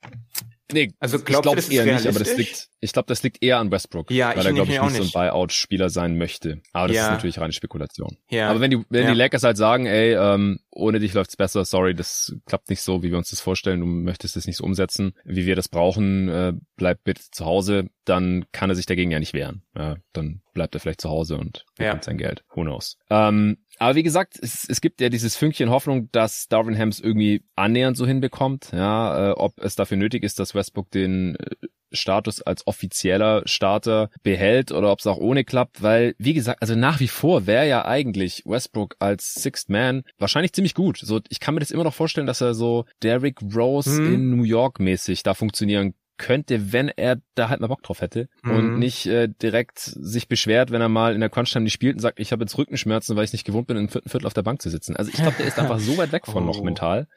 Nee, 0.71 0.91
also 0.99 1.19
glaubst 1.19 1.29
ich 1.29 1.41
glaube 1.41 1.59
es 1.59 1.69
eher 1.69 1.85
nicht, 1.85 2.07
aber 2.07 2.19
das 2.19 2.35
liegt, 2.35 2.69
ich 2.81 2.91
glaube, 2.91 3.07
das 3.07 3.23
liegt 3.23 3.41
eher 3.41 3.59
an 3.59 3.71
Westbrook, 3.71 4.11
ja, 4.11 4.35
weil 4.35 4.45
er 4.45 4.53
glaube 4.53 4.71
ich 4.71 4.81
nicht, 4.81 4.95
so 4.95 5.03
ein 5.03 5.11
Buyout-Spieler 5.11 5.89
sein 5.89 6.17
möchte. 6.17 6.61
Aber 6.73 6.87
das 6.87 6.97
ja. 6.97 7.05
ist 7.05 7.11
natürlich 7.11 7.39
reine 7.39 7.53
Spekulation. 7.53 8.17
Ja. 8.29 8.49
Aber 8.49 8.59
wenn 8.59 8.71
die, 8.71 8.83
wenn 8.89 9.03
ja. 9.03 9.11
die 9.11 9.17
Lakers 9.17 9.43
halt 9.43 9.55
sagen, 9.55 9.85
ey, 9.85 10.13
ähm, 10.13 10.59
ohne 10.71 10.99
dich 10.99 11.13
läuft's 11.13 11.37
besser, 11.37 11.63
sorry, 11.63 11.95
das 11.95 12.35
klappt 12.45 12.69
nicht 12.69 12.81
so, 12.81 13.01
wie 13.01 13.11
wir 13.11 13.17
uns 13.17 13.29
das 13.29 13.39
vorstellen, 13.39 13.79
du 13.79 13.85
möchtest 13.85 14.35
es 14.35 14.45
nicht 14.45 14.57
so 14.57 14.65
umsetzen, 14.65 15.13
wie 15.23 15.45
wir 15.45 15.55
das 15.55 15.69
brauchen, 15.69 16.27
äh, 16.27 16.53
bleib 16.75 17.03
bitte 17.05 17.21
zu 17.31 17.45
Hause, 17.45 17.87
dann 18.07 18.45
kann 18.51 18.69
er 18.69 18.75
sich 18.75 18.85
dagegen 18.85 19.11
ja 19.11 19.19
nicht 19.19 19.33
wehren. 19.33 19.63
Ja, 19.75 19.95
dann 20.13 20.41
bleibt 20.53 20.75
er 20.75 20.79
vielleicht 20.79 21.01
zu 21.01 21.09
Hause 21.09 21.37
und 21.37 21.65
bekommt 21.77 21.95
ja. 21.95 22.03
sein 22.03 22.17
Geld. 22.17 22.43
Who 22.53 22.61
knows? 22.61 22.97
Ähm, 23.09 23.57
aber 23.79 23.95
wie 23.95 24.03
gesagt, 24.03 24.39
es, 24.41 24.65
es 24.67 24.81
gibt 24.81 25.01
ja 25.01 25.09
dieses 25.09 25.35
Fünkchen 25.35 25.69
Hoffnung, 25.69 26.09
dass 26.11 26.47
Darwin 26.47 26.77
Hams 26.77 26.99
irgendwie 26.99 27.43
annähernd 27.55 27.97
so 27.97 28.07
hinbekommt. 28.07 28.69
Ja, 28.71 29.29
äh, 29.29 29.31
ob 29.33 29.59
es 29.59 29.75
dafür 29.75 29.97
nötig 29.97 30.23
ist, 30.23 30.39
dass 30.39 30.55
Westbrook 30.55 30.89
den 30.89 31.35
äh, 31.35 31.67
Status 31.91 32.41
als 32.41 32.65
offizieller 32.67 33.43
Starter 33.45 34.09
behält 34.23 34.71
oder 34.71 34.91
ob 34.91 34.99
es 34.99 35.07
auch 35.07 35.17
ohne 35.17 35.43
klappt, 35.43 35.81
weil, 35.81 36.15
wie 36.17 36.33
gesagt, 36.33 36.61
also 36.61 36.75
nach 36.75 36.99
wie 36.99 37.07
vor 37.07 37.47
wäre 37.47 37.67
ja 37.67 37.85
eigentlich 37.85 38.43
Westbrook 38.45 38.95
als 38.99 39.35
Sixth 39.35 39.69
Man 39.69 40.03
wahrscheinlich 40.17 40.53
ziemlich 40.53 40.73
gut. 40.73 40.97
So, 40.97 41.21
ich 41.29 41.39
kann 41.39 41.53
mir 41.53 41.61
das 41.61 41.71
immer 41.71 41.83
noch 41.83 41.93
vorstellen, 41.93 42.27
dass 42.27 42.41
er 42.41 42.53
so 42.53 42.85
Derrick 43.03 43.41
Rose 43.55 43.97
hm. 43.97 44.13
in 44.13 44.35
New 44.35 44.43
York 44.43 44.79
mäßig 44.79 45.23
da 45.23 45.33
funktionieren 45.33 45.93
könnte, 46.17 46.73
wenn 46.73 46.89
er 46.89 47.21
da 47.35 47.49
halt 47.49 47.61
mal 47.61 47.67
Bock 47.67 47.83
drauf 47.83 48.01
hätte 48.01 48.29
mhm. 48.43 48.51
und 48.51 48.79
nicht 48.79 49.05
äh, 49.05 49.27
direkt 49.29 49.79
sich 49.79 50.27
beschwert, 50.27 50.71
wenn 50.71 50.81
er 50.81 50.89
mal 50.89 51.13
in 51.13 51.19
der 51.19 51.29
Crunch-Time 51.29 51.63
nicht 51.63 51.73
spielt 51.73 51.95
und 51.95 52.01
sagt, 52.01 52.19
ich 52.19 52.31
habe 52.31 52.43
jetzt 52.43 52.57
Rückenschmerzen, 52.57 53.15
weil 53.15 53.25
ich 53.25 53.33
nicht 53.33 53.45
gewohnt 53.45 53.67
bin, 53.67 53.77
im 53.77 53.89
vierten 53.89 54.09
Viertel 54.09 54.27
auf 54.27 54.33
der 54.33 54.43
Bank 54.43 54.61
zu 54.61 54.69
sitzen. 54.69 54.95
Also 54.95 55.11
ich 55.11 55.17
glaube, 55.17 55.35
der 55.37 55.47
ist 55.47 55.59
einfach 55.59 55.79
so 55.79 55.97
weit 55.97 56.11
weg 56.11 56.25
von 56.25 56.43
oh. 56.43 56.47
noch 56.47 56.61
mental, 56.61 57.07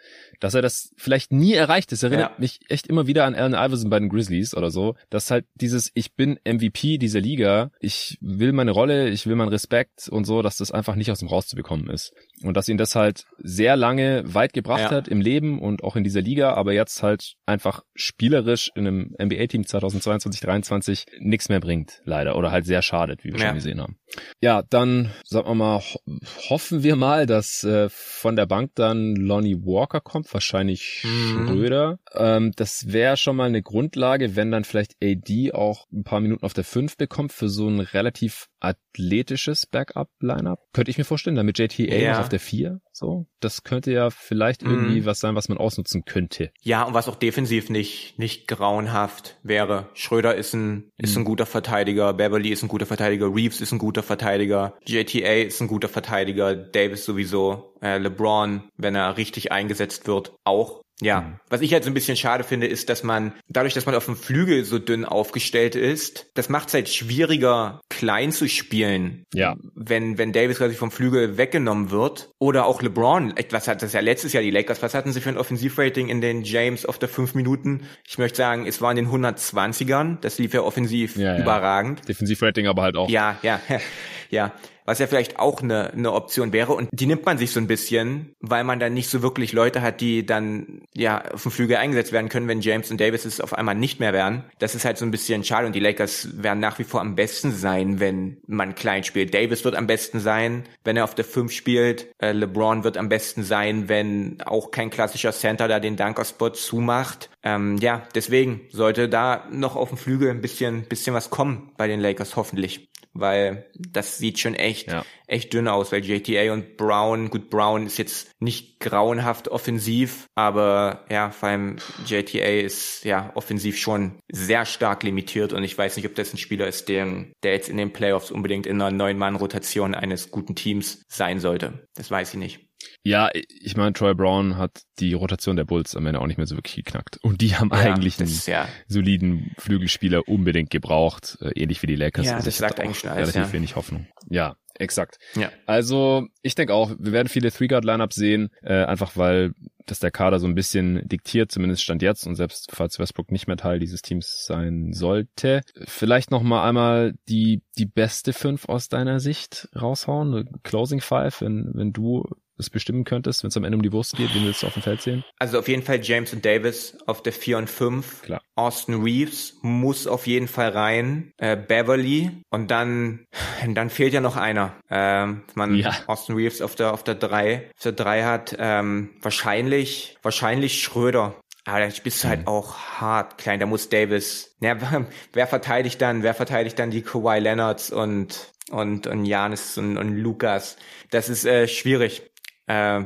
dass 0.40 0.54
er 0.54 0.62
das 0.62 0.92
vielleicht 0.96 1.32
nie 1.32 1.54
erreicht. 1.54 1.92
Das 1.92 2.02
erinnert 2.02 2.32
ja. 2.32 2.36
mich 2.38 2.60
echt 2.68 2.86
immer 2.86 3.06
wieder 3.06 3.24
an 3.24 3.34
Allen 3.34 3.54
Iverson 3.54 3.90
bei 3.90 3.98
den 3.98 4.08
Grizzlies 4.08 4.54
oder 4.54 4.70
so, 4.70 4.94
dass 5.08 5.30
halt 5.30 5.46
dieses, 5.54 5.90
ich 5.94 6.14
bin 6.14 6.38
MVP 6.44 6.98
dieser 6.98 7.20
Liga, 7.20 7.70
ich 7.80 8.18
will 8.20 8.52
meine 8.52 8.70
Rolle, 8.70 9.08
ich 9.08 9.26
will 9.26 9.36
meinen 9.36 9.48
Respekt 9.48 10.08
und 10.08 10.24
so, 10.24 10.42
dass 10.42 10.56
das 10.56 10.70
einfach 10.70 10.94
nicht 10.94 11.10
aus 11.10 11.20
dem 11.20 11.28
rauszubekommen 11.28 11.88
ist. 11.90 12.12
Und 12.42 12.56
dass 12.56 12.68
ihn 12.68 12.78
das 12.78 12.96
halt 12.96 13.26
sehr 13.38 13.76
lange 13.76 14.22
weit 14.24 14.52
gebracht 14.52 14.80
ja. 14.80 14.90
hat 14.90 15.08
im 15.08 15.20
Leben 15.20 15.60
und 15.60 15.84
auch 15.84 15.96
in 15.96 16.04
dieser 16.04 16.22
Liga, 16.22 16.54
aber 16.54 16.72
jetzt 16.72 17.02
halt 17.02 17.34
einfach 17.46 17.82
spielerisch 17.94 18.70
in 18.74 18.86
einem 18.86 19.14
NBA-Team 19.20 19.66
2022, 19.66 20.40
2023 20.40 21.06
nichts 21.18 21.48
mehr 21.48 21.60
bringt, 21.60 22.00
leider. 22.04 22.36
Oder 22.36 22.50
halt 22.50 22.64
sehr 22.64 22.82
schadet, 22.82 23.24
wie 23.24 23.32
wir 23.32 23.40
ja. 23.40 23.46
schon 23.46 23.54
gesehen 23.56 23.80
haben. 23.80 23.98
Ja, 24.40 24.62
dann, 24.68 25.10
sagen 25.24 25.48
wir 25.48 25.54
mal, 25.54 25.80
ho 25.80 26.00
hoffen 26.48 26.82
wir 26.82 26.96
mal, 26.96 27.26
dass 27.26 27.62
äh, 27.64 27.88
von 27.90 28.36
der 28.36 28.46
Bank 28.46 28.72
dann 28.74 29.14
Lonnie 29.14 29.56
Walker 29.62 30.00
kommt, 30.00 30.32
wahrscheinlich 30.32 31.04
mhm. 31.04 31.46
Schröder. 31.46 31.98
Ähm, 32.14 32.52
das 32.56 32.92
wäre 32.92 33.16
schon 33.16 33.36
mal 33.36 33.46
eine 33.46 33.62
Grundlage, 33.62 34.36
wenn 34.36 34.50
dann 34.50 34.64
vielleicht 34.64 34.96
AD 35.02 35.52
auch 35.52 35.86
ein 35.92 36.04
paar 36.04 36.20
Minuten 36.20 36.44
auf 36.44 36.54
der 36.54 36.64
5 36.64 36.96
bekommt 36.96 37.32
für 37.32 37.48
so 37.48 37.68
ein 37.68 37.80
relativ 37.80 38.48
athletisches 38.60 39.66
Backup-Lineup. 39.66 40.60
Könnte 40.72 40.90
ich 40.90 40.98
mir 40.98 41.04
vorstellen, 41.04 41.36
damit 41.36 41.58
JTA 41.58 41.94
ja. 41.94 42.20
auf 42.20 42.28
der 42.28 42.40
vier. 42.40 42.80
So, 42.92 43.26
das 43.40 43.64
könnte 43.64 43.90
ja 43.92 44.10
vielleicht 44.10 44.62
irgendwie 44.62 45.00
mhm. 45.00 45.04
was 45.06 45.20
sein, 45.20 45.34
was 45.34 45.48
man 45.48 45.58
ausnutzen 45.58 46.04
könnte. 46.04 46.50
Ja, 46.60 46.82
und 46.82 46.94
was 46.94 47.08
auch 47.08 47.16
defensiv 47.16 47.70
nicht 47.70 48.18
nicht 48.18 48.46
grauenhaft 48.46 49.38
wäre. 49.42 49.88
Schröder 49.94 50.34
ist 50.34 50.54
ein 50.54 50.90
ist 50.98 51.16
ein 51.16 51.20
mhm. 51.20 51.26
guter 51.26 51.46
Verteidiger, 51.46 52.12
Beverly 52.12 52.50
ist 52.50 52.62
ein 52.62 52.68
guter 52.68 52.86
Verteidiger, 52.86 53.34
Reeves 53.34 53.60
ist 53.60 53.72
ein 53.72 53.78
guter 53.78 54.02
Verteidiger, 54.02 54.74
JTA 54.84 55.42
ist 55.46 55.60
ein 55.60 55.68
guter 55.68 55.88
Verteidiger, 55.88 56.54
Davis 56.54 57.04
sowieso, 57.04 57.74
äh, 57.80 57.98
LeBron, 57.98 58.68
wenn 58.76 58.94
er 58.94 59.16
richtig 59.16 59.50
eingesetzt 59.50 60.06
wird, 60.06 60.34
auch. 60.44 60.82
Ja, 61.00 61.22
mhm. 61.22 61.40
was 61.48 61.60
ich 61.60 61.72
halt 61.72 61.84
so 61.84 61.90
ein 61.90 61.94
bisschen 61.94 62.16
schade 62.16 62.44
finde, 62.44 62.66
ist, 62.66 62.88
dass 62.88 63.02
man, 63.02 63.32
dadurch, 63.48 63.74
dass 63.74 63.86
man 63.86 63.94
auf 63.94 64.04
dem 64.04 64.16
Flügel 64.16 64.64
so 64.64 64.78
dünn 64.78 65.04
aufgestellt 65.04 65.74
ist, 65.74 66.30
das 66.34 66.48
macht 66.48 66.68
es 66.68 66.74
halt 66.74 66.88
schwieriger, 66.88 67.80
klein 67.88 68.32
zu 68.32 68.48
spielen. 68.48 69.24
Ja. 69.34 69.56
Wenn, 69.74 70.18
wenn 70.18 70.32
Davis 70.32 70.58
quasi 70.58 70.74
vom 70.74 70.90
Flügel 70.90 71.36
weggenommen 71.36 71.90
wird. 71.90 72.30
Oder 72.38 72.66
auch 72.66 72.82
LeBron. 72.82 73.34
Was 73.50 73.68
hat 73.68 73.82
das 73.82 73.92
ja 73.92 74.00
letztes 74.00 74.32
Jahr 74.32 74.42
die 74.42 74.50
Lakers? 74.50 74.82
Was 74.82 74.94
hatten 74.94 75.12
sie 75.12 75.20
für 75.20 75.28
ein 75.28 75.38
Offensivrating 75.38 76.08
in 76.08 76.20
den 76.20 76.42
James 76.42 76.86
auf 76.86 76.98
der 76.98 77.08
fünf 77.08 77.34
Minuten? 77.34 77.82
Ich 78.06 78.18
möchte 78.18 78.38
sagen, 78.38 78.66
es 78.66 78.80
war 78.80 78.90
in 78.90 78.96
den 78.96 79.08
120ern. 79.08 80.20
Das 80.20 80.38
lief 80.38 80.54
ja 80.54 80.62
offensiv 80.62 81.16
ja, 81.16 81.38
überragend. 81.38 82.00
Ja. 82.00 82.06
Defensivrating 82.06 82.66
aber 82.66 82.82
halt 82.82 82.96
auch. 82.96 83.08
Ja, 83.08 83.38
ja, 83.42 83.60
ja 84.30 84.52
was 84.90 84.98
ja 84.98 85.06
vielleicht 85.06 85.38
auch 85.38 85.62
eine, 85.62 85.92
eine 85.92 86.12
Option 86.12 86.52
wäre. 86.52 86.72
Und 86.72 86.88
die 86.90 87.06
nimmt 87.06 87.24
man 87.24 87.38
sich 87.38 87.52
so 87.52 87.60
ein 87.60 87.68
bisschen, 87.68 88.34
weil 88.40 88.64
man 88.64 88.80
dann 88.80 88.92
nicht 88.92 89.08
so 89.08 89.22
wirklich 89.22 89.52
Leute 89.52 89.82
hat, 89.82 90.00
die 90.00 90.26
dann 90.26 90.82
ja 90.96 91.24
auf 91.32 91.44
dem 91.44 91.52
Flügel 91.52 91.76
eingesetzt 91.76 92.10
werden 92.10 92.28
können, 92.28 92.48
wenn 92.48 92.60
James 92.60 92.90
und 92.90 93.00
Davis 93.00 93.24
es 93.24 93.40
auf 93.40 93.54
einmal 93.54 93.76
nicht 93.76 94.00
mehr 94.00 94.12
wären. 94.12 94.42
Das 94.58 94.74
ist 94.74 94.84
halt 94.84 94.98
so 94.98 95.04
ein 95.04 95.12
bisschen 95.12 95.44
schade 95.44 95.68
und 95.68 95.76
die 95.76 95.80
Lakers 95.80 96.42
werden 96.42 96.58
nach 96.58 96.80
wie 96.80 96.84
vor 96.84 97.02
am 97.02 97.14
besten 97.14 97.52
sein, 97.52 98.00
wenn 98.00 98.38
man 98.48 98.74
klein 98.74 99.04
spielt. 99.04 99.32
Davis 99.32 99.64
wird 99.64 99.76
am 99.76 99.86
besten 99.86 100.18
sein, 100.18 100.64
wenn 100.82 100.96
er 100.96 101.04
auf 101.04 101.14
der 101.14 101.24
5 101.24 101.52
spielt. 101.52 102.08
Äh, 102.18 102.32
LeBron 102.32 102.82
wird 102.82 102.96
am 102.96 103.08
besten 103.08 103.44
sein, 103.44 103.88
wenn 103.88 104.42
auch 104.44 104.72
kein 104.72 104.90
klassischer 104.90 105.30
Center 105.30 105.68
da 105.68 105.78
den 105.78 105.96
Dunker-Spot 105.96 106.50
zumacht. 106.50 107.30
Ähm, 107.44 107.76
ja, 107.76 108.02
deswegen 108.16 108.62
sollte 108.72 109.08
da 109.08 109.46
noch 109.52 109.76
auf 109.76 109.90
dem 109.90 109.98
Flügel 109.98 110.30
ein 110.30 110.40
bisschen, 110.40 110.82
bisschen 110.82 111.14
was 111.14 111.30
kommen 111.30 111.70
bei 111.76 111.86
den 111.86 112.00
Lakers, 112.00 112.34
hoffentlich 112.34 112.90
weil 113.12 113.70
das 113.74 114.18
sieht 114.18 114.38
schon 114.38 114.54
echt, 114.54 114.88
ja. 114.90 115.04
echt 115.26 115.52
dünn 115.52 115.68
aus, 115.68 115.92
weil 115.92 116.04
JTA 116.04 116.52
und 116.52 116.76
Brown, 116.76 117.30
gut, 117.30 117.50
Brown 117.50 117.86
ist 117.86 117.98
jetzt 117.98 118.30
nicht 118.40 118.80
grauenhaft 118.80 119.48
offensiv, 119.48 120.26
aber 120.34 121.04
ja, 121.10 121.30
vor 121.30 121.48
allem 121.48 121.76
JTA 122.06 122.60
ist 122.60 123.04
ja 123.04 123.32
offensiv 123.34 123.78
schon 123.78 124.18
sehr 124.30 124.64
stark 124.64 125.02
limitiert 125.02 125.52
und 125.52 125.64
ich 125.64 125.76
weiß 125.76 125.96
nicht, 125.96 126.06
ob 126.06 126.14
das 126.14 126.32
ein 126.32 126.38
Spieler 126.38 126.66
ist, 126.66 126.88
der, 126.88 127.26
der 127.42 127.52
jetzt 127.52 127.68
in 127.68 127.76
den 127.76 127.92
Playoffs 127.92 128.30
unbedingt 128.30 128.66
in 128.66 128.80
einer 128.80 128.90
neuen 128.90 129.18
Mann-Rotation 129.18 129.94
eines 129.94 130.30
guten 130.30 130.54
Teams 130.54 131.02
sein 131.08 131.40
sollte. 131.40 131.86
Das 131.94 132.10
weiß 132.10 132.34
ich 132.34 132.40
nicht. 132.40 132.69
Ja, 133.02 133.30
ich 133.32 133.76
meine, 133.76 133.92
Troy 133.92 134.14
Brown 134.14 134.56
hat 134.56 134.82
die 134.98 135.14
Rotation 135.14 135.56
der 135.56 135.64
Bulls 135.64 135.96
am 135.96 136.06
Ende 136.06 136.20
auch 136.20 136.26
nicht 136.26 136.36
mehr 136.36 136.46
so 136.46 136.56
wirklich 136.56 136.76
geknackt. 136.76 137.18
Und 137.22 137.40
die 137.40 137.56
haben 137.56 137.70
ja, 137.72 137.78
eigentlich 137.78 138.20
einen 138.20 138.30
ja. 138.46 138.68
soliden 138.88 139.52
Flügelspieler 139.58 140.28
unbedingt 140.28 140.70
gebraucht, 140.70 141.38
äh, 141.40 141.50
ähnlich 141.60 141.82
wie 141.82 141.86
die 141.86 141.96
Lakers. 141.96 142.26
Ja, 142.26 142.34
also 142.34 142.44
das 142.44 142.58
sagt 142.58 142.80
eigentlich 142.80 142.98
schon 142.98 143.10
alles, 143.10 143.34
relativ 143.34 143.52
ja. 143.52 143.52
wenig 143.52 143.76
Hoffnung. 143.76 144.06
Ja, 144.28 144.56
exakt. 144.74 145.18
Ja. 145.34 145.50
Also 145.66 146.26
ich 146.42 146.54
denke 146.54 146.74
auch, 146.74 146.92
wir 146.98 147.12
werden 147.12 147.28
viele 147.28 147.50
Three-Guard-Lineups 147.50 148.16
sehen, 148.16 148.50
äh, 148.62 148.84
einfach 148.84 149.16
weil 149.16 149.52
das 149.86 149.98
der 149.98 150.10
Kader 150.10 150.38
so 150.38 150.46
ein 150.46 150.54
bisschen 150.54 151.06
diktiert, 151.08 151.50
zumindest 151.50 151.82
stand 151.82 152.02
jetzt 152.02 152.26
und 152.26 152.36
selbst 152.36 152.70
falls 152.72 152.98
Westbrook 152.98 153.32
nicht 153.32 153.48
mehr 153.48 153.56
Teil 153.56 153.80
dieses 153.80 154.02
Teams 154.02 154.44
sein 154.44 154.92
sollte. 154.92 155.62
Vielleicht 155.84 156.30
noch 156.30 156.42
mal 156.42 156.66
einmal 156.68 157.14
die 157.28 157.62
die 157.76 157.86
beste 157.86 158.32
fünf 158.32 158.68
aus 158.68 158.88
deiner 158.88 159.20
Sicht 159.20 159.68
raushauen, 159.74 160.48
Closing 160.62 161.00
Five, 161.00 161.40
wenn 161.40 161.70
wenn 161.74 161.92
du 161.92 162.24
es 162.60 162.70
bestimmen 162.70 163.04
könntest, 163.04 163.42
wenn 163.42 163.48
es 163.48 163.56
am 163.56 163.64
Ende 163.64 163.76
um 163.76 163.82
die 163.82 163.92
Wurst 163.92 164.16
geht, 164.16 164.34
wen 164.34 164.44
willst 164.44 164.62
du 164.62 164.66
auf 164.66 164.74
dem 164.74 164.82
Feld 164.82 165.02
sehen? 165.02 165.24
Also 165.38 165.58
auf 165.58 165.68
jeden 165.68 165.82
Fall 165.82 166.00
James 166.02 166.32
und 166.32 166.44
Davis 166.44 166.96
auf 167.06 167.22
der 167.22 167.32
4 167.32 167.58
und 167.58 167.70
5. 167.70 168.22
Klar. 168.22 168.42
Austin 168.54 169.02
Reeves 169.02 169.58
muss 169.62 170.06
auf 170.06 170.26
jeden 170.26 170.48
Fall 170.48 170.70
rein. 170.70 171.32
Äh, 171.38 171.56
Beverly 171.56 172.30
und 172.50 172.70
dann 172.70 173.26
dann 173.66 173.90
fehlt 173.90 174.12
ja 174.12 174.20
noch 174.20 174.36
einer. 174.36 174.74
Ähm, 174.90 175.42
man 175.54 175.74
ja. 175.74 175.94
Austin 176.06 176.36
Reeves 176.36 176.60
auf 176.62 176.74
der 176.74 176.92
auf 176.92 177.04
der 177.04 177.14
3 177.14 177.70
auf 177.74 177.82
der 177.82 177.92
3 177.92 178.24
hat 178.24 178.56
ähm, 178.58 179.10
wahrscheinlich 179.20 180.16
wahrscheinlich 180.22 180.82
Schröder. 180.82 181.34
Aber 181.64 181.80
da 181.80 181.88
bist 182.02 182.24
du 182.24 182.28
halt 182.28 182.40
mhm. 182.40 182.48
auch 182.48 182.76
hart 183.00 183.38
klein. 183.38 183.60
Da 183.60 183.66
muss 183.66 183.88
Davis. 183.88 184.56
Ja, 184.60 184.76
wer 185.32 185.46
verteidigt 185.46 186.00
dann? 186.00 186.22
Wer 186.22 186.34
verteidigt 186.34 186.78
dann 186.78 186.90
die 186.90 187.02
Kawhi 187.02 187.38
Leonards 187.38 187.90
und 187.90 188.52
und 188.70 189.06
und 189.06 189.24
Janis 189.24 189.78
und, 189.78 189.96
und 189.96 190.16
Lukas? 190.16 190.76
Das 191.10 191.28
ist 191.28 191.44
äh, 191.44 191.68
schwierig. 191.68 192.29
Äh, 192.70 193.04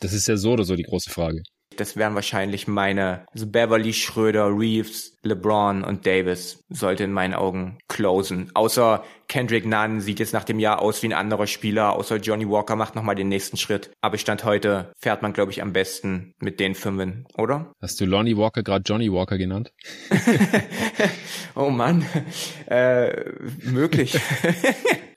das 0.00 0.12
ist 0.12 0.28
ja 0.28 0.36
so 0.36 0.52
oder 0.52 0.64
so 0.64 0.76
die 0.76 0.82
große 0.82 1.10
Frage. 1.10 1.42
Das 1.76 1.96
wären 1.96 2.14
wahrscheinlich 2.14 2.68
meine, 2.68 3.24
also 3.32 3.46
Beverly, 3.46 3.94
Schröder, 3.94 4.48
Reeves, 4.48 5.16
LeBron 5.22 5.84
und 5.84 6.04
Davis 6.04 6.62
sollte 6.68 7.04
in 7.04 7.12
meinen 7.12 7.32
Augen 7.32 7.78
closen. 7.88 8.50
Außer 8.52 9.02
Kendrick 9.28 9.64
Nunn 9.64 10.02
sieht 10.02 10.20
jetzt 10.20 10.34
nach 10.34 10.44
dem 10.44 10.58
Jahr 10.58 10.82
aus 10.82 11.02
wie 11.02 11.06
ein 11.06 11.12
anderer 11.14 11.46
Spieler, 11.46 11.94
außer 11.94 12.16
Johnny 12.16 12.46
Walker 12.46 12.76
macht 12.76 12.94
nochmal 12.94 13.14
den 13.14 13.28
nächsten 13.28 13.56
Schritt. 13.56 13.90
Aber 14.02 14.18
Stand 14.18 14.44
heute 14.44 14.92
fährt 15.00 15.22
man, 15.22 15.32
glaube 15.32 15.50
ich, 15.50 15.62
am 15.62 15.72
besten 15.72 16.34
mit 16.40 16.60
den 16.60 16.74
Fünfen, 16.74 17.24
oder? 17.38 17.72
Hast 17.80 17.98
du 18.02 18.04
Lonnie 18.04 18.36
Walker 18.36 18.62
gerade 18.62 18.84
Johnny 18.84 19.10
Walker 19.10 19.38
genannt? 19.38 19.72
oh 21.54 21.70
Mann, 21.70 22.04
äh, 22.66 23.30
möglich. 23.62 24.18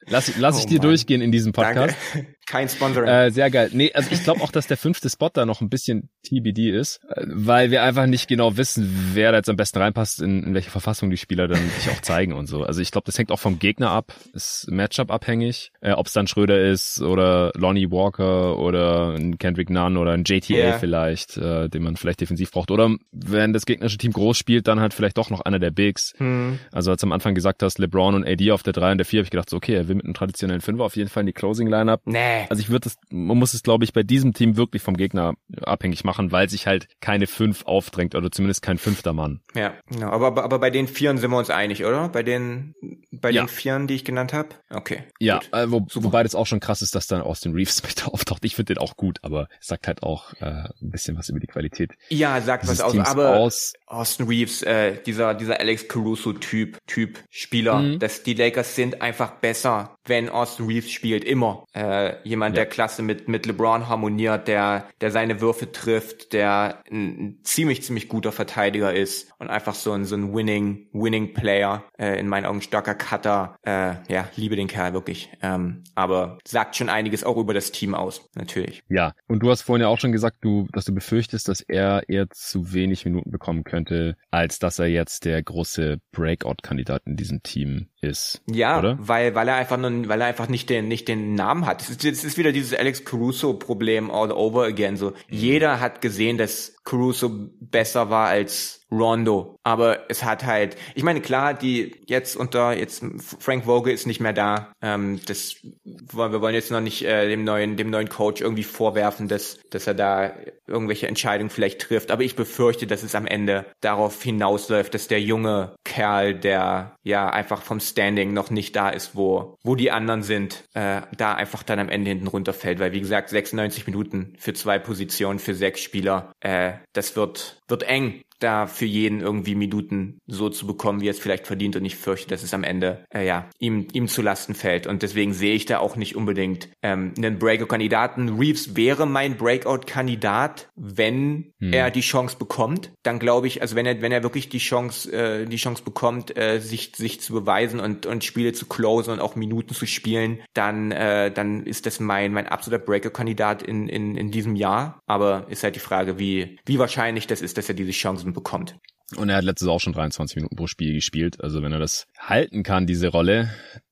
Lass, 0.08 0.38
lass 0.38 0.56
oh 0.56 0.60
ich 0.60 0.66
dir 0.68 0.78
Mann. 0.78 0.90
durchgehen 0.90 1.22
in 1.22 1.32
diesem 1.32 1.52
Podcast. 1.52 1.96
Danke. 2.14 2.35
Kein 2.46 2.70
Sponsoring. 2.70 3.10
Äh, 3.10 3.32
sehr 3.32 3.50
geil. 3.50 3.72
Nee, 3.74 3.92
also 3.94 4.12
ich 4.12 4.24
glaube 4.24 4.42
auch, 4.42 4.52
dass 4.52 4.68
der 4.68 4.78
fünfte 4.78 5.10
Spot 5.10 5.30
da 5.34 5.46
noch 5.46 5.62
ein 5.62 5.70
bisschen 5.70 6.10
TBD 6.24 6.70
ist, 6.70 7.02
äh, 7.10 7.24
weil 7.26 7.72
wir 7.72 7.82
einfach 7.82 8.06
nicht 8.06 8.28
genau 8.28 8.56
wissen, 8.56 9.12
wer 9.14 9.32
da 9.32 9.40
jetzt 9.40 9.50
am 9.50 9.56
besten 9.56 9.80
reinpasst, 9.80 10.22
in, 10.22 10.44
in 10.44 10.54
welche 10.54 10.70
Verfassung 10.70 11.10
die 11.10 11.18
Spieler 11.18 11.48
dann 11.48 11.60
sich 11.80 11.90
auch 11.90 12.02
zeigen 12.02 12.34
und 12.34 12.46
so. 12.46 12.64
Also 12.64 12.82
ich 12.82 12.92
glaube, 12.92 13.06
das 13.06 13.18
hängt 13.18 13.32
auch 13.32 13.40
vom 13.40 13.58
Gegner 13.58 13.90
ab, 13.90 14.14
ist 14.34 14.68
Matchup 14.70 15.12
abhängig, 15.12 15.72
äh, 15.82 15.94
ob 15.94 16.06
es 16.06 16.14
dann 16.14 16.28
Schröder 16.28 16.62
ist 16.62 17.02
oder 17.02 17.52
Lonnie 17.56 17.90
Walker 17.90 18.60
oder 18.60 19.16
ein 19.16 19.40
Kendrick 19.40 19.72
Nunn 19.72 19.98
oder 19.98 20.12
ein 20.12 20.24
JTA 20.24 20.54
yeah. 20.54 20.78
vielleicht, 20.78 21.38
äh, 21.38 21.68
den 21.68 21.82
man 21.82 21.96
vielleicht 21.96 22.22
defensiv 22.22 22.52
braucht. 22.52 22.70
Oder 22.70 22.96
wenn 23.12 23.54
das 23.54 23.66
gegnerische 23.66 23.98
Team 23.98 24.12
groß 24.12 24.38
spielt, 24.38 24.68
dann 24.68 24.80
halt 24.80 24.94
vielleicht 24.94 25.18
doch 25.18 25.32
noch 25.32 25.42
einer 25.42 25.58
der 25.58 25.72
Bigs. 25.72 26.14
Hm. 26.18 26.60
Also 26.72 26.92
als 26.92 27.02
du 27.02 27.08
am 27.08 27.12
Anfang 27.12 27.34
gesagt 27.34 27.64
hast, 27.64 27.80
LeBron 27.80 28.14
und 28.14 28.28
AD 28.28 28.52
auf 28.52 28.62
der 28.62 28.74
3 28.74 28.92
und 28.92 28.98
der 29.00 29.06
4, 29.06 29.20
habe 29.20 29.26
ich 29.26 29.32
gedacht, 29.32 29.50
so, 29.50 29.58
okay, 29.58 29.74
er 29.74 29.88
will 29.88 29.96
mit 29.96 30.06
einem 30.06 30.14
traditionellen 30.14 30.62
Fünfer 30.62 30.84
auf 30.84 30.96
jeden 30.96 31.10
Fall 31.10 31.22
in 31.22 31.28
die 31.28 31.34
Closing 31.34 31.68
Lineup. 31.68 32.02
Nee. 32.36 32.48
Also 32.50 32.62
ich 32.62 32.70
würde 32.70 32.90
es, 32.90 32.98
man 33.10 33.38
muss 33.38 33.54
es, 33.54 33.64
glaube 33.64 33.84
ich, 33.84 33.94
bei 33.94 34.04
diesem 34.04 34.34
Team 34.34 34.58
wirklich 34.58 34.82
vom 34.82 34.98
Gegner 34.98 35.36
abhängig 35.62 36.04
machen, 36.04 36.32
weil 36.32 36.50
sich 36.50 36.68
halt 36.68 36.88
keine 37.00 37.28
fünf 37.28 37.66
aufdrängt 37.66 38.16
oder 38.16 38.32
zumindest 38.32 38.62
kein 38.62 38.78
fünfter 38.78 39.14
Mann. 39.14 39.42
Ja, 39.54 39.74
genau. 39.90 40.10
aber, 40.10 40.44
aber 40.44 40.60
bei 40.60 40.70
den 40.70 40.88
Vieren 40.88 41.18
sind 41.18 41.32
wir 41.32 41.38
uns 41.38 41.50
einig, 41.50 41.86
oder? 41.86 42.10
Bei 42.10 42.24
den, 42.24 42.76
bei 43.12 43.32
ja. 43.32 43.44
den 43.44 43.48
Vieren, 43.48 43.88
die 43.88 43.96
ich 43.96 44.06
genannt 44.06 44.34
habe? 44.34 44.50
Okay. 44.70 45.04
Ja, 45.20 45.40
äh, 45.52 45.66
wo, 45.70 45.86
wobei 45.94 46.24
das 46.24 46.36
auch 46.36 46.48
schon 46.48 46.60
krass 46.60 46.82
ist, 46.82 46.96
dass 46.96 47.08
dann 47.08 47.22
Austin 47.22 47.54
Reeves 47.54 47.84
mit 47.88 48.08
auftaucht. 48.08 48.44
Ich 48.46 48.56
finde 48.56 48.74
den 48.74 48.82
auch 48.82 48.98
gut, 48.98 49.20
aber 49.22 49.48
es 49.60 49.68
sagt 49.68 49.88
halt 49.88 50.04
auch 50.04 50.34
äh, 50.42 50.46
ein 50.82 50.92
bisschen 50.92 51.18
was 51.18 51.30
über 51.30 51.40
die 51.40 51.48
Qualität. 51.48 51.94
Ja, 52.10 52.42
sagt 52.42 52.68
was 52.68 52.82
aus, 52.82 52.98
aber 52.98 53.38
aus. 53.38 53.74
Austin 53.88 54.28
Reeves, 54.28 54.62
äh, 54.64 55.02
dieser, 55.06 55.34
dieser 55.34 55.60
Alex 55.60 55.88
Caruso-Typ, 55.88 56.78
Typ 56.88 57.20
Spieler, 57.30 57.80
mhm. 57.80 58.00
dass 58.00 58.24
die 58.24 58.34
Lakers 58.34 58.76
sind 58.76 59.02
einfach 59.02 59.32
besser, 59.32 59.96
wenn 60.06 60.30
Austin 60.30 60.68
Reeves 60.68 60.92
spielt, 60.92 61.24
immer. 61.24 61.66
Äh, 61.74 62.16
jemand, 62.26 62.56
ja. 62.56 62.64
der 62.64 62.70
klasse 62.70 63.04
mit, 63.04 63.28
mit 63.28 63.46
LeBron 63.46 63.88
harmoniert, 63.88 64.48
der, 64.48 64.88
der 65.02 65.12
seine 65.12 65.42
Würfe 65.42 65.72
trifft, 65.72 66.34
der 66.34 66.84
ein, 66.92 67.06
ein 67.20 67.40
ziemlich, 67.44 67.84
ziemlich 67.84 68.10
guter 68.10 68.32
Verteidiger 68.32 68.94
ist 68.94 69.32
und 69.40 69.50
einfach 69.50 69.76
so 69.76 69.92
ein, 69.92 70.06
so 70.06 70.16
ein 70.16 70.34
Winning, 70.34 70.88
Winning 70.92 71.34
Player, 71.34 71.84
äh, 71.98 72.20
in 72.20 72.28
meinen 72.28 72.46
Augen 72.46 72.62
starker 72.62 72.96
Cutter. 72.96 73.56
Äh, 73.64 73.96
ja, 74.12 74.30
liebe 74.36 74.56
den 74.56 74.68
Kerl 74.68 74.94
wirklich. 74.94 75.32
Ähm, 75.42 75.84
aber 75.94 76.40
sagt 76.46 76.76
schon 76.76 76.90
einiges 76.90 77.24
auch 77.24 77.38
über 77.38 77.54
das 77.54 77.72
Team 77.72 77.94
aus, 77.96 78.30
natürlich. 78.36 78.84
Ja, 78.90 79.14
und 79.28 79.40
du 79.40 79.50
hast 79.50 79.62
vorhin 79.62 79.82
ja 79.82 79.88
auch 79.88 80.00
schon 80.00 80.12
gesagt, 80.12 80.38
du, 80.42 80.68
dass 80.74 80.86
du 80.86 80.94
befürchtest, 80.94 81.48
dass 81.48 81.62
er 81.62 82.04
eher 82.10 82.30
zu 82.30 82.74
wenig 82.74 83.06
Minuten 83.06 83.32
bekommen 83.32 83.64
könnte, 83.64 84.18
als 84.32 84.60
dass 84.60 84.80
er 84.80 84.88
jetzt 84.88 85.26
der 85.26 85.42
große 85.42 86.00
Breakout-Kandidat 86.12 87.04
in 87.06 87.16
diesem 87.16 87.44
Team 87.44 87.88
ist. 88.06 88.42
Ja, 88.50 88.80
oder? 88.80 88.98
weil 89.00 89.36
weil 89.36 89.48
er 89.48 89.56
einfach 89.56 89.78
nun, 89.78 90.08
weil 90.08 90.22
er 90.22 90.28
einfach 90.28 90.48
nicht 90.48 90.70
den 90.70 90.88
nicht 90.88 91.08
den 91.08 91.36
Namen 91.36 91.66
hat. 91.66 91.82
Es 91.82 91.90
ist, 91.90 92.06
es 92.06 92.24
ist 92.24 92.38
wieder 92.38 92.52
dieses 92.52 92.74
Alex 92.78 93.04
Caruso 93.04 93.54
Problem 93.54 94.12
all 94.12 94.32
over 94.32 94.64
again. 94.66 94.98
So 94.98 95.10
mhm. 95.10 95.16
jeder 95.30 95.80
hat 95.80 96.02
gesehen, 96.02 96.38
dass 96.38 96.76
Caruso 96.84 97.50
besser 97.60 98.10
war 98.10 98.28
als 98.28 98.85
Rondo. 98.92 99.58
Aber 99.64 100.10
es 100.10 100.24
hat 100.24 100.46
halt, 100.46 100.78
ich 100.94 101.04
meine, 101.04 101.22
klar, 101.22 101.54
die 101.54 101.96
jetzt 102.06 102.36
unter, 102.36 102.74
jetzt 102.78 103.04
Frank 103.40 103.66
Vogel 103.66 103.94
ist 103.94 104.06
nicht 104.06 104.20
mehr 104.20 104.34
da. 104.34 104.72
Ähm, 104.82 105.20
das, 105.26 105.56
wir 105.84 106.42
wollen 106.42 106.54
jetzt 106.54 106.72
noch 106.72 106.82
nicht 106.82 107.04
äh, 107.04 107.28
dem 107.28 107.44
neuen, 107.44 107.78
dem 107.78 107.90
neuen 107.90 108.10
Coach 108.10 108.42
irgendwie 108.42 108.64
vorwerfen, 108.64 109.28
dass, 109.28 109.60
dass 109.70 109.88
er 109.88 109.96
da 109.96 110.34
irgendwelche 110.68 111.08
Entscheidungen 111.08 111.50
vielleicht 111.50 111.82
trifft. 111.82 112.12
Aber 112.12 112.24
ich 112.24 112.36
befürchte, 112.36 112.88
dass 112.88 113.04
es 113.04 113.16
am 113.16 113.26
Ende 113.26 113.66
darauf 113.82 114.22
hinausläuft, 114.22 114.94
dass 114.94 115.08
der 115.08 115.22
junge 115.22 115.76
Kerl, 115.84 116.36
der 116.36 116.96
ja 117.04 117.30
einfach 117.30 117.62
vom 117.62 117.80
Standing 117.80 118.34
noch 118.34 118.50
nicht 118.50 118.76
da 118.76 118.90
ist, 118.90 119.16
wo, 119.16 119.58
wo 119.64 119.76
die 119.76 119.92
anderen 119.92 120.24
sind, 120.24 120.64
äh, 120.74 121.02
da 121.18 121.34
einfach 121.34 121.64
dann 121.64 121.80
am 121.80 121.90
Ende 121.90 122.10
hinten 122.10 122.28
runterfällt. 122.28 122.80
Weil 122.80 122.94
wie 122.94 123.02
gesagt, 123.02 123.30
96 123.30 123.88
Minuten 123.88 124.34
für 124.38 124.54
zwei 124.54 124.80
Positionen, 124.80 125.40
für 125.40 125.56
sechs 125.56 125.82
Spieler, 125.82 126.32
äh, 126.40 126.74
das 126.94 127.16
wird, 127.16 127.60
wird 127.68 127.84
eng 127.84 128.22
da 128.46 128.68
für 128.68 128.86
jeden 128.86 129.22
irgendwie 129.22 129.56
Minuten 129.56 130.20
so 130.28 130.50
zu 130.50 130.68
bekommen, 130.68 131.02
wie 131.02 131.08
er 131.08 131.12
es 131.12 131.20
vielleicht 131.20 131.48
verdient. 131.48 131.76
Und 131.76 131.84
ich 131.84 131.96
fürchte, 131.96 132.30
dass 132.30 132.44
es 132.44 132.54
am 132.54 132.64
Ende 132.64 133.04
äh, 133.14 133.26
ja 133.26 133.50
ihm 133.60 133.88
ihm 133.92 134.08
zu 134.08 134.22
Lasten 134.22 134.54
fällt. 134.54 134.88
Und 134.88 135.02
deswegen 135.02 135.34
sehe 135.34 135.56
ich 135.56 135.66
da 135.66 135.80
auch 135.80 135.96
nicht 135.96 136.16
unbedingt 136.16 136.70
ähm, 136.82 137.14
einen 137.18 137.40
Breakout-Kandidaten. 137.40 138.38
Reeves 138.38 138.76
wäre 138.76 139.06
mein 139.06 139.36
Breakout-Kandidat, 139.38 140.70
wenn 140.76 141.54
hm. 141.60 141.74
er 141.74 141.92
die 141.92 142.02
Chance 142.02 142.38
bekommt. 142.38 142.92
Dann 143.04 143.20
glaube 143.20 143.48
ich, 143.48 143.62
also 143.62 143.76
wenn 143.76 143.86
er 143.86 144.02
wenn 144.02 144.12
er 144.12 144.24
wirklich 144.24 144.50
die 144.50 144.60
Chance 144.60 145.12
äh, 145.12 145.46
die 145.46 145.58
Chance 145.58 145.84
bekommt, 145.84 146.38
äh, 146.38 146.60
sich 146.60 146.92
sich 146.96 147.22
zu 147.22 147.34
beweisen 147.34 147.80
und 147.80 148.06
und 148.06 148.24
Spiele 148.24 148.54
zu 148.54 148.68
closen 148.68 149.14
und 149.14 149.20
auch 149.20 149.36
Minuten 149.36 149.74
zu 149.74 149.86
spielen, 149.88 150.40
dann 150.54 150.92
äh, 150.92 151.32
dann 151.32 151.66
ist 151.66 151.88
das 151.88 152.00
mein 152.00 152.32
mein 152.32 152.48
absoluter 152.48 152.84
Breakout-Kandidat 152.84 153.64
in 153.64 153.90
in 153.90 154.16
in 154.16 154.30
diesem 154.30 154.56
Jahr. 154.56 155.00
Aber 155.08 155.48
ist 155.50 155.64
halt 155.64 155.76
die 155.76 155.80
Frage, 155.80 156.20
wie 156.20 156.60
wie 156.66 156.80
wahrscheinlich 156.80 157.26
das 157.28 157.42
ist, 157.42 157.58
dass 157.58 157.70
er 157.70 157.76
diese 157.76 157.92
Chance 157.92 158.06
Chancen 158.06 158.34
bekommt. 158.36 158.78
Und 159.16 159.30
er 159.30 159.38
hat 159.38 159.44
letztes 159.44 159.68
auch 159.68 159.80
schon 159.80 159.94
23 159.94 160.36
Minuten 160.36 160.56
pro 160.56 160.68
Spiel 160.68 160.94
gespielt. 160.94 161.42
Also 161.44 161.62
wenn 161.62 161.72
er 161.72 161.80
das 161.80 162.08
halten 162.18 162.64
kann, 162.64 162.88
diese 162.88 163.08
Rolle, 163.08 163.50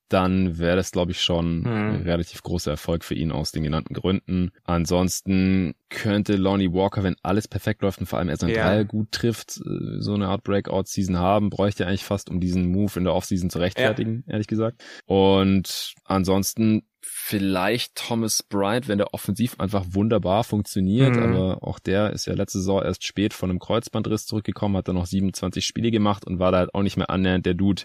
dann 0.08 0.58
wäre 0.58 0.76
das, 0.76 0.92
glaube 0.92 1.12
ich, 1.12 1.22
schon 1.22 1.60
mhm. 1.60 1.66
ein 1.66 2.02
relativ 2.02 2.42
großer 2.42 2.72
Erfolg 2.72 3.04
für 3.04 3.14
ihn 3.14 3.32
aus 3.32 3.52
den 3.52 3.62
genannten 3.62 3.94
Gründen. 3.94 4.50
Ansonsten 4.64 5.74
könnte 5.88 6.36
Lonnie 6.36 6.72
Walker, 6.72 7.02
wenn 7.02 7.16
alles 7.22 7.48
perfekt 7.48 7.82
läuft 7.82 8.00
und 8.00 8.06
vor 8.06 8.18
allem 8.18 8.28
er 8.28 8.36
seinen 8.36 8.54
ja. 8.54 8.64
Dreier 8.64 8.84
gut 8.84 9.12
trifft, 9.12 9.60
äh, 9.64 10.00
so 10.00 10.14
eine 10.14 10.28
Art 10.28 10.44
Breakout-Season 10.44 11.18
haben, 11.18 11.50
bräuchte 11.50 11.84
er 11.84 11.88
eigentlich 11.88 12.04
fast, 12.04 12.28
um 12.28 12.40
diesen 12.40 12.70
Move 12.70 12.92
in 12.96 13.04
der 13.04 13.14
Offseason 13.14 13.50
zu 13.50 13.58
rechtfertigen, 13.58 14.24
ja. 14.26 14.34
ehrlich 14.34 14.46
gesagt. 14.46 14.84
Und 15.06 15.94
ansonsten 16.04 16.82
vielleicht 17.06 17.94
Thomas 17.94 18.42
Bryant, 18.42 18.88
wenn 18.88 18.98
der 18.98 19.12
offensiv 19.14 19.58
einfach 19.58 19.84
wunderbar 19.90 20.44
funktioniert, 20.44 21.16
mhm. 21.16 21.22
aber 21.22 21.58
auch 21.62 21.78
der 21.78 22.12
ist 22.12 22.26
ja 22.26 22.34
letzte 22.34 22.58
Saison 22.58 22.82
erst 22.82 23.04
spät 23.04 23.34
von 23.34 23.50
einem 23.50 23.58
Kreuzbandriss 23.58 24.26
zurückgekommen, 24.26 24.76
hat 24.76 24.88
dann 24.88 24.96
noch 24.96 25.06
27 25.06 25.64
Spiele 25.64 25.90
gemacht 25.90 26.26
und 26.26 26.38
war 26.38 26.52
da 26.52 26.58
halt 26.58 26.74
auch 26.74 26.82
nicht 26.82 26.96
mehr 26.96 27.10
annähernd 27.10 27.46
der 27.46 27.54
Dude, 27.54 27.82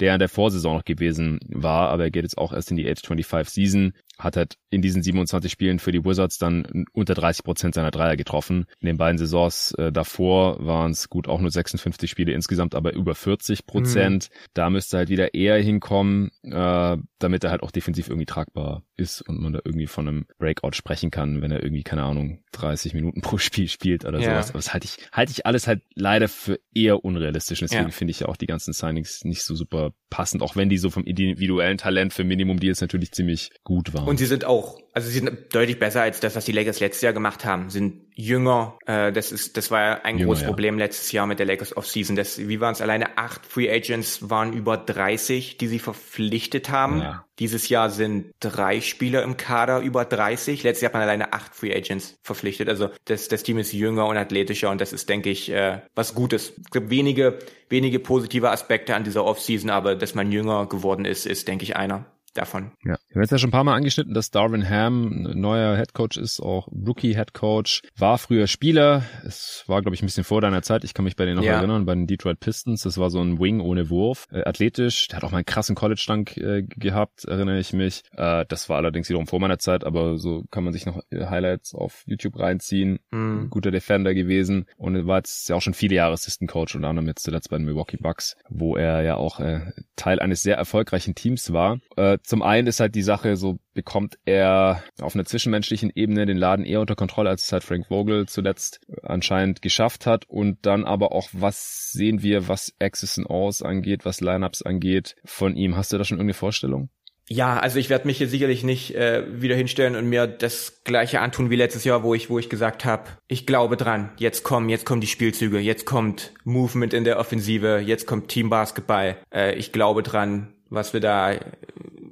der 0.00 0.14
in 0.14 0.18
der 0.18 0.28
Vorsaison 0.28 0.76
noch 0.76 0.84
gewesen 0.84 1.40
war, 1.48 1.90
aber 1.90 2.04
er 2.04 2.10
geht 2.10 2.24
jetzt 2.24 2.38
auch 2.38 2.52
erst 2.52 2.70
in 2.70 2.76
die 2.76 2.88
Age 2.88 3.00
25 3.04 3.52
Season 3.52 3.92
hat 4.20 4.36
halt 4.36 4.56
in 4.70 4.82
diesen 4.82 5.02
27 5.02 5.50
Spielen 5.50 5.78
für 5.78 5.92
die 5.92 6.04
Wizards 6.04 6.38
dann 6.38 6.84
unter 6.92 7.14
30 7.14 7.44
Prozent 7.44 7.74
seiner 7.74 7.90
Dreier 7.90 8.16
getroffen. 8.16 8.66
In 8.80 8.86
den 8.86 8.96
beiden 8.96 9.18
Saisons 9.18 9.72
äh, 9.72 9.92
davor 9.92 10.64
waren 10.64 10.92
es 10.92 11.08
gut 11.08 11.28
auch 11.28 11.40
nur 11.40 11.50
56 11.50 12.10
Spiele 12.10 12.32
insgesamt, 12.32 12.74
aber 12.74 12.92
über 12.92 13.14
40 13.14 13.66
Prozent. 13.66 14.28
Mhm. 14.30 14.48
Da 14.54 14.70
müsste 14.70 14.98
halt 14.98 15.08
wieder 15.08 15.34
eher 15.34 15.58
hinkommen, 15.58 16.30
äh, 16.42 16.96
damit 17.18 17.44
er 17.44 17.50
halt 17.50 17.62
auch 17.62 17.70
defensiv 17.70 18.08
irgendwie 18.08 18.26
tragbar 18.26 18.82
ist 19.00 19.22
und 19.22 19.40
man 19.40 19.52
da 19.52 19.60
irgendwie 19.64 19.86
von 19.86 20.06
einem 20.06 20.26
Breakout 20.38 20.72
sprechen 20.74 21.10
kann, 21.10 21.42
wenn 21.42 21.50
er 21.50 21.62
irgendwie, 21.62 21.82
keine 21.82 22.02
Ahnung, 22.02 22.42
30 22.52 22.94
Minuten 22.94 23.20
pro 23.22 23.38
Spiel 23.38 23.68
spielt 23.68 24.04
oder 24.04 24.20
ja. 24.20 24.30
sowas. 24.30 24.50
Aber 24.50 24.58
das 24.58 24.72
halte 24.72 24.86
ich, 24.86 24.98
halte 25.12 25.32
ich 25.32 25.46
alles 25.46 25.66
halt 25.66 25.82
leider 25.94 26.28
für 26.28 26.60
eher 26.74 27.04
unrealistisch. 27.04 27.60
deswegen 27.60 27.84
ja. 27.84 27.90
finde 27.90 28.10
ich 28.12 28.20
ja 28.20 28.28
auch 28.28 28.36
die 28.36 28.46
ganzen 28.46 28.72
Signings 28.72 29.24
nicht 29.24 29.42
so 29.42 29.54
super 29.54 29.92
passend, 30.10 30.42
auch 30.42 30.56
wenn 30.56 30.68
die 30.68 30.78
so 30.78 30.90
vom 30.90 31.04
individuellen 31.04 31.78
Talent 31.78 32.12
für 32.12 32.24
Minimum 32.24 32.60
Deals 32.60 32.80
natürlich 32.80 33.12
ziemlich 33.12 33.50
gut 33.64 33.94
waren. 33.94 34.06
Und 34.06 34.18
sie 34.18 34.26
sind 34.26 34.44
auch, 34.44 34.78
also 34.92 35.08
sie 35.08 35.20
sind 35.20 35.54
deutlich 35.54 35.78
besser 35.78 36.02
als 36.02 36.20
das, 36.20 36.34
was 36.34 36.44
die 36.44 36.52
Lakers 36.52 36.80
letztes 36.80 37.02
Jahr 37.02 37.12
gemacht 37.12 37.44
haben. 37.44 37.70
Sind 37.70 38.06
jünger. 38.14 38.76
Äh, 38.86 39.12
das 39.12 39.30
ist, 39.30 39.56
das 39.56 39.70
war 39.70 39.80
ja 39.80 40.00
ein 40.02 40.18
jünger, 40.18 40.28
großes 40.28 40.42
ja. 40.42 40.48
Problem 40.48 40.78
letztes 40.78 41.12
Jahr 41.12 41.26
mit 41.26 41.38
der 41.38 41.46
Lakers 41.46 41.76
Offseason. 41.76 42.16
Das, 42.16 42.38
wie 42.38 42.60
waren 42.60 42.72
es 42.72 42.80
alleine? 42.80 43.16
Acht 43.16 43.46
Free 43.46 43.70
Agents 43.70 44.28
waren 44.28 44.52
über 44.52 44.76
30, 44.76 45.58
die 45.58 45.68
sie 45.68 45.78
verpflichtet 45.78 46.70
haben. 46.70 47.00
Ja. 47.00 47.24
Dieses 47.38 47.68
Jahr 47.68 47.88
sind 47.88 48.32
drei 48.40 48.80
Spieler 48.80 49.22
im 49.22 49.36
Kader 49.36 49.80
über 49.80 50.04
30. 50.04 50.62
Letztes 50.62 50.82
Jahr 50.82 50.88
hat 50.90 50.94
man 50.94 51.02
alleine 51.02 51.32
acht 51.32 51.54
Free 51.54 51.74
Agents 51.74 52.18
verpflichtet. 52.22 52.68
Also 52.68 52.90
das, 53.04 53.28
das 53.28 53.42
Team 53.42 53.58
ist 53.58 53.72
jünger 53.72 54.06
und 54.06 54.16
athletischer 54.16 54.70
und 54.70 54.80
das 54.80 54.92
ist, 54.92 55.08
denke 55.08 55.30
ich, 55.30 55.50
äh, 55.50 55.80
was 55.94 56.14
Gutes. 56.14 56.52
Es 56.62 56.70
gibt 56.70 56.90
wenige, 56.90 57.38
wenige 57.68 57.98
positive 58.00 58.50
Aspekte 58.50 58.94
an 58.94 59.04
dieser 59.04 59.24
Offseason, 59.24 59.70
aber 59.70 59.94
dass 59.94 60.14
man 60.14 60.32
jünger 60.32 60.66
geworden 60.66 61.04
ist, 61.04 61.26
ist, 61.26 61.48
denke 61.48 61.64
ich, 61.64 61.76
einer 61.76 62.06
davon. 62.34 62.72
Ja, 62.84 62.96
wir 63.08 63.14
haben 63.14 63.22
jetzt 63.22 63.30
ja 63.32 63.38
schon 63.38 63.48
ein 63.48 63.52
paar 63.52 63.64
Mal 63.64 63.74
angeschnitten, 63.74 64.14
dass 64.14 64.30
Darwin 64.30 64.68
Ham 64.68 65.22
neuer 65.34 65.76
Head 65.76 65.94
Coach 65.94 66.16
ist, 66.16 66.40
auch 66.40 66.68
Rookie 66.68 67.14
Head 67.14 67.34
Coach, 67.34 67.82
war 67.96 68.18
früher 68.18 68.46
Spieler. 68.46 69.04
Es 69.24 69.64
war, 69.66 69.82
glaube 69.82 69.94
ich, 69.94 70.02
ein 70.02 70.06
bisschen 70.06 70.24
vor 70.24 70.40
deiner 70.40 70.62
Zeit. 70.62 70.84
Ich 70.84 70.94
kann 70.94 71.04
mich 71.04 71.16
bei 71.16 71.24
denen 71.24 71.36
noch 71.36 71.44
ja. 71.44 71.54
erinnern, 71.54 71.86
bei 71.86 71.94
den 71.94 72.06
Detroit 72.06 72.40
Pistons. 72.40 72.82
Das 72.82 72.98
war 72.98 73.10
so 73.10 73.20
ein 73.20 73.40
Wing 73.40 73.60
ohne 73.60 73.90
Wurf, 73.90 74.26
äh, 74.30 74.44
athletisch. 74.44 75.08
Der 75.08 75.16
hat 75.16 75.24
auch 75.24 75.30
mal 75.30 75.38
einen 75.38 75.46
krassen 75.46 75.74
College-Dank 75.74 76.36
äh, 76.36 76.62
gehabt, 76.62 77.24
erinnere 77.24 77.58
ich 77.58 77.72
mich. 77.72 78.02
Äh, 78.12 78.44
das 78.48 78.68
war 78.68 78.76
allerdings 78.76 79.08
wiederum 79.08 79.26
vor 79.26 79.40
meiner 79.40 79.58
Zeit, 79.58 79.84
aber 79.84 80.18
so 80.18 80.44
kann 80.50 80.64
man 80.64 80.72
sich 80.72 80.86
noch 80.86 81.00
äh, 81.10 81.26
Highlights 81.26 81.74
auf 81.74 82.04
YouTube 82.06 82.38
reinziehen. 82.38 83.00
Mhm. 83.10 83.50
Guter 83.50 83.70
Defender 83.70 84.14
gewesen 84.14 84.66
und 84.76 85.06
war 85.06 85.18
jetzt 85.18 85.48
ja 85.48 85.56
auch 85.56 85.62
schon 85.62 85.74
viele 85.74 85.96
Jahre 85.96 86.12
Assistant 86.12 86.50
Coach, 86.50 86.74
unter 86.74 86.88
anderem 86.88 87.08
jetzt 87.08 87.24
zuletzt 87.24 87.50
bei 87.50 87.56
den 87.56 87.66
Milwaukee 87.66 87.96
Bucks, 87.96 88.36
wo 88.48 88.76
er 88.76 89.02
ja 89.02 89.16
auch 89.16 89.40
äh, 89.40 89.72
Teil 89.96 90.20
eines 90.20 90.42
sehr 90.42 90.56
erfolgreichen 90.56 91.14
Teams 91.14 91.52
war. 91.52 91.78
Äh, 91.96 92.18
zum 92.22 92.42
einen 92.42 92.66
ist 92.66 92.80
halt 92.80 92.94
die 92.94 93.02
Sache, 93.02 93.36
so 93.36 93.58
bekommt 93.74 94.18
er 94.24 94.82
auf 95.00 95.14
einer 95.14 95.24
zwischenmenschlichen 95.24 95.90
Ebene 95.94 96.26
den 96.26 96.36
Laden 96.36 96.64
eher 96.64 96.80
unter 96.80 96.96
Kontrolle, 96.96 97.30
als 97.30 97.44
es 97.44 97.52
halt 97.52 97.64
Frank 97.64 97.86
Vogel 97.86 98.26
zuletzt 98.26 98.80
anscheinend 99.02 99.62
geschafft 99.62 100.06
hat. 100.06 100.24
Und 100.28 100.58
dann 100.66 100.84
aber 100.84 101.12
auch, 101.12 101.28
was 101.32 101.90
sehen 101.92 102.22
wir, 102.22 102.48
was 102.48 102.74
Access 102.80 103.18
and 103.18 103.28
O's 103.28 103.62
angeht, 103.62 104.04
was 104.04 104.20
Lineups 104.20 104.62
angeht 104.62 105.16
von 105.24 105.56
ihm. 105.56 105.76
Hast 105.76 105.92
du 105.92 105.98
da 105.98 106.04
schon 106.04 106.18
irgendeine 106.18 106.34
Vorstellung? 106.34 106.90
Ja, 107.32 107.60
also 107.60 107.78
ich 107.78 107.90
werde 107.90 108.08
mich 108.08 108.18
hier 108.18 108.26
sicherlich 108.26 108.64
nicht 108.64 108.96
äh, 108.96 109.22
wieder 109.40 109.54
hinstellen 109.54 109.94
und 109.94 110.08
mir 110.08 110.26
das 110.26 110.82
gleiche 110.82 111.20
antun 111.20 111.48
wie 111.48 111.54
letztes 111.54 111.84
Jahr, 111.84 112.02
wo 112.02 112.12
ich, 112.12 112.28
wo 112.28 112.40
ich 112.40 112.50
gesagt 112.50 112.84
habe, 112.84 113.04
ich 113.28 113.46
glaube 113.46 113.76
dran, 113.76 114.10
jetzt 114.16 114.42
kommen, 114.42 114.68
jetzt 114.68 114.84
kommen 114.84 115.00
die 115.00 115.06
Spielzüge, 115.06 115.60
jetzt 115.60 115.86
kommt 115.86 116.34
Movement 116.42 116.92
in 116.92 117.04
der 117.04 117.20
Offensive, 117.20 117.78
jetzt 117.86 118.06
kommt 118.06 118.26
Team 118.26 118.50
Basketball. 118.50 119.16
Äh, 119.32 119.54
ich 119.54 119.70
glaube 119.70 120.02
dran, 120.02 120.54
was 120.70 120.92
wir 120.92 120.98
da 120.98 121.38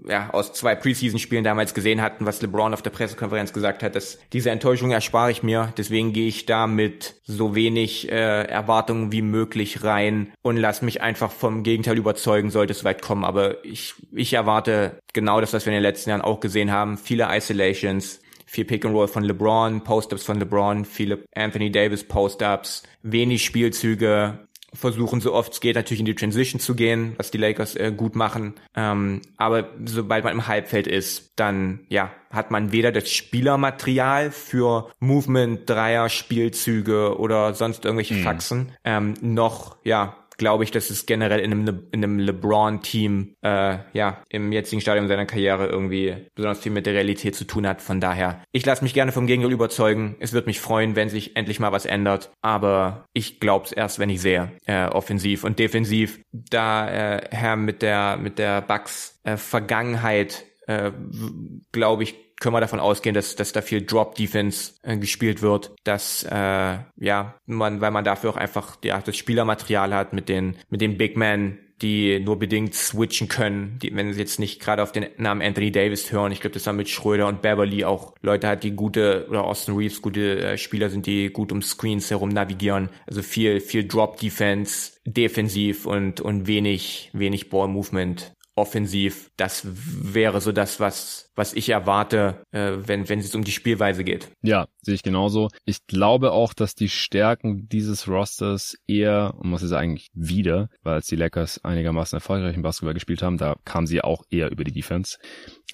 ja, 0.08 0.30
aus 0.30 0.52
zwei 0.52 0.74
Preseason-Spielen 0.74 1.44
damals 1.44 1.74
gesehen 1.74 2.00
hatten, 2.02 2.26
was 2.26 2.42
LeBron 2.42 2.74
auf 2.74 2.82
der 2.82 2.90
Pressekonferenz 2.90 3.52
gesagt 3.52 3.82
hat, 3.82 3.94
dass 3.94 4.18
diese 4.32 4.50
Enttäuschung 4.50 4.90
erspare 4.90 5.30
ich 5.30 5.42
mir. 5.42 5.72
Deswegen 5.76 6.12
gehe 6.12 6.28
ich 6.28 6.46
da 6.46 6.66
mit 6.66 7.14
so 7.24 7.54
wenig 7.54 8.10
äh, 8.10 8.44
Erwartungen 8.44 9.12
wie 9.12 9.22
möglich 9.22 9.84
rein 9.84 10.32
und 10.42 10.56
lass 10.56 10.82
mich 10.82 11.02
einfach 11.02 11.30
vom 11.30 11.62
Gegenteil 11.62 11.98
überzeugen, 11.98 12.50
sollte 12.50 12.72
es 12.72 12.84
weit 12.84 13.02
kommen. 13.02 13.24
Aber 13.24 13.64
ich, 13.64 13.94
ich 14.12 14.32
erwarte 14.32 14.98
genau 15.12 15.40
das, 15.40 15.52
was 15.52 15.66
wir 15.66 15.72
in 15.72 15.76
den 15.76 15.82
letzten 15.82 16.10
Jahren 16.10 16.22
auch 16.22 16.40
gesehen 16.40 16.72
haben. 16.72 16.98
Viele 16.98 17.28
Isolations, 17.30 18.20
viel 18.46 18.64
Pick 18.64 18.84
and 18.84 18.94
Roll 18.94 19.08
von 19.08 19.24
LeBron, 19.24 19.84
Post-ups 19.84 20.24
von 20.24 20.38
LeBron, 20.38 20.84
viele 20.86 21.24
Anthony 21.34 21.70
Davis 21.70 22.02
Post-ups, 22.02 22.82
wenig 23.02 23.44
Spielzüge, 23.44 24.47
versuchen 24.74 25.20
so 25.20 25.32
oft 25.32 25.52
es 25.52 25.60
geht 25.60 25.76
natürlich 25.76 26.00
in 26.00 26.06
die 26.06 26.14
Transition 26.14 26.60
zu 26.60 26.74
gehen, 26.74 27.14
was 27.16 27.30
die 27.30 27.38
Lakers 27.38 27.74
äh, 27.74 27.92
gut 27.96 28.16
machen. 28.16 28.54
Ähm, 28.74 29.22
aber 29.36 29.68
sobald 29.84 30.24
man 30.24 30.34
im 30.34 30.46
Halbfeld 30.46 30.86
ist, 30.86 31.32
dann 31.36 31.80
ja 31.88 32.10
hat 32.30 32.50
man 32.50 32.72
weder 32.72 32.92
das 32.92 33.10
Spielermaterial 33.10 34.30
für 34.30 34.90
Movement, 35.00 35.68
Dreier, 35.68 36.08
Spielzüge 36.08 37.18
oder 37.18 37.54
sonst 37.54 37.84
irgendwelche 37.84 38.14
mhm. 38.14 38.22
Faxen, 38.22 38.72
ähm, 38.84 39.14
noch 39.22 39.76
ja 39.84 40.16
glaube 40.38 40.64
ich, 40.64 40.70
dass 40.70 40.88
es 40.88 41.04
generell 41.04 41.40
in 41.40 41.52
einem, 41.52 41.66
Le 41.66 41.82
in 41.92 42.02
einem 42.02 42.18
LeBron-Team 42.20 43.36
äh, 43.42 43.78
ja 43.92 44.22
im 44.30 44.52
jetzigen 44.52 44.80
Stadium 44.80 45.08
seiner 45.08 45.26
Karriere 45.26 45.66
irgendwie 45.66 46.28
besonders 46.34 46.60
viel 46.60 46.72
mit 46.72 46.86
der 46.86 46.94
Realität 46.94 47.34
zu 47.34 47.44
tun 47.44 47.66
hat. 47.66 47.82
Von 47.82 48.00
daher, 48.00 48.42
ich 48.52 48.64
lasse 48.64 48.82
mich 48.82 48.94
gerne 48.94 49.12
vom 49.12 49.26
Gegenteil 49.26 49.52
überzeugen. 49.52 50.16
Es 50.20 50.32
wird 50.32 50.46
mich 50.46 50.60
freuen, 50.60 50.96
wenn 50.96 51.08
sich 51.08 51.36
endlich 51.36 51.60
mal 51.60 51.72
was 51.72 51.84
ändert. 51.84 52.30
Aber 52.40 53.06
ich 53.12 53.40
glaube 53.40 53.66
es 53.66 53.72
erst, 53.72 53.98
wenn 53.98 54.10
ich 54.10 54.22
sehe, 54.22 54.52
äh, 54.64 54.86
offensiv 54.86 55.44
und 55.44 55.58
defensiv. 55.58 56.20
Da 56.32 56.88
äh, 56.88 57.28
Herr 57.30 57.56
mit 57.56 57.82
der 57.82 58.16
mit 58.16 58.38
der 58.38 58.62
Bucks 58.62 59.20
äh, 59.24 59.36
Vergangenheit 59.36 60.44
äh, 60.66 60.92
glaube 61.72 62.04
ich 62.04 62.27
können 62.40 62.54
wir 62.54 62.60
davon 62.60 62.80
ausgehen, 62.80 63.14
dass, 63.14 63.36
dass 63.36 63.52
da 63.52 63.62
viel 63.62 63.84
Drop-Defense 63.84 64.74
äh, 64.82 64.96
gespielt 64.96 65.42
wird, 65.42 65.72
dass 65.84 66.24
äh, 66.24 66.78
ja 66.96 67.34
man, 67.46 67.80
weil 67.80 67.90
man 67.90 68.04
dafür 68.04 68.30
auch 68.30 68.36
einfach 68.36 68.78
ja 68.84 69.00
das 69.00 69.16
Spielermaterial 69.16 69.94
hat 69.94 70.12
mit 70.12 70.28
den 70.28 70.56
mit 70.70 70.80
den 70.80 70.98
Big 70.98 71.16
Men 71.16 71.58
die 71.82 72.18
nur 72.20 72.38
bedingt 72.38 72.74
switchen 72.74 73.28
können, 73.28 73.78
die, 73.80 73.94
wenn 73.94 74.12
sie 74.12 74.18
jetzt 74.18 74.40
nicht 74.40 74.60
gerade 74.60 74.82
auf 74.82 74.92
den 74.92 75.06
Namen 75.16 75.42
Anthony 75.42 75.70
Davis 75.70 76.10
hören. 76.10 76.32
Ich 76.32 76.40
glaube, 76.40 76.54
dass 76.54 76.66
man 76.66 76.76
mit 76.76 76.88
Schröder 76.88 77.28
und 77.28 77.42
Beverly 77.42 77.84
auch 77.84 78.14
Leute 78.20 78.48
hat, 78.48 78.64
die 78.64 78.72
gute, 78.72 79.26
oder 79.28 79.44
Austin 79.44 79.76
Reeves 79.76 80.02
gute 80.02 80.40
äh, 80.40 80.58
Spieler 80.58 80.90
sind, 80.90 81.06
die 81.06 81.30
gut 81.30 81.52
um 81.52 81.62
Screens 81.62 82.10
herum 82.10 82.30
navigieren. 82.30 82.90
Also 83.06 83.22
viel, 83.22 83.60
viel 83.60 83.86
Drop-Defense, 83.86 84.92
defensiv 85.04 85.86
und, 85.86 86.20
und 86.20 86.46
wenig, 86.46 87.10
wenig 87.12 87.48
Ball-Movement 87.48 88.32
offensiv. 88.56 89.30
Das 89.36 89.62
wäre 89.64 90.40
so 90.40 90.50
das, 90.50 90.80
was, 90.80 91.27
was 91.38 91.54
ich 91.54 91.68
erwarte, 91.68 92.42
äh, 92.50 92.72
wenn, 92.78 93.08
wenn 93.08 93.20
es 93.20 93.34
um 93.36 93.44
die 93.44 93.52
Spielweise 93.52 94.02
geht. 94.02 94.28
Ja, 94.42 94.66
sehe 94.82 94.96
ich 94.96 95.04
genauso. 95.04 95.48
Ich 95.64 95.86
glaube 95.86 96.32
auch, 96.32 96.52
dass 96.52 96.74
die 96.74 96.88
Stärken 96.88 97.68
dieses 97.68 98.08
Rosters 98.08 98.76
eher, 98.88 99.34
und 99.38 99.52
was 99.52 99.62
ist 99.62 99.72
eigentlich 99.72 100.08
wieder, 100.12 100.68
weil 100.82 100.94
als 100.94 101.06
die 101.06 101.14
Lakers 101.14 101.64
einigermaßen 101.64 102.16
erfolgreichen 102.16 102.62
Basketball 102.62 102.94
gespielt 102.94 103.22
haben, 103.22 103.38
da 103.38 103.54
kamen 103.64 103.86
sie 103.86 104.02
auch 104.02 104.24
eher 104.30 104.50
über 104.50 104.64
die 104.64 104.72
Defense 104.72 105.16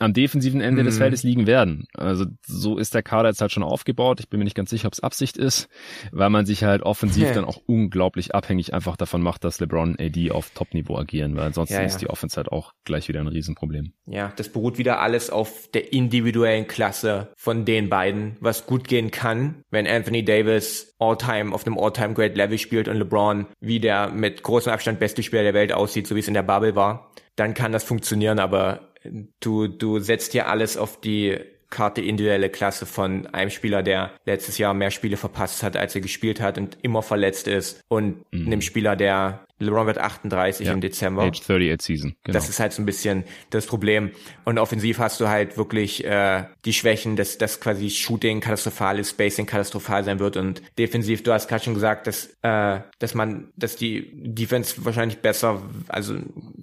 am 0.01 0.13
defensiven 0.13 0.61
Ende 0.61 0.83
mhm. 0.83 0.87
des 0.87 0.99
Feldes 0.99 1.23
liegen 1.23 1.47
werden. 1.47 1.87
Also 1.95 2.27
so 2.45 2.79
ist 2.79 2.95
der 2.95 3.03
Kader 3.03 3.29
jetzt 3.29 3.41
halt 3.41 3.53
schon 3.53 3.63
aufgebaut. 3.63 4.19
Ich 4.19 4.29
bin 4.29 4.39
mir 4.39 4.45
nicht 4.45 4.57
ganz 4.57 4.71
sicher, 4.71 4.89
ob 4.89 4.93
es 4.93 5.01
Absicht 5.01 5.37
ist, 5.37 5.69
weil 6.11 6.31
man 6.31 6.47
sich 6.47 6.65
halt 6.65 6.83
offensiv 6.83 7.31
dann 7.35 7.45
auch 7.45 7.61
unglaublich 7.67 8.35
abhängig 8.35 8.75
einfach 8.75 8.97
davon 8.97 9.23
macht, 9.23 9.45
dass 9.45 9.61
LeBron 9.61 9.97
AD 9.99 10.33
auf 10.33 10.51
Top-Niveau 10.51 10.97
agieren, 10.97 11.37
weil 11.37 11.45
ansonsten 11.45 11.75
ja, 11.75 11.81
ja. 11.81 11.87
ist 11.87 11.99
die 11.99 12.11
Offense 12.11 12.37
halt 12.37 12.51
auch 12.51 12.73
gleich 12.85 13.09
wieder 13.09 13.21
ein 13.21 13.29
Riesenproblem. 13.29 13.93
Ja, 14.07 14.33
das 14.37 14.49
beruht 14.49 14.79
wieder 14.79 15.01
alles 15.01 15.31
auf 15.31 15.54
der 15.75 15.93
individuellen 15.93 16.67
Klasse 16.67 17.33
von 17.37 17.65
den 17.65 17.89
beiden, 17.89 18.37
was 18.41 18.67
gut 18.67 18.89
gehen 18.89 19.11
kann, 19.11 19.63
wenn 19.71 19.87
Anthony 19.87 20.25
Davis 20.25 20.95
All-Time 20.99 21.55
auf 21.55 21.67
einem 21.67 21.79
All-Time 21.79 22.15
Great 22.15 22.37
Level 22.37 22.59
spielt 22.59 22.89
und 22.89 22.97
LeBron 22.97 23.47
wie 23.61 23.81
der 23.81 24.09
mit 24.09 24.43
großem 24.43 24.73
Abstand 24.73 25.01
beste 25.01 25.23
Spieler 25.23 25.43
der 25.43 25.55
Welt 25.55 25.73
aussieht, 25.73 26.07
so 26.07 26.15
wie 26.15 26.21
es 26.21 26.29
in 26.29 26.35
der 26.35 26.43
Bubble 26.43 26.77
war, 26.77 27.13
dann 27.37 27.55
kann 27.55 27.73
das 27.73 27.85
funktionieren, 27.85 28.39
aber 28.39 28.93
du, 29.41 29.69
du 29.69 29.99
setzt 29.99 30.33
hier 30.33 30.49
alles 30.49 30.77
auf 30.77 31.01
die 31.01 31.39
Karte 31.71 32.01
individuelle 32.01 32.51
Klasse 32.51 32.87
von 32.87 33.27
einem 33.27 33.51
Spieler, 33.51 33.83
der 33.83 34.13
letztes 34.25 34.59
Jahr 34.59 34.75
mehr 34.75 34.93
Spiele 34.93 35.17
verpasst 35.17 35.63
hat, 35.65 35.77
als 35.77 35.95
er 35.95 36.01
gespielt 36.01 36.41
hat 36.41 36.57
und 36.57 36.79
immer 36.83 37.03
verletzt 37.03 37.49
ist 37.49 37.81
und 37.89 38.25
mhm. 38.33 38.47
einem 38.47 38.61
Spieler, 38.61 38.95
der 38.95 39.45
LeBron 39.59 39.87
wird 39.87 39.99
38 39.99 40.67
ja. 40.67 40.73
im 40.73 40.81
Dezember. 40.81 41.23
Age 41.23 41.41
38 41.41 41.83
Season. 41.83 42.17
Genau. 42.25 42.35
Das 42.35 42.49
ist 42.49 42.59
halt 42.59 42.73
so 42.73 42.83
ein 42.83 42.87
bisschen 42.87 43.25
das 43.51 43.67
Problem. 43.67 44.11
Und 44.45 44.59
offensiv 44.59 44.99
hast 44.99 45.21
du 45.21 45.29
halt 45.29 45.57
wirklich 45.57 46.05
äh, 46.05 46.45
die 46.65 46.73
Schwächen, 46.73 47.17
dass, 47.17 47.39
dass 47.39 47.61
quasi 47.61 47.91
Shooting 47.91 48.41
katastrophal 48.41 48.99
ist, 48.99 49.11
Spacing 49.11 49.47
katastrophal 49.47 50.05
sein 50.05 50.19
wird 50.19 50.37
und 50.37 50.63
defensiv, 50.79 51.23
du 51.23 51.33
hast 51.33 51.49
gerade 51.49 51.65
schon 51.65 51.75
gesagt, 51.75 52.07
dass, 52.07 52.37
äh, 52.43 52.81
dass 52.99 53.15
man, 53.15 53.53
dass 53.57 53.77
die 53.77 54.11
Defense 54.13 54.85
wahrscheinlich 54.85 55.19
besser, 55.19 55.63
also 55.89 56.17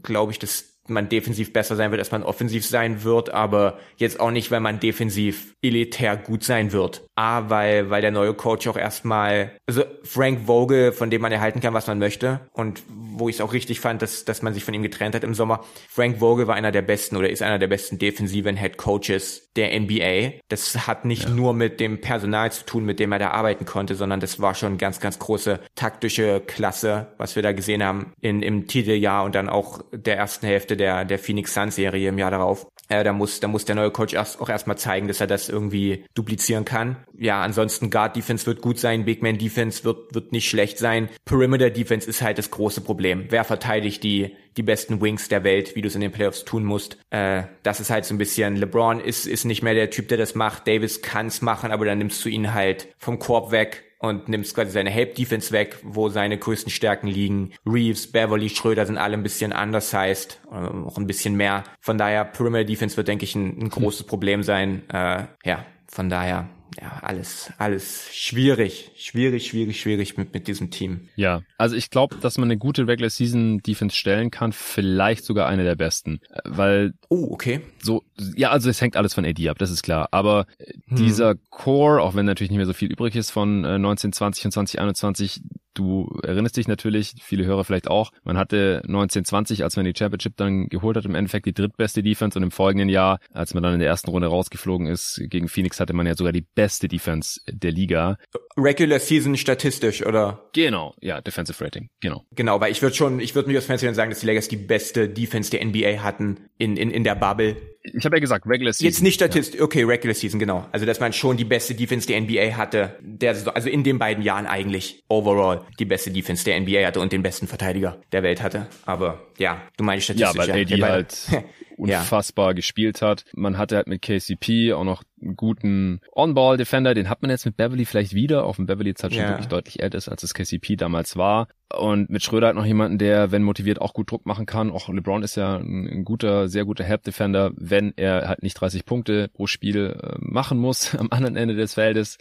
glaube 0.03 0.31
ich, 0.33 0.39
dass 0.39 0.70
man 0.87 1.09
defensiv 1.09 1.53
besser 1.53 1.75
sein 1.75 1.91
wird, 1.91 1.99
als 1.99 2.11
man 2.11 2.23
offensiv 2.23 2.65
sein 2.65 3.03
wird, 3.03 3.29
aber 3.29 3.77
jetzt 3.97 4.19
auch 4.19 4.31
nicht, 4.31 4.51
weil 4.51 4.59
man 4.59 4.79
defensiv 4.79 5.55
elitär 5.61 6.17
gut 6.17 6.43
sein 6.43 6.71
wird. 6.71 7.05
A, 7.15 7.49
weil, 7.49 7.89
weil 7.89 8.01
der 8.01 8.11
neue 8.11 8.33
Coach 8.33 8.67
auch 8.67 8.77
erstmal, 8.77 9.51
also 9.67 9.83
Frank 10.03 10.47
Vogel, 10.47 10.91
von 10.91 11.09
dem 11.09 11.21
man 11.21 11.31
erhalten 11.31 11.59
kann, 11.59 11.73
was 11.73 11.87
man 11.87 11.99
möchte 11.99 12.41
und 12.53 12.83
wo 13.21 13.29
ich 13.29 13.37
es 13.37 13.41
auch 13.41 13.53
richtig 13.53 13.79
fand, 13.79 14.01
dass, 14.01 14.25
dass 14.25 14.41
man 14.41 14.53
sich 14.53 14.65
von 14.65 14.73
ihm 14.73 14.83
getrennt 14.83 15.15
hat 15.15 15.23
im 15.23 15.33
Sommer. 15.33 15.63
Frank 15.87 16.19
Vogel 16.19 16.47
war 16.47 16.55
einer 16.55 16.73
der 16.73 16.81
besten 16.81 17.15
oder 17.15 17.29
ist 17.29 17.41
einer 17.41 17.59
der 17.59 17.67
besten 17.67 17.97
defensiven 17.97 18.57
Head 18.57 18.77
Coaches 18.77 19.49
der 19.55 19.79
NBA. 19.79 20.39
Das 20.49 20.87
hat 20.87 21.05
nicht 21.05 21.25
ja. 21.25 21.29
nur 21.29 21.53
mit 21.53 21.79
dem 21.79 22.01
Personal 22.01 22.51
zu 22.51 22.65
tun, 22.65 22.83
mit 22.83 22.99
dem 22.99 23.11
er 23.11 23.19
da 23.19 23.29
arbeiten 23.31 23.65
konnte, 23.65 23.95
sondern 23.95 24.19
das 24.19 24.41
war 24.41 24.55
schon 24.55 24.77
ganz, 24.77 24.99
ganz 24.99 25.19
große 25.19 25.61
taktische 25.75 26.41
Klasse, 26.41 27.13
was 27.17 27.35
wir 27.35 27.43
da 27.43 27.53
gesehen 27.53 27.83
haben 27.83 28.13
in, 28.19 28.41
im 28.41 28.67
Titeljahr 28.67 29.23
und 29.23 29.35
dann 29.35 29.47
auch 29.47 29.81
der 29.93 30.17
ersten 30.17 30.45
Hälfte 30.45 30.75
der, 30.75 31.05
der 31.05 31.19
Phoenix 31.19 31.53
Suns 31.53 31.75
Serie 31.75 32.09
im 32.09 32.17
Jahr 32.17 32.31
darauf. 32.31 32.67
Äh, 32.91 33.05
da 33.05 33.13
muss, 33.13 33.39
da 33.39 33.47
muss 33.47 33.63
der 33.63 33.75
neue 33.75 33.89
Coach 33.89 34.13
erst, 34.13 34.41
auch 34.41 34.49
erstmal 34.49 34.77
zeigen, 34.77 35.07
dass 35.07 35.21
er 35.21 35.27
das 35.27 35.47
irgendwie 35.47 36.03
duplizieren 36.13 36.65
kann. 36.65 36.97
Ja, 37.17 37.41
ansonsten 37.41 37.89
Guard 37.89 38.17
Defense 38.17 38.45
wird 38.45 38.61
gut 38.61 38.79
sein, 38.79 39.05
Big 39.05 39.23
Man 39.23 39.37
Defense 39.37 39.85
wird, 39.85 40.13
wird 40.13 40.33
nicht 40.33 40.49
schlecht 40.49 40.77
sein. 40.77 41.07
Perimeter 41.23 41.69
Defense 41.69 42.09
ist 42.09 42.21
halt 42.21 42.37
das 42.37 42.51
große 42.51 42.81
Problem. 42.81 43.27
Wer 43.29 43.45
verteidigt 43.45 44.03
die, 44.03 44.35
die 44.57 44.63
besten 44.63 44.99
Wings 44.99 45.29
der 45.29 45.45
Welt, 45.45 45.77
wie 45.77 45.81
du 45.81 45.87
es 45.87 45.95
in 45.95 46.01
den 46.01 46.11
Playoffs 46.11 46.43
tun 46.43 46.65
musst? 46.65 46.97
Äh, 47.11 47.43
das 47.63 47.79
ist 47.79 47.91
halt 47.91 48.03
so 48.03 48.13
ein 48.13 48.17
bisschen, 48.17 48.57
LeBron 48.57 48.99
ist, 48.99 49.25
ist 49.25 49.45
nicht 49.45 49.63
mehr 49.63 49.73
der 49.73 49.89
Typ, 49.89 50.09
der 50.09 50.17
das 50.17 50.35
macht. 50.35 50.67
Davis 50.67 51.01
kann's 51.01 51.41
machen, 51.41 51.71
aber 51.71 51.85
dann 51.85 51.97
nimmst 51.97 52.25
du 52.25 52.27
ihn 52.27 52.53
halt 52.53 52.89
vom 52.97 53.19
Korb 53.19 53.51
weg 53.51 53.85
und 54.01 54.27
nimmst 54.29 54.55
quasi 54.55 54.71
seine 54.71 54.89
Help-Defense 54.89 55.51
weg, 55.51 55.77
wo 55.83 56.09
seine 56.09 56.37
größten 56.37 56.71
Stärken 56.71 57.07
liegen. 57.07 57.53
Reeves, 57.65 58.11
Beverly, 58.11 58.49
Schröder 58.49 58.85
sind 58.85 58.97
alle 58.97 59.13
ein 59.15 59.23
bisschen 59.23 59.51
undersized, 59.53 60.41
äh, 60.51 60.55
auch 60.55 60.97
ein 60.97 61.07
bisschen 61.07 61.35
mehr. 61.35 61.63
Von 61.79 61.97
daher, 61.97 62.25
Perimeter 62.25 62.65
Defense 62.65 62.97
wird, 62.97 63.07
denke 63.07 63.25
ich, 63.25 63.35
ein, 63.35 63.57
ein 63.61 63.69
großes 63.69 64.03
Problem 64.03 64.41
sein. 64.43 64.89
Äh, 64.89 65.25
ja, 65.45 65.65
von 65.87 66.09
daher 66.09 66.49
ja, 66.79 66.99
alles, 67.01 67.51
alles 67.57 68.07
schwierig, 68.13 68.91
schwierig, 68.95 69.47
schwierig, 69.47 69.79
schwierig 69.79 70.17
mit, 70.17 70.33
mit 70.33 70.47
diesem 70.47 70.71
Team. 70.71 71.09
Ja, 71.15 71.41
also 71.57 71.75
ich 71.75 71.89
glaube, 71.89 72.15
dass 72.21 72.37
man 72.37 72.47
eine 72.47 72.57
gute 72.57 72.87
Regular 72.87 73.09
Season 73.09 73.59
Defense 73.59 73.95
stellen 73.95 74.31
kann, 74.31 74.53
vielleicht 74.53 75.25
sogar 75.25 75.47
eine 75.47 75.63
der 75.63 75.75
besten, 75.75 76.21
äh, 76.29 76.41
weil. 76.45 76.93
Oh, 77.09 77.27
okay. 77.31 77.61
So, 77.81 78.03
ja, 78.35 78.51
also 78.51 78.69
es 78.69 78.79
hängt 78.79 78.95
alles 78.95 79.13
von 79.13 79.25
AD 79.25 79.49
ab, 79.49 79.57
das 79.57 79.69
ist 79.69 79.83
klar. 79.83 80.07
Aber 80.11 80.45
hm. 80.87 80.95
dieser 80.95 81.35
Core, 81.49 82.01
auch 82.01 82.15
wenn 82.15 82.25
natürlich 82.25 82.51
nicht 82.51 82.57
mehr 82.57 82.65
so 82.65 82.73
viel 82.73 82.91
übrig 82.91 83.15
ist 83.15 83.31
von 83.31 83.65
äh, 83.65 83.75
1920 83.75 84.45
und 84.45 84.51
2021, 84.51 85.41
Du 85.73 86.19
erinnerst 86.23 86.57
dich 86.57 86.67
natürlich, 86.67 87.13
viele 87.21 87.45
Hörer 87.45 87.63
vielleicht 87.63 87.87
auch, 87.87 88.11
man 88.23 88.37
hatte 88.37 88.81
1920, 88.83 89.63
als 89.63 89.75
man 89.75 89.85
die 89.85 89.93
Championship 89.97 90.35
dann 90.35 90.67
geholt 90.67 90.97
hat, 90.97 91.05
im 91.05 91.15
Endeffekt 91.15 91.45
die 91.45 91.53
drittbeste 91.53 92.03
Defense 92.03 92.37
und 92.37 92.43
im 92.43 92.51
folgenden 92.51 92.89
Jahr, 92.89 93.19
als 93.33 93.53
man 93.53 93.63
dann 93.63 93.73
in 93.73 93.79
der 93.79 93.87
ersten 93.87 94.09
Runde 94.09 94.27
rausgeflogen 94.27 94.87
ist, 94.87 95.21
gegen 95.25 95.47
Phoenix 95.47 95.79
hatte 95.79 95.93
man 95.93 96.07
ja 96.07 96.15
sogar 96.15 96.33
die 96.33 96.45
beste 96.55 96.87
Defense 96.87 97.39
der 97.49 97.71
Liga. 97.71 98.17
Regular 98.57 98.99
Season 98.99 99.37
statistisch, 99.37 100.05
oder? 100.05 100.49
Genau, 100.53 100.93
ja, 100.99 101.21
Defensive 101.21 101.63
Rating, 101.63 101.89
genau. 102.01 102.25
Genau, 102.35 102.59
weil 102.59 102.71
ich 102.71 102.81
würde 102.81 102.95
schon, 102.95 103.19
ich 103.19 103.35
würde 103.35 103.47
mich 103.47 103.57
aus 103.57 103.65
Fenster 103.65 103.93
sagen, 103.93 104.11
dass 104.11 104.19
die 104.19 104.27
Lakers 104.27 104.47
die 104.49 104.57
beste 104.57 105.09
Defense 105.09 105.51
der 105.51 105.65
NBA 105.65 106.03
hatten 106.03 106.49
in, 106.57 106.75
in, 106.77 106.91
in 106.91 107.03
der 107.03 107.15
Bubble 107.15 107.55
ich 107.83 108.05
habe 108.05 108.15
ja 108.15 108.19
gesagt, 108.19 108.45
Regular 108.45 108.73
Season. 108.73 108.85
Jetzt 108.85 109.01
nicht 109.01 109.15
Statist, 109.15 109.55
ja. 109.55 109.61
okay, 109.61 109.83
Regular 109.83 110.13
Season, 110.13 110.39
genau. 110.39 110.67
Also, 110.71 110.85
dass 110.85 110.99
man 110.99 111.13
schon 111.13 111.37
die 111.37 111.45
beste 111.45 111.73
Defense 111.73 112.07
der 112.07 112.21
NBA 112.21 112.55
hatte, 112.55 112.95
der, 113.01 113.35
also 113.53 113.69
in 113.69 113.83
den 113.83 113.97
beiden 113.97 114.23
Jahren 114.23 114.45
eigentlich 114.45 115.03
overall 115.07 115.61
die 115.79 115.85
beste 115.85 116.11
Defense 116.11 116.43
der 116.45 116.59
NBA 116.59 116.85
hatte 116.85 116.99
und 116.99 117.11
den 117.11 117.23
besten 117.23 117.47
Verteidiger 117.47 117.99
der 118.11 118.23
Welt 118.23 118.41
hatte. 118.41 118.67
Aber 118.85 119.25
ja, 119.37 119.61
du 119.77 119.83
meinst 119.83 120.05
statistisch. 120.05 120.35
Ja, 120.35 120.53
weil 120.53 120.61
AD 120.61 120.75
ja, 120.75 120.87
halt 120.87 121.27
unfassbar 121.81 122.49
ja. 122.49 122.53
gespielt 122.53 123.01
hat. 123.01 123.25
Man 123.33 123.57
hatte 123.57 123.75
halt 123.75 123.87
mit 123.87 124.01
KCP 124.01 124.73
auch 124.73 124.83
noch 124.83 125.03
einen 125.21 125.35
guten 125.35 126.01
On-Ball-Defender, 126.13 126.93
den 126.93 127.09
hat 127.09 127.21
man 127.21 127.31
jetzt 127.31 127.45
mit 127.45 127.57
Beverly 127.57 127.85
vielleicht 127.85 128.13
wieder, 128.13 128.45
auch 128.45 128.57
wenn 128.57 128.67
Beverly 128.67 128.89
jetzt 128.89 129.03
halt 129.03 129.13
schon 129.13 129.23
ja. 129.23 129.29
wirklich 129.29 129.47
deutlich 129.47 129.81
älter 129.81 129.97
ist, 129.97 130.09
als 130.09 130.23
es 130.23 130.33
KCP 130.33 130.75
damals 130.75 131.17
war. 131.17 131.47
Und 131.75 132.09
mit 132.09 132.23
Schröder 132.23 132.47
hat 132.47 132.55
noch 132.55 132.65
jemanden, 132.65 132.97
der, 132.97 133.31
wenn 133.31 133.43
motiviert, 133.43 133.81
auch 133.81 133.93
gut 133.93 134.11
Druck 134.11 134.25
machen 134.25 134.45
kann. 134.45 134.71
Auch 134.71 134.89
LeBron 134.89 135.23
ist 135.23 135.35
ja 135.35 135.57
ein, 135.57 136.03
guter, 136.03 136.47
sehr 136.49 136.65
guter 136.65 136.83
Help-Defender, 136.83 137.51
wenn 137.55 137.93
er 137.95 138.27
halt 138.27 138.43
nicht 138.43 138.55
30 138.55 138.85
Punkte 138.85 139.29
pro 139.33 139.47
Spiel 139.47 139.97
äh, 140.01 140.15
machen 140.19 140.57
muss 140.57 140.95
am 140.99 141.07
anderen 141.11 141.35
Ende 141.35 141.55
des 141.55 141.75
Feldes. 141.75 142.17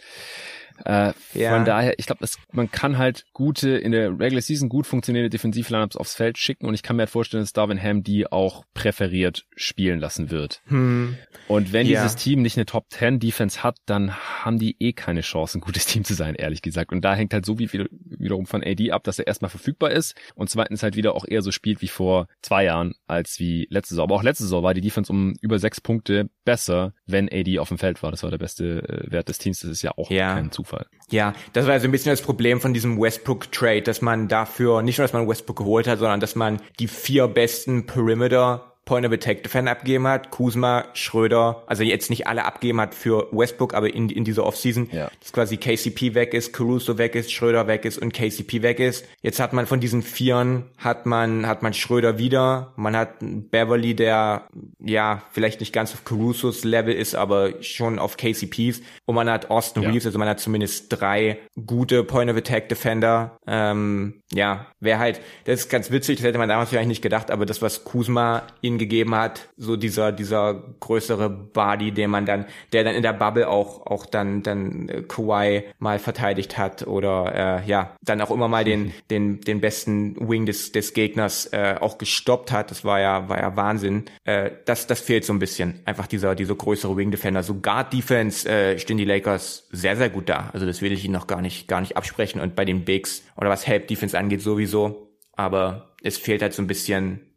Äh, 0.85 1.13
ja. 1.33 1.55
Von 1.55 1.65
daher, 1.65 1.97
ich 1.97 2.05
glaube, 2.05 2.25
man 2.51 2.71
kann 2.71 2.97
halt 2.97 3.25
gute, 3.33 3.69
in 3.69 3.91
der 3.91 4.19
Regular 4.19 4.41
Season 4.41 4.69
gut 4.69 4.87
funktionierende 4.87 5.29
Defensiv-Lineups 5.29 5.95
aufs 5.95 6.15
Feld 6.15 6.37
schicken 6.37 6.65
und 6.65 6.73
ich 6.73 6.83
kann 6.83 6.95
mir 6.95 7.03
halt 7.03 7.09
vorstellen, 7.09 7.43
dass 7.43 7.53
Darwin 7.53 7.81
Ham 7.81 8.03
die 8.03 8.31
auch 8.31 8.65
präferiert 8.73 9.45
spielen 9.55 9.99
lassen 9.99 10.31
wird. 10.31 10.61
Hm. 10.67 11.17
Und 11.47 11.73
wenn 11.73 11.87
ja. 11.87 12.01
dieses 12.01 12.15
Team 12.15 12.41
nicht 12.41 12.57
eine 12.57 12.65
Top 12.65 12.85
10 12.89 13.19
Defense 13.19 13.63
hat, 13.63 13.77
dann 13.85 14.15
haben 14.15 14.59
die 14.59 14.75
eh 14.79 14.93
keine 14.93 15.21
Chance, 15.21 15.57
ein 15.57 15.61
gutes 15.61 15.85
Team 15.85 16.03
zu 16.03 16.13
sein, 16.13 16.35
ehrlich 16.35 16.61
gesagt. 16.61 16.91
Und 16.91 17.01
da 17.01 17.15
hängt 17.15 17.33
halt 17.33 17.45
so 17.45 17.59
wie 17.59 17.67
viel 17.67 17.89
wiederum 17.91 18.45
von 18.45 18.63
AD 18.63 18.91
ab, 18.91 19.03
dass 19.03 19.19
er 19.19 19.27
erstmal 19.27 19.49
verfügbar 19.49 19.91
ist 19.91 20.15
und 20.35 20.49
zweitens 20.49 20.83
halt 20.83 20.95
wieder 20.95 21.15
auch 21.15 21.25
eher 21.27 21.41
so 21.41 21.51
spielt 21.51 21.81
wie 21.81 21.87
vor 21.87 22.27
zwei 22.41 22.65
Jahren 22.65 22.93
als 23.07 23.39
wie 23.39 23.67
letzte 23.69 23.95
Saison. 23.95 24.03
Aber 24.03 24.15
auch 24.15 24.23
letzte 24.23 24.43
Saison 24.43 24.63
war 24.63 24.73
die 24.73 24.81
Defense 24.81 25.11
um 25.11 25.35
über 25.41 25.59
sechs 25.59 25.81
Punkte 25.81 26.29
besser, 26.43 26.93
wenn 27.05 27.29
AD 27.31 27.59
auf 27.59 27.69
dem 27.69 27.77
Feld 27.77 28.01
war. 28.03 28.11
Das 28.11 28.23
war 28.23 28.31
der 28.31 28.37
beste 28.37 28.83
äh, 28.87 29.11
Wert 29.11 29.29
des 29.29 29.37
Teams. 29.37 29.59
Das 29.59 29.69
ist 29.69 29.81
ja 29.81 29.91
auch 29.97 30.09
ja. 30.09 30.33
kein 30.33 30.51
Zufall. 30.51 30.85
Ja, 31.09 31.33
das 31.53 31.65
war 31.65 31.73
also 31.73 31.87
ein 31.87 31.91
bisschen 31.91 32.11
das 32.11 32.21
Problem 32.21 32.61
von 32.61 32.73
diesem 32.73 32.99
Westbrook-Trade, 32.99 33.83
dass 33.83 34.01
man 34.01 34.27
dafür 34.27 34.81
nicht 34.81 34.97
nur, 34.97 35.03
dass 35.03 35.13
man 35.13 35.27
Westbrook 35.27 35.57
geholt 35.57 35.87
hat, 35.87 35.99
sondern 35.99 36.19
dass 36.19 36.35
man 36.35 36.61
die 36.79 36.87
vier 36.87 37.27
besten 37.27 37.85
Perimeter 37.85 38.70
Point 38.85 39.05
of 39.05 39.11
Attack 39.11 39.43
Defender 39.43 39.71
abgegeben 39.71 40.07
hat. 40.07 40.31
Kuzma, 40.31 40.85
Schröder, 40.93 41.63
also 41.67 41.83
jetzt 41.83 42.09
nicht 42.09 42.27
alle 42.27 42.45
abgegeben 42.45 42.81
hat 42.81 42.95
für 42.95 43.27
Westbrook, 43.31 43.73
aber 43.73 43.93
in, 43.93 44.09
in 44.09 44.23
dieser 44.23 44.45
Offseason, 44.45 44.89
ja. 44.91 45.09
dass 45.19 45.31
quasi 45.31 45.57
KCP 45.57 46.15
weg 46.15 46.33
ist, 46.33 46.51
Caruso 46.51 46.97
weg 46.97 47.15
ist, 47.15 47.31
Schröder 47.31 47.67
weg 47.67 47.85
ist 47.85 47.99
und 47.99 48.13
KCP 48.13 48.61
weg 48.61 48.79
ist. 48.79 49.05
Jetzt 49.21 49.39
hat 49.39 49.53
man 49.53 49.67
von 49.67 49.79
diesen 49.79 50.01
Vieren, 50.01 50.65
hat 50.77 51.05
man, 51.05 51.47
hat 51.47 51.61
man 51.61 51.73
Schröder 51.73 52.17
wieder, 52.17 52.73
man 52.75 52.95
hat 52.95 53.15
Beverly, 53.19 53.95
der, 53.95 54.47
ja, 54.79 55.21
vielleicht 55.31 55.59
nicht 55.59 55.73
ganz 55.73 55.93
auf 55.93 56.03
Carusos 56.03 56.63
Level 56.63 56.93
ist, 56.93 57.13
aber 57.15 57.61
schon 57.61 57.99
auf 57.99 58.17
KCPs 58.17 58.81
und 59.05 59.15
man 59.15 59.29
hat 59.29 59.51
Austin 59.51 59.83
ja. 59.83 59.89
Reeves, 59.89 60.05
also 60.07 60.17
man 60.17 60.27
hat 60.27 60.39
zumindest 60.39 60.87
drei 60.89 61.37
gute 61.65 62.03
Point 62.03 62.31
of 62.31 62.37
Attack 62.37 62.69
Defender. 62.69 63.37
Ähm, 63.45 64.21
ja, 64.33 64.67
wäre 64.79 64.99
halt, 64.99 65.21
das 65.45 65.61
ist 65.61 65.69
ganz 65.69 65.91
witzig, 65.91 66.17
das 66.17 66.25
hätte 66.25 66.37
man 66.37 66.49
damals 66.49 66.69
vielleicht 66.69 66.87
nicht 66.87 67.01
gedacht, 67.01 67.29
aber 67.29 67.45
das, 67.45 67.61
was 67.61 67.83
Kuzma 67.83 68.43
ihnen 68.71 68.79
gegeben 68.79 69.15
hat, 69.15 69.49
so 69.57 69.75
dieser, 69.75 70.11
dieser 70.11 70.53
größere 70.79 71.29
Body, 71.29 71.91
den 71.91 72.09
man 72.09 72.25
dann, 72.25 72.45
der 72.73 72.83
dann 72.83 72.95
in 72.95 73.03
der 73.03 73.13
Bubble 73.13 73.47
auch, 73.47 73.85
auch 73.85 74.05
dann, 74.05 74.43
dann 74.43 74.89
äh, 74.89 75.01
Kawhi 75.03 75.63
mal 75.79 75.99
verteidigt 75.99 76.57
hat 76.57 76.87
oder, 76.87 77.61
äh, 77.63 77.67
ja, 77.67 77.95
dann 78.01 78.21
auch 78.21 78.31
immer 78.31 78.47
mal 78.47 78.63
den, 78.63 78.93
den, 79.11 79.41
den 79.41 79.61
besten 79.61 80.29
Wing 80.29 80.45
des, 80.45 80.71
des 80.71 80.93
Gegners, 80.93 81.47
äh, 81.53 81.75
auch 81.79 81.97
gestoppt 81.97 82.51
hat. 82.51 82.71
Das 82.71 82.83
war 82.83 82.99
ja, 82.99 83.29
war 83.29 83.39
ja 83.39 83.55
Wahnsinn. 83.55 84.05
Äh, 84.23 84.51
das, 84.65 84.87
das 84.87 85.01
fehlt 85.01 85.25
so 85.25 85.33
ein 85.33 85.39
bisschen. 85.39 85.81
Einfach 85.85 86.07
dieser, 86.07 86.35
dieser 86.35 86.55
größere 86.55 86.95
Wing 86.97 87.11
Defender. 87.11 87.43
So 87.43 87.55
Guard 87.55 87.93
Defense, 87.93 88.47
äh, 88.49 88.79
stehen 88.79 88.97
die 88.97 89.05
Lakers 89.05 89.67
sehr, 89.71 89.95
sehr 89.95 90.09
gut 90.09 90.29
da. 90.29 90.49
Also 90.53 90.65
das 90.65 90.81
will 90.81 90.91
ich 90.91 91.03
ihnen 91.05 91.13
noch 91.13 91.27
gar 91.27 91.41
nicht, 91.41 91.67
gar 91.67 91.81
nicht 91.81 91.97
absprechen 91.97 92.41
und 92.41 92.55
bei 92.55 92.65
den 92.65 92.85
Bigs 92.85 93.23
oder 93.35 93.49
was 93.49 93.67
Help 93.67 93.87
Defense 93.87 94.17
angeht 94.17 94.41
sowieso. 94.41 95.09
Aber 95.33 95.95
es 96.03 96.17
fehlt 96.17 96.41
halt 96.41 96.53
so 96.53 96.61
ein 96.61 96.67
bisschen 96.67 97.30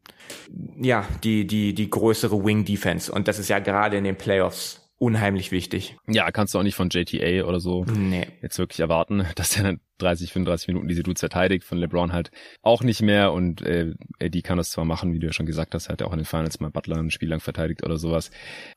ja, 0.81 1.07
die, 1.23 1.47
die, 1.47 1.75
die 1.75 1.91
größere 1.91 2.45
Wing 2.45 2.65
Defense. 2.65 3.11
Und 3.11 3.29
das 3.29 3.39
ist 3.39 3.49
ja 3.49 3.59
gerade 3.59 3.97
in 3.97 4.05
den 4.05 4.17
Playoffs 4.17 4.85
unheimlich 4.99 5.53
wichtig. 5.53 5.97
Ja, 6.07 6.31
kannst 6.31 6.55
du 6.55 6.59
auch 6.59 6.63
nicht 6.63 6.77
von 6.77 6.89
JTA 6.89 7.45
oder 7.45 7.61
so 7.61 7.85
nee. 7.85 8.27
jetzt 8.43 8.59
wirklich 8.59 8.81
erwarten, 8.81 9.27
dass 9.35 9.57
er 9.57 9.77
30, 9.99 10.33
35 10.33 10.69
Minuten 10.69 10.89
diese 10.89 11.03
Dudes 11.03 11.21
verteidigt, 11.21 11.65
von 11.65 11.79
LeBron 11.79 12.13
halt 12.13 12.31
auch 12.63 12.83
nicht 12.83 13.03
mehr 13.03 13.33
und 13.33 13.63
äh, 13.63 13.95
AD 14.21 14.43
kann 14.43 14.59
das 14.59 14.71
zwar 14.71 14.85
machen, 14.85 15.13
wie 15.13 15.19
du 15.19 15.27
ja 15.27 15.33
schon 15.33 15.47
gesagt 15.47 15.75
hast, 15.75 15.87
er 15.87 15.95
hat 15.95 16.01
ja 16.01 16.07
auch 16.07 16.13
in 16.13 16.19
den 16.19 16.25
Finals 16.25 16.61
mal 16.61 16.71
Butler 16.71 16.97
ein 16.97 17.11
Spiel 17.11 17.29
lang 17.29 17.41
verteidigt 17.41 17.85
oder 17.85 17.97
sowas, 17.97 18.31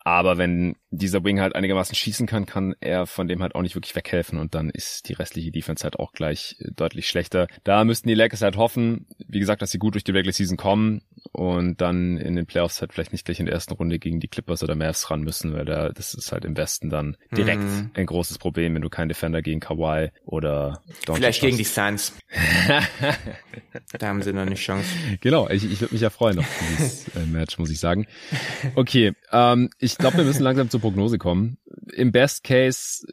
aber 0.04 0.38
wenn 0.38 0.76
dieser 0.92 1.24
Wing 1.24 1.40
halt 1.40 1.56
einigermaßen 1.56 1.96
schießen 1.96 2.28
kann, 2.28 2.46
kann 2.46 2.76
er 2.80 3.06
von 3.06 3.28
dem 3.28 3.42
halt 3.42 3.56
auch 3.56 3.62
nicht 3.62 3.76
wirklich 3.76 3.96
weghelfen 3.96 4.40
und 4.40 4.56
dann 4.56 4.70
ist 4.70 5.10
die 5.10 5.14
restliche 5.14 5.52
Defense 5.52 5.84
halt 5.84 6.00
auch 6.00 6.14
gleich 6.14 6.56
äh, 6.60 6.72
deutlich 6.76 7.08
schlechter. 7.08 7.48
Da 7.64 7.84
müssten 7.84 8.08
die 8.08 8.16
Lakers 8.16 8.42
halt 8.42 8.58
hoffen, 8.58 9.08
wie 9.28 9.40
gesagt, 9.40 9.62
dass 9.62 9.72
sie 9.72 9.80
gut 9.80 9.96
durch 9.96 10.04
die 10.04 10.12
Regular 10.12 10.34
Season 10.34 10.58
kommen 10.58 11.02
und 11.32 11.82
dann 11.82 12.18
in 12.18 12.36
den 12.36 12.46
Playoffs 12.46 12.82
halt 12.82 12.94
vielleicht 12.94 13.12
nicht 13.12 13.26
gleich 13.26 13.40
in 13.40 13.46
der 13.46 13.56
ersten 13.56 13.74
Runde 13.74 14.00
gegen 14.00 14.20
die 14.20 14.28
Clippers 14.28 14.64
oder 14.64 14.76
Mavs 14.76 15.10
ran 15.10 15.22
müssen, 15.22 15.54
weil 15.54 15.66
da 15.66 15.90
das 15.90 16.14
ist 16.14 16.32
halt 16.32 16.46
im 16.46 16.58
Westen 16.58 16.90
dann 16.90 17.18
direkt 17.36 17.64
mhm. 17.64 17.92
ein 17.94 18.06
großes 18.06 18.38
Problem, 18.38 18.76
wenn 18.76 18.82
du 18.82 18.90
keinen 18.90 19.10
Defender 19.10 19.42
gegen 19.42 19.60
Kawhi 19.60 20.12
oder 20.26 20.82
Vielleicht 21.16 21.42
gegen 21.42 21.58
die 21.58 21.64
Suns. 21.64 22.14
da 24.00 24.08
haben 24.08 24.22
sie 24.22 24.34
noch 24.34 24.42
eine 24.42 24.56
Chance. 24.56 24.90
Genau, 25.22 25.50
ich, 25.50 25.64
ich 25.64 25.82
würde 25.82 25.94
mich 25.94 26.02
ja 26.02 26.10
freuen 26.10 26.40
auf 26.40 26.46
dieses 26.78 27.08
äh, 27.10 27.26
Match, 27.26 27.58
muss 27.58 27.70
ich 27.70 27.80
sagen. 27.80 28.08
Okay, 28.76 29.14
ähm, 29.32 29.70
ich 29.80 29.98
glaube, 29.98 30.18
wir 30.18 30.24
müssen 30.26 30.44
langsam 30.44 30.70
zur 30.70 30.82
Prognose 30.82 31.18
kommen. 31.18 31.58
Im 31.94 32.12
Best 32.12 32.44
Case 32.44 33.06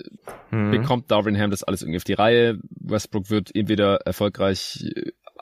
mhm. 0.51 0.70
bekommt 0.70 1.11
Darwin 1.11 1.38
Ham 1.38 1.51
das 1.51 1.62
alles 1.62 1.82
irgendwie 1.82 1.99
auf 1.99 2.05
die 2.05 2.14
Reihe. 2.14 2.59
Westbrook 2.70 3.30
wird 3.30 3.55
entweder 3.55 3.97
erfolgreich 4.05 4.84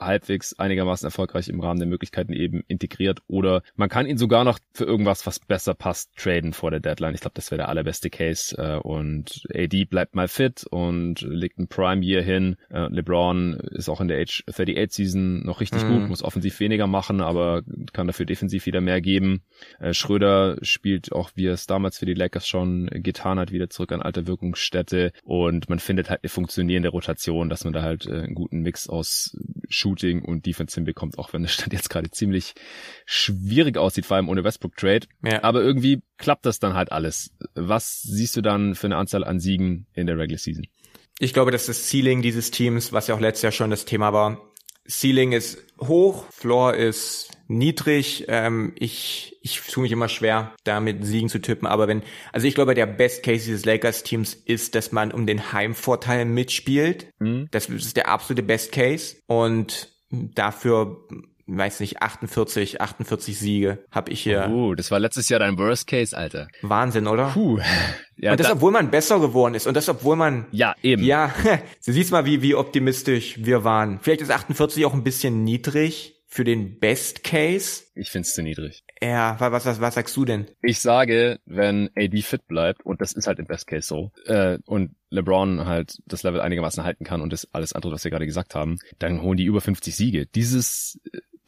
halbwegs 0.05 0.55
einigermaßen 0.59 1.07
erfolgreich 1.07 1.49
im 1.49 1.61
Rahmen 1.61 1.81
der 1.81 1.89
Möglichkeiten 1.89 2.33
eben 2.33 2.63
integriert 2.69 3.21
oder 3.27 3.63
man 3.77 3.89
kann 3.89 4.07
ihn 4.07 4.19
sogar 4.19 4.45
noch 4.45 4.59
für 4.75 4.85
irgendwas, 4.85 5.27
was 5.27 5.41
besser 5.41 5.75
passt, 5.75 6.11
traden 6.17 6.53
vor 6.53 6.71
der 6.71 6.81
Deadline. 6.81 7.15
Ich 7.15 7.21
glaube, 7.21 7.35
das 7.35 7.51
wäre 7.51 7.59
der 7.59 7.69
allerbeste 7.69 8.11
Case 8.11 8.57
äh, 8.57 8.77
und 8.77 9.45
AD 9.55 9.85
bleibt 9.87 10.15
mal 10.15 10.29
fit 10.29 10.65
und 10.71 11.21
legt 11.23 11.59
ein 11.59 11.69
Prime 11.69 12.05
Year 12.05 12.23
hin. 12.23 12.57
Äh, 12.71 12.89
LeBron 12.89 13.55
ist 13.55 13.89
auch 13.89 14.01
in 14.01 14.09
der 14.09 14.21
Age 14.21 14.45
38 14.49 14.93
Season 14.93 15.45
noch 15.45 15.61
richtig 15.61 15.85
mhm. 15.85 16.01
gut, 16.01 16.09
muss 16.09 16.23
offensiv 16.23 16.61
weniger 16.61 16.87
machen, 16.87 17.21
aber 17.21 17.63
kann 17.93 18.07
dafür 18.07 18.27
defensiv 18.27 18.67
wieder 18.67 18.81
mehr 18.81 19.01
geben. 19.01 19.43
Äh, 19.79 19.95
Schröder 19.95 20.57
spielt 20.63 21.13
auch, 21.13 21.31
wie 21.35 21.47
er 21.47 21.55
es 21.55 21.67
damals 21.67 21.99
für 21.99 22.07
die 22.07 22.15
Lakers 22.15 22.47
schon 22.47 22.87
getan 22.93 23.39
hat, 23.39 23.53
wieder 23.53 23.71
zurück 23.71 23.93
an 23.93 24.03
alte 24.03 24.27
Wirkungsstätte 24.27 25.13
und 25.25 25.69
man 25.69 25.79
findet 25.79 26.11
halt 26.11 26.23
eine 26.23 26.31
funktionierende 26.31 26.89
Rotation, 26.89 27.49
dass 27.49 27.65
man 27.65 27.73
da 27.73 27.83
halt 27.83 28.09
einen 28.09 28.35
guten 28.35 28.61
Mix 28.61 28.89
aus 28.89 29.37
Shooting 29.93 30.23
und 30.23 30.47
Defense 30.47 30.75
hinbekommt, 30.75 31.19
auch 31.19 31.33
wenn 31.33 31.43
der 31.43 31.49
Stand 31.49 31.73
jetzt 31.73 31.91
gerade 31.91 32.11
ziemlich 32.11 32.55
schwierig 33.05 33.77
aussieht, 33.77 34.07
vor 34.07 34.17
allem 34.17 34.29
ohne 34.29 34.45
Westbrook 34.45 34.77
Trade. 34.77 35.07
Ja. 35.23 35.43
Aber 35.43 35.63
irgendwie 35.63 36.03
klappt 36.17 36.47
das 36.47 36.59
dann 36.59 36.75
halt 36.75 36.93
alles. 36.93 37.31
Was 37.55 38.03
siehst 38.03 38.37
du 38.37 38.41
dann 38.41 38.75
für 38.75 38.87
eine 38.87 38.97
Anzahl 38.97 39.25
an 39.25 39.41
Siegen 39.41 39.87
in 39.93 40.07
der 40.07 40.19
Regular 40.19 40.39
Season? 40.39 40.67
Ich 41.19 41.35
glaube, 41.35 41.51
dass 41.51 41.67
das 41.67 41.89
Ceiling 41.89 42.23
dieses 42.23 42.51
Teams, 42.51 42.93
was 42.93 43.07
ja 43.07 43.15
auch 43.15 43.21
letztes 43.21 43.43
Jahr 43.43 43.53
schon 43.53 43.71
das 43.71 43.85
Thema 43.85 44.13
war, 44.13 44.41
Ceiling 44.89 45.33
ist 45.33 45.59
hoch, 45.81 46.27
Floor 46.31 46.75
ist 46.75 47.31
niedrig. 47.53 48.25
Ähm, 48.29 48.73
ich, 48.77 49.39
ich 49.43 49.61
tue 49.61 49.83
mich 49.83 49.93
immer 49.93 50.09
schwer, 50.09 50.53
damit 50.65 51.05
Siegen 51.05 51.29
zu 51.29 51.41
tippen. 51.41 51.67
Aber 51.67 51.89
wenn, 51.89 52.03
also 52.33 52.47
ich 52.47 52.55
glaube, 52.55 52.75
der 52.75 52.87
Best 52.87 53.23
Case 53.23 53.45
dieses 53.45 53.65
Lakers-Teams 53.65 54.35
ist, 54.35 54.75
dass 54.75 54.93
man 54.93 55.13
um 55.13 55.27
den 55.27 55.53
Heimvorteil 55.53 56.25
mitspielt. 56.25 57.07
Mhm. 57.19 57.49
Das 57.51 57.69
ist 57.69 57.97
der 57.97 58.09
absolute 58.09 58.43
Best 58.43 58.73
Case. 58.73 59.17
Und 59.27 59.93
dafür 60.11 61.07
weiß 61.47 61.81
nicht, 61.81 62.03
48, 62.03 62.81
48 62.81 63.39
Siege 63.39 63.85
habe 63.91 64.13
ich 64.13 64.23
hier. 64.23 64.49
Uh, 64.49 64.75
das 64.75 64.91
war 64.91 65.01
letztes 65.01 65.29
Jahr 65.29 65.41
dein 65.41 65.59
Worst 65.59 65.87
Case, 65.87 66.17
Alter. 66.17 66.49
Wahnsinn, 66.63 67.07
oder? 67.07 67.31
Puh. 67.31 67.61
Ja, 68.15 68.31
und 68.31 68.39
das, 68.39 68.53
obwohl 68.53 68.71
man 68.71 68.93
besser 68.93 69.19
geworden 69.19 69.55
ist. 69.55 69.67
Und 69.67 69.77
das, 69.77 69.89
obwohl 69.89 70.15
man... 70.15 70.47
Ja, 70.53 70.77
eben. 70.81 71.03
Ja, 71.03 71.35
du 71.85 71.93
siehst 71.93 72.13
mal, 72.13 72.25
wie, 72.25 72.41
wie 72.41 72.55
optimistisch 72.55 73.45
wir 73.45 73.65
waren. 73.65 73.99
Vielleicht 74.01 74.21
ist 74.21 74.31
48 74.31 74.85
auch 74.87 74.95
ein 74.95 75.03
bisschen 75.03 75.43
niedrig 75.43 76.22
für 76.33 76.45
den 76.45 76.79
Best 76.79 77.25
Case. 77.25 77.83
Ich 77.95 78.11
find's 78.11 78.35
zu 78.35 78.43
niedrig. 78.43 78.85
Ja, 79.03 79.37
was, 79.39 79.67
was, 79.67 79.83
was 79.83 79.95
sagst 79.95 80.17
du 80.17 80.25
denn? 80.25 80.47
Ich 80.63 80.81
sage, 80.81 81.41
wenn 81.45 81.91
AD 81.95 82.23
fit 82.23 82.49
bleibt, 82.49 82.87
und 82.87 83.03
das 83.03 83.13
ist 83.13 83.27
halt 83.27 83.39
im 83.39 83.45
Best 83.45 83.67
Case 83.67 83.87
so, 83.87 84.13
äh, 84.25 84.57
und 84.65 84.95
LeBron 85.11 85.67
halt 85.67 85.99
das 86.07 86.23
Level 86.23 86.41
einigermaßen 86.41 86.85
halten 86.85 87.05
kann 87.05 87.21
und 87.21 87.35
das 87.35 87.47
alles 87.53 87.75
andere, 87.75 87.93
was 87.93 88.05
wir 88.05 88.11
gerade 88.11 88.25
gesagt 88.25 88.55
haben, 88.55 88.79
dann 88.99 89.21
holen 89.21 89.37
die 89.37 89.45
über 89.45 89.61
50 89.61 89.95
Siege. 89.95 90.25
Dieses 90.25 90.99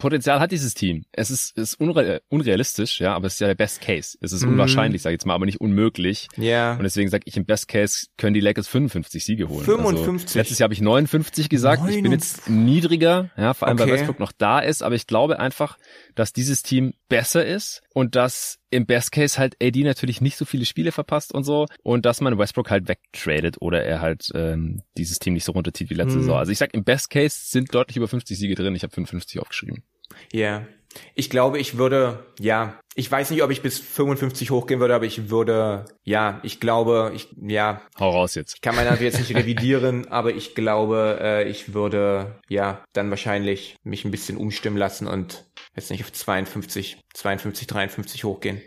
Potenzial 0.04 0.38
hat 0.38 0.52
dieses 0.52 0.74
Team. 0.74 1.06
Es 1.12 1.30
ist, 1.30 1.56
ist 1.56 1.80
unre 1.80 2.20
unrealistisch, 2.28 3.00
ja, 3.00 3.14
aber 3.14 3.26
es 3.26 3.34
ist 3.34 3.40
ja 3.40 3.46
der 3.46 3.54
Best 3.54 3.80
Case. 3.80 4.18
Es 4.20 4.32
ist 4.32 4.44
mm. 4.44 4.50
unwahrscheinlich, 4.50 5.00
sage 5.00 5.14
ich 5.14 5.20
jetzt 5.20 5.24
mal, 5.24 5.32
aber 5.32 5.46
nicht 5.46 5.62
unmöglich. 5.62 6.28
Ja. 6.36 6.44
Yeah. 6.44 6.72
Und 6.76 6.82
deswegen 6.82 7.08
sage 7.08 7.22
ich, 7.24 7.38
im 7.38 7.46
Best 7.46 7.68
Case 7.68 8.08
können 8.18 8.34
die 8.34 8.40
Lakers 8.40 8.68
55 8.68 9.24
Siege 9.24 9.48
holen. 9.48 9.64
55. 9.64 10.26
Also, 10.26 10.38
letztes 10.38 10.58
Jahr 10.58 10.66
habe 10.66 10.74
ich 10.74 10.82
59 10.82 11.48
gesagt. 11.48 11.82
59. 11.82 11.96
Ich 11.96 12.02
bin 12.02 12.12
jetzt 12.12 12.50
niedriger, 12.50 13.30
ja, 13.38 13.54
vor 13.54 13.66
allem 13.66 13.78
okay. 13.78 13.88
weil 13.88 13.96
Westbrook 13.96 14.20
noch 14.20 14.32
da 14.32 14.58
ist, 14.58 14.82
aber 14.82 14.94
ich 14.94 15.06
glaube 15.06 15.40
einfach, 15.40 15.78
dass 16.14 16.34
dieses 16.34 16.62
Team 16.62 16.92
besser 17.08 17.46
ist 17.46 17.80
und 17.94 18.14
dass 18.14 18.58
im 18.68 18.84
Best 18.84 19.12
Case 19.12 19.38
halt 19.38 19.56
AD 19.62 19.82
natürlich 19.84 20.20
nicht 20.20 20.36
so 20.36 20.44
viele 20.44 20.66
Spiele 20.66 20.92
verpasst 20.92 21.32
und 21.32 21.44
so 21.44 21.66
und 21.82 22.04
dass 22.04 22.20
man 22.20 22.36
Westbrook 22.36 22.70
halt 22.70 22.88
wegtradet 22.88 23.56
oder 23.60 23.82
er 23.82 24.00
halt 24.00 24.30
ähm, 24.34 24.82
dieses 24.98 25.18
Team 25.18 25.34
nicht 25.34 25.44
so 25.44 25.52
runterzieht 25.52 25.88
wie 25.90 25.94
letzte 25.94 26.16
hm. 26.16 26.20
Saison. 26.22 26.36
Also 26.36 26.52
ich 26.52 26.58
sag, 26.58 26.74
im 26.74 26.84
Best 26.84 27.08
Case 27.08 27.38
sind 27.40 27.74
deutlich 27.74 27.96
über 27.96 28.08
50 28.08 28.36
Siege 28.36 28.54
drin. 28.54 28.74
Ich 28.74 28.82
habe 28.82 28.92
55 28.92 29.40
aufgeschrieben. 29.40 29.84
Ja. 30.32 30.58
Yeah. 30.58 30.66
Ich 31.14 31.28
glaube, 31.30 31.58
ich 31.58 31.76
würde, 31.76 32.24
ja, 32.38 32.78
ich 32.94 33.10
weiß 33.10 33.30
nicht, 33.30 33.42
ob 33.42 33.50
ich 33.50 33.62
bis 33.62 33.80
55 33.80 34.50
hochgehen 34.50 34.78
würde, 34.78 34.94
aber 34.94 35.04
ich 35.04 35.28
würde, 35.28 35.86
ja, 36.04 36.40
ich 36.44 36.60
glaube, 36.60 37.12
ich, 37.14 37.28
ja. 37.42 37.82
Hau 37.98 38.10
raus 38.10 38.36
jetzt. 38.36 38.54
Ich 38.54 38.60
kann 38.60 38.76
meine 38.76 38.96
jetzt 39.00 39.18
nicht 39.18 39.34
revidieren, 39.34 40.08
aber 40.10 40.32
ich 40.32 40.54
glaube, 40.54 41.18
äh, 41.20 41.48
ich 41.48 41.74
würde, 41.74 42.40
ja, 42.48 42.84
dann 42.92 43.10
wahrscheinlich 43.10 43.76
mich 43.82 44.04
ein 44.04 44.12
bisschen 44.12 44.36
umstimmen 44.36 44.76
lassen 44.76 45.08
und 45.08 45.44
jetzt 45.74 45.90
nicht 45.90 46.04
auf 46.04 46.12
52, 46.12 47.00
52, 47.12 47.66
53 47.66 48.24
hochgehen. 48.24 48.62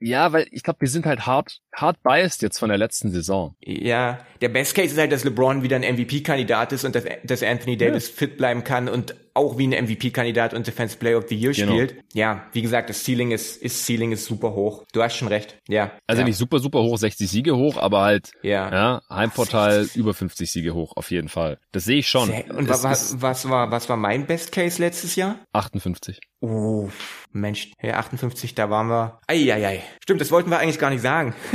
Ja, 0.00 0.32
weil 0.32 0.46
ich 0.50 0.62
glaube, 0.62 0.80
wir 0.82 0.88
sind 0.88 1.06
halt 1.06 1.26
hart, 1.26 1.60
hart 1.74 2.02
biased 2.02 2.42
jetzt 2.42 2.58
von 2.58 2.68
der 2.68 2.76
letzten 2.76 3.10
Saison. 3.10 3.54
Ja, 3.64 4.18
der 4.40 4.50
Best 4.50 4.74
Case 4.74 4.92
ist 4.92 4.98
halt, 4.98 5.12
dass 5.12 5.24
LeBron 5.24 5.62
wieder 5.62 5.76
ein 5.76 5.82
MVP-Kandidat 5.82 6.72
ist 6.72 6.84
und 6.84 6.94
dass, 6.94 7.04
dass 7.24 7.42
Anthony 7.42 7.76
Davis 7.76 8.08
ja. 8.08 8.14
fit 8.14 8.36
bleiben 8.36 8.64
kann 8.64 8.88
und 8.88 9.14
auch 9.34 9.58
wie 9.58 9.66
ein 9.66 9.84
MVP-Kandidat 9.84 10.54
und 10.54 10.66
Defense 10.66 10.96
Player 10.96 11.18
of 11.18 11.24
the 11.28 11.34
Year 11.34 11.52
genau. 11.52 11.72
spielt. 11.72 11.96
Ja, 12.12 12.46
wie 12.52 12.62
gesagt, 12.62 12.90
das 12.90 13.02
Ceiling 13.02 13.32
ist, 13.32 13.56
ist 13.56 13.84
Ceiling 13.86 14.12
ist 14.12 14.26
super 14.26 14.52
hoch. 14.54 14.84
Du 14.92 15.02
hast 15.02 15.16
schon 15.16 15.28
recht. 15.28 15.56
Ja. 15.68 15.92
Also 16.06 16.20
ja. 16.20 16.26
nicht 16.26 16.36
super, 16.36 16.58
super 16.58 16.82
hoch, 16.82 16.98
60 16.98 17.28
Siege 17.28 17.56
hoch, 17.56 17.76
aber 17.78 18.02
halt, 18.02 18.32
ja, 18.42 18.70
ja 18.70 19.02
Heimportal 19.10 19.88
über 19.94 20.14
50 20.14 20.50
Siege 20.50 20.74
hoch, 20.74 20.92
auf 20.96 21.10
jeden 21.10 21.28
Fall. 21.28 21.58
Das 21.72 21.84
sehe 21.84 21.98
ich 21.98 22.08
schon. 22.08 22.30
Und 22.30 22.68
was, 22.68 22.84
was, 22.84 23.22
was 23.22 23.48
war, 23.48 23.70
was 23.70 23.88
war 23.88 23.96
mein 23.96 24.26
Best 24.26 24.52
Case 24.52 24.80
letztes 24.80 25.16
Jahr? 25.16 25.38
58. 25.52 26.20
Oh, 26.40 26.90
Mensch, 27.34 27.72
hey, 27.78 27.92
58, 27.92 28.54
da 28.54 28.70
waren 28.70 28.86
wir. 28.88 29.18
Eieiei, 29.26 29.82
Stimmt, 30.00 30.20
das 30.20 30.30
wollten 30.30 30.50
wir 30.50 30.58
eigentlich 30.58 30.78
gar 30.78 30.90
nicht 30.90 31.02
sagen. 31.02 31.34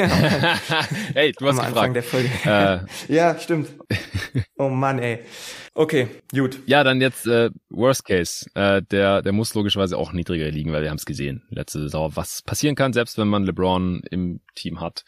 hey, 1.13 1.32
du 1.32 1.47
hast 1.47 1.59
Am 1.59 1.65
gefragt. 1.67 1.77
Anfang 1.77 1.93
der 1.93 2.03
Folge. 2.03 2.30
Äh, 2.43 2.80
ja, 3.13 3.39
stimmt. 3.39 3.69
Oh 4.61 4.67
Mann, 4.67 4.99
ey. 4.99 5.19
Okay, 5.73 6.07
gut. 6.34 6.59
ja, 6.65 6.84
dann 6.84 6.99
jetzt 6.99 7.25
äh, 7.25 7.49
Worst 7.69 8.03
Case. 8.03 8.45
Äh, 8.55 8.82
der, 8.82 9.21
der 9.21 9.32
muss 9.32 9.53
logischerweise 9.53 9.97
auch 9.97 10.11
niedriger 10.11 10.51
liegen, 10.51 10.73
weil 10.73 10.82
wir 10.82 10.89
haben 10.89 10.97
es 10.97 11.05
gesehen 11.05 11.43
letzte 11.49 11.80
Saison, 11.80 12.11
was 12.15 12.41
passieren 12.41 12.75
kann, 12.75 12.91
selbst 12.91 13.17
wenn 13.17 13.30
man 13.30 13.45
LeBron 13.45 14.01
im 14.11 14.41
Team 14.60 14.82
hat 14.82 15.03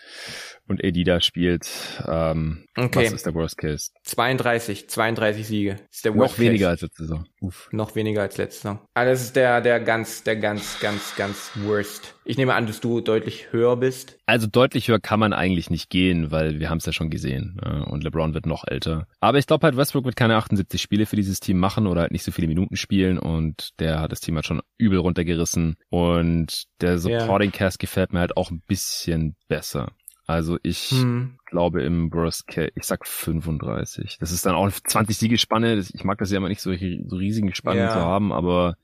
und 0.68 0.84
AD 0.84 1.04
da 1.04 1.22
spielt. 1.22 1.70
Ähm, 2.08 2.66
Okay. 2.78 3.06
Was 3.08 3.12
ist 3.12 3.26
der 3.26 3.34
Worst 3.34 3.58
Case? 3.58 3.89
32, 4.04 4.88
32 4.88 5.45
Siege. 5.45 5.76
Ist 5.91 6.06
der 6.06 6.14
Noch 6.14 6.20
Worst 6.22 6.39
weniger 6.39 6.68
Case. 6.68 6.72
als 6.72 6.82
letzte 6.84 7.04
Saison. 7.04 7.26
Uff. 7.41 7.68
Noch 7.74 7.95
weniger 7.95 8.22
als 8.22 8.38
letzte 8.38 8.62
Saison. 8.62 8.80
Ah, 8.93 9.04
das 9.04 9.22
ist 9.22 9.36
der, 9.36 9.60
der 9.60 9.82
ganz, 9.82 10.24
der 10.24 10.38
ganz, 10.38 10.80
ganz, 10.80 11.16
ganz 11.18 11.52
worst. 11.56 12.16
Ich 12.24 12.38
nehme 12.38 12.54
an, 12.54 12.68
dass 12.68 12.80
du 12.80 13.02
deutlich 13.02 13.52
höher 13.52 13.76
bist. 13.76 14.18
Also 14.26 14.47
deutlich 14.47 14.88
höher 14.88 14.99
kann 15.02 15.20
man 15.20 15.34
eigentlich 15.34 15.70
nicht 15.70 15.89
gehen, 15.89 16.32
weil 16.32 16.60
wir 16.62 16.70
haben 16.70 16.78
es 16.78 16.86
ja 16.86 16.93
schon 16.93 17.10
gesehen. 17.10 17.60
äh, 17.62 17.82
Und 17.89 18.04
LeBron 18.06 18.34
wird 18.34 18.45
noch 18.45 18.64
älter. 18.66 19.06
Aber 19.20 19.38
ich 19.38 19.47
glaube 19.47 19.66
halt, 19.66 19.76
Westbrook 19.76 20.06
wird 20.06 20.16
keine 20.16 20.38
78 20.38 20.82
Spiele 20.82 21.06
für 21.06 21.18
dieses 21.18 21.41
Team 21.41 21.58
machen 21.60 21.88
oder 21.88 22.02
halt 22.02 22.12
nicht 22.12 22.24
so 22.24 22.32
viele 22.32 22.47
Minuten 22.47 22.78
spielen. 22.78 23.20
Und 23.20 23.72
der 23.80 23.99
hat 23.99 24.14
das 24.14 24.22
Team 24.22 24.36
halt 24.36 24.45
schon 24.45 24.62
übel 24.78 24.99
runtergerissen. 24.99 25.76
Und 25.89 26.64
der 26.80 26.99
Supporting 26.99 27.52
Cast 27.52 27.80
gefällt 27.80 28.14
mir 28.14 28.20
halt 28.20 28.38
auch 28.38 28.49
ein 28.49 28.62
bisschen 28.66 29.36
besser. 29.52 29.91
Also 30.28 30.58
ich 30.64 30.91
Hm. 30.91 31.38
glaube 31.45 31.84
im 31.84 32.14
Worst 32.14 32.47
Case, 32.47 32.72
ich 32.76 32.86
sag 32.86 33.06
35. 33.06 34.18
Das 34.22 34.32
ist 34.32 34.45
dann 34.45 34.56
auch 34.56 34.64
eine 34.64 34.72
20 34.72 35.18
Siegespanne. 35.18 35.84
Ich 35.93 36.04
mag 36.06 36.20
das 36.20 36.32
ja 36.32 36.38
immer 36.38 36.47
nicht, 36.47 36.62
solche 36.62 36.99
so 37.06 37.18
riesigen 37.18 37.54
Spannen 37.54 37.80
Ja. 37.82 37.91
zu 37.91 37.99
haben, 37.99 38.32
aber 38.32 38.78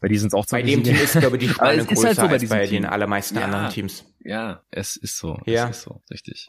bei 0.00 0.06
die 0.06 0.16
sind 0.18 0.28
es 0.28 0.34
auch 0.34 0.44
Bei 0.46 0.62
20 0.62 0.70
dem 0.74 0.84
Siege. 0.84 0.96
Team 0.96 1.04
ist, 1.04 1.18
glaube 1.18 1.36
ich, 1.36 1.42
die 1.42 1.48
Spanne 1.54 1.84
größer 1.84 2.06
halt 2.08 2.16
so 2.16 2.22
bei 2.22 2.28
als 2.34 2.48
bei 2.48 2.66
Team. 2.66 2.82
den 2.82 2.86
allermeisten 2.86 3.36
Ja. 3.38 3.44
anderen 3.46 3.70
Teams. 3.70 4.04
Ja, 4.24 4.62
es 4.70 4.96
ist 4.96 5.18
so. 5.18 5.40
Ja. 5.46 5.68
Es 5.68 5.78
ist 5.78 5.82
so, 5.82 6.00
richtig. 6.12 6.48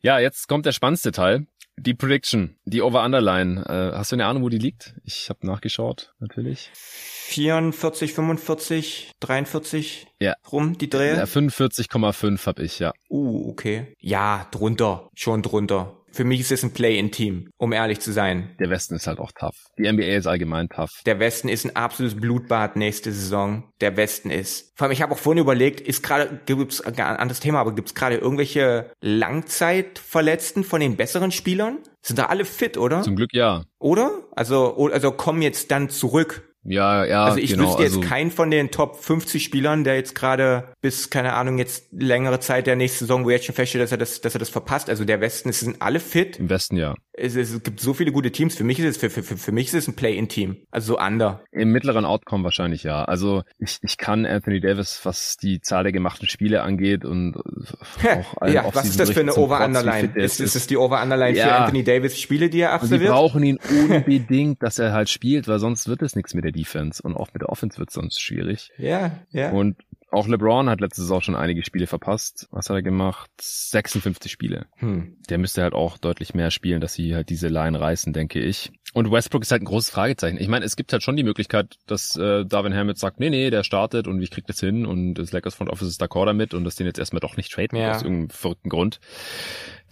Ja, 0.00 0.18
jetzt 0.20 0.46
kommt 0.46 0.64
der 0.66 0.72
spannendste 0.72 1.10
Teil. 1.10 1.46
Die 1.82 1.94
Prediction, 1.94 2.56
die 2.66 2.82
Over-Underline. 2.82 3.64
Äh, 3.66 3.96
hast 3.96 4.12
du 4.12 4.16
eine 4.16 4.26
Ahnung, 4.26 4.42
wo 4.42 4.50
die 4.50 4.58
liegt? 4.58 4.94
Ich 5.02 5.30
habe 5.30 5.46
nachgeschaut, 5.46 6.12
natürlich. 6.18 6.70
44, 6.74 8.12
45, 8.12 9.12
43 9.18 10.06
Ja. 10.20 10.34
rum, 10.52 10.76
die 10.76 10.90
Drehe? 10.90 11.16
Ja, 11.16 11.24
45,5 11.24 12.46
habe 12.46 12.62
ich, 12.64 12.80
ja. 12.80 12.92
Uh, 13.08 13.48
okay. 13.48 13.94
Ja, 13.98 14.46
drunter. 14.50 15.08
Schon 15.14 15.40
drunter. 15.40 15.96
Für 16.12 16.24
mich 16.24 16.40
ist 16.40 16.52
es 16.52 16.62
ein 16.62 16.72
Play-in-Team, 16.72 17.50
um 17.56 17.72
ehrlich 17.72 18.00
zu 18.00 18.12
sein. 18.12 18.54
Der 18.58 18.70
Westen 18.70 18.94
ist 18.94 19.06
halt 19.06 19.18
auch 19.18 19.32
tough. 19.32 19.56
Die 19.78 19.90
NBA 19.90 20.16
ist 20.16 20.26
allgemein 20.26 20.68
tough. 20.68 20.90
Der 21.06 21.18
Westen 21.20 21.48
ist 21.48 21.64
ein 21.64 21.76
absolutes 21.76 22.20
Blutbad 22.20 22.76
nächste 22.76 23.12
Saison. 23.12 23.64
Der 23.80 23.96
Westen 23.96 24.30
ist. 24.30 24.72
Vor 24.76 24.86
allem, 24.86 24.92
ich 24.92 25.02
habe 25.02 25.12
auch 25.12 25.18
vorhin 25.18 25.40
überlegt, 25.40 25.80
ist 25.80 26.02
gerade, 26.02 26.40
gibt's 26.46 26.80
ein 26.80 26.98
anderes 26.98 27.40
Thema, 27.40 27.60
aber 27.60 27.74
gibt's 27.74 27.94
gerade 27.94 28.16
irgendwelche 28.16 28.90
Langzeitverletzten 29.00 30.64
von 30.64 30.80
den 30.80 30.96
besseren 30.96 31.30
Spielern? 31.30 31.78
Sind 32.02 32.18
da 32.18 32.26
alle 32.26 32.44
fit, 32.44 32.76
oder? 32.76 33.02
Zum 33.02 33.16
Glück 33.16 33.32
ja. 33.32 33.64
Oder? 33.78 34.10
Also, 34.32 34.88
also 34.90 35.12
kommen 35.12 35.42
jetzt 35.42 35.70
dann 35.70 35.90
zurück. 35.90 36.49
Ja, 36.62 37.04
ja, 37.06 37.24
Also 37.24 37.38
ich 37.38 37.50
genau. 37.52 37.68
wüsste 37.68 37.82
jetzt 37.82 37.96
also, 37.96 38.08
keinen 38.08 38.30
von 38.30 38.50
den 38.50 38.70
Top 38.70 38.96
50 39.02 39.42
Spielern, 39.42 39.84
der 39.84 39.96
jetzt 39.96 40.14
gerade 40.14 40.74
bis, 40.82 41.08
keine 41.10 41.32
Ahnung, 41.32 41.58
jetzt 41.58 41.86
längere 41.92 42.38
Zeit 42.40 42.66
der 42.66 42.76
nächsten 42.76 43.00
Saison, 43.06 43.24
wo 43.24 43.30
jetzt 43.30 43.46
schon 43.46 43.54
feststeht, 43.54 43.80
dass 43.80 43.92
er 43.92 43.98
das, 43.98 44.20
dass 44.20 44.34
er 44.34 44.38
das 44.40 44.50
verpasst. 44.50 44.90
Also 44.90 45.04
der 45.04 45.20
Westen, 45.20 45.48
es 45.48 45.60
sind 45.60 45.80
alle 45.80 46.00
fit. 46.00 46.38
Im 46.38 46.50
Westen 46.50 46.76
ja. 46.76 46.94
Es, 47.12 47.34
es 47.34 47.62
gibt 47.62 47.80
so 47.80 47.92
viele 47.92 48.12
gute 48.12 48.30
Teams. 48.30 48.54
Für 48.56 48.64
mich 48.64 48.78
ist 48.78 48.86
es, 48.86 48.96
für, 48.96 49.10
für, 49.10 49.22
für 49.22 49.36
für 49.36 49.52
mich 49.52 49.66
ist 49.68 49.74
es 49.74 49.88
ein 49.88 49.94
Play-in-Team. 49.96 50.56
Also 50.70 50.94
so 50.94 50.98
under. 50.98 51.42
Im 51.50 51.70
mittleren 51.70 52.04
Outcome 52.04 52.44
wahrscheinlich 52.44 52.82
ja. 52.82 53.04
Also 53.04 53.42
ich, 53.58 53.78
ich 53.82 53.96
kann 53.98 54.24
Anthony 54.26 54.60
Davis, 54.60 55.00
was 55.04 55.36
die 55.36 55.60
Zahl 55.60 55.82
der 55.82 55.92
gemachten 55.92 56.28
Spiele 56.28 56.62
angeht 56.62 57.04
und 57.04 57.36
auch 57.36 58.46
ja, 58.46 58.64
was 58.72 58.86
ist 58.86 59.00
das 59.00 59.10
für 59.10 59.20
eine 59.20 59.34
Over-Underline? 59.34 60.12
er 60.14 60.24
Ist, 60.24 60.40
ist 60.40 60.56
es 60.56 60.66
die 60.66 60.76
Over-Underline 60.76 61.34
für 61.34 61.40
Ja. 61.40 61.58
Anthony 61.58 61.84
Davis 61.84 62.18
Spiele, 62.18 62.48
die 62.50 62.60
er 62.60 62.72
Und 62.72 62.80
die 62.80 62.84
absolviert? 62.84 63.10
brauchen 63.12 63.42
ihn 63.42 63.58
unbedingt, 63.90 64.62
dass 64.62 64.78
er 64.78 64.92
halt 64.92 65.08
spielt, 65.08 65.48
weil 65.48 65.58
sonst 65.58 65.88
wird 65.88 66.02
es 66.02 66.16
nichts 66.16 66.34
mit 66.34 66.44
der 66.52 66.60
Defense 66.60 67.02
und 67.02 67.16
auch 67.16 67.32
mit 67.32 67.42
der 67.42 67.48
Offense 67.48 67.78
wird 67.78 67.90
es 67.90 67.94
sonst 67.94 68.20
schwierig. 68.20 68.70
Ja, 68.78 69.18
ja. 69.30 69.50
Und 69.52 69.76
auch 70.12 70.26
LeBron 70.26 70.68
hat 70.68 70.80
letzte 70.80 71.02
Saison 71.02 71.20
schon 71.20 71.36
einige 71.36 71.64
Spiele 71.64 71.86
verpasst. 71.86 72.48
Was 72.50 72.68
hat 72.68 72.74
er 72.74 72.82
gemacht? 72.82 73.30
56 73.40 74.32
Spiele. 74.32 74.66
Hm. 74.76 75.16
Der 75.28 75.38
müsste 75.38 75.62
halt 75.62 75.72
auch 75.72 75.98
deutlich 75.98 76.34
mehr 76.34 76.50
spielen, 76.50 76.80
dass 76.80 76.94
sie 76.94 77.14
halt 77.14 77.28
diese 77.28 77.46
Line 77.46 77.78
reißen, 77.78 78.12
denke 78.12 78.40
ich. 78.40 78.72
Und 78.92 79.12
Westbrook 79.12 79.42
ist 79.42 79.52
halt 79.52 79.62
ein 79.62 79.66
großes 79.66 79.90
Fragezeichen. 79.90 80.36
Ich 80.40 80.48
meine, 80.48 80.64
es 80.64 80.74
gibt 80.74 80.92
halt 80.92 81.04
schon 81.04 81.14
die 81.16 81.22
Möglichkeit, 81.22 81.76
dass 81.86 82.16
äh, 82.16 82.44
Darvin 82.44 82.74
Ham 82.74 82.88
jetzt 82.88 83.00
sagt, 83.00 83.20
nee, 83.20 83.30
nee, 83.30 83.50
der 83.50 83.62
startet 83.62 84.08
und 84.08 84.20
ich 84.20 84.32
krieg 84.32 84.48
das 84.48 84.58
hin 84.58 84.84
und 84.84 85.14
das 85.14 85.30
Lakers 85.30 85.54
Front 85.54 85.70
Office 85.70 85.86
ist 85.86 86.02
d'accord 86.02 86.26
damit 86.26 86.54
und 86.54 86.64
das 86.64 86.74
den 86.74 86.86
jetzt 86.88 86.98
erstmal 86.98 87.20
doch 87.20 87.36
nicht 87.36 87.52
traden 87.52 87.78
Ja. 87.78 87.92
aus 87.92 88.02
irgendeinem 88.02 88.30
verrückten 88.30 88.68
Grund. 88.68 88.98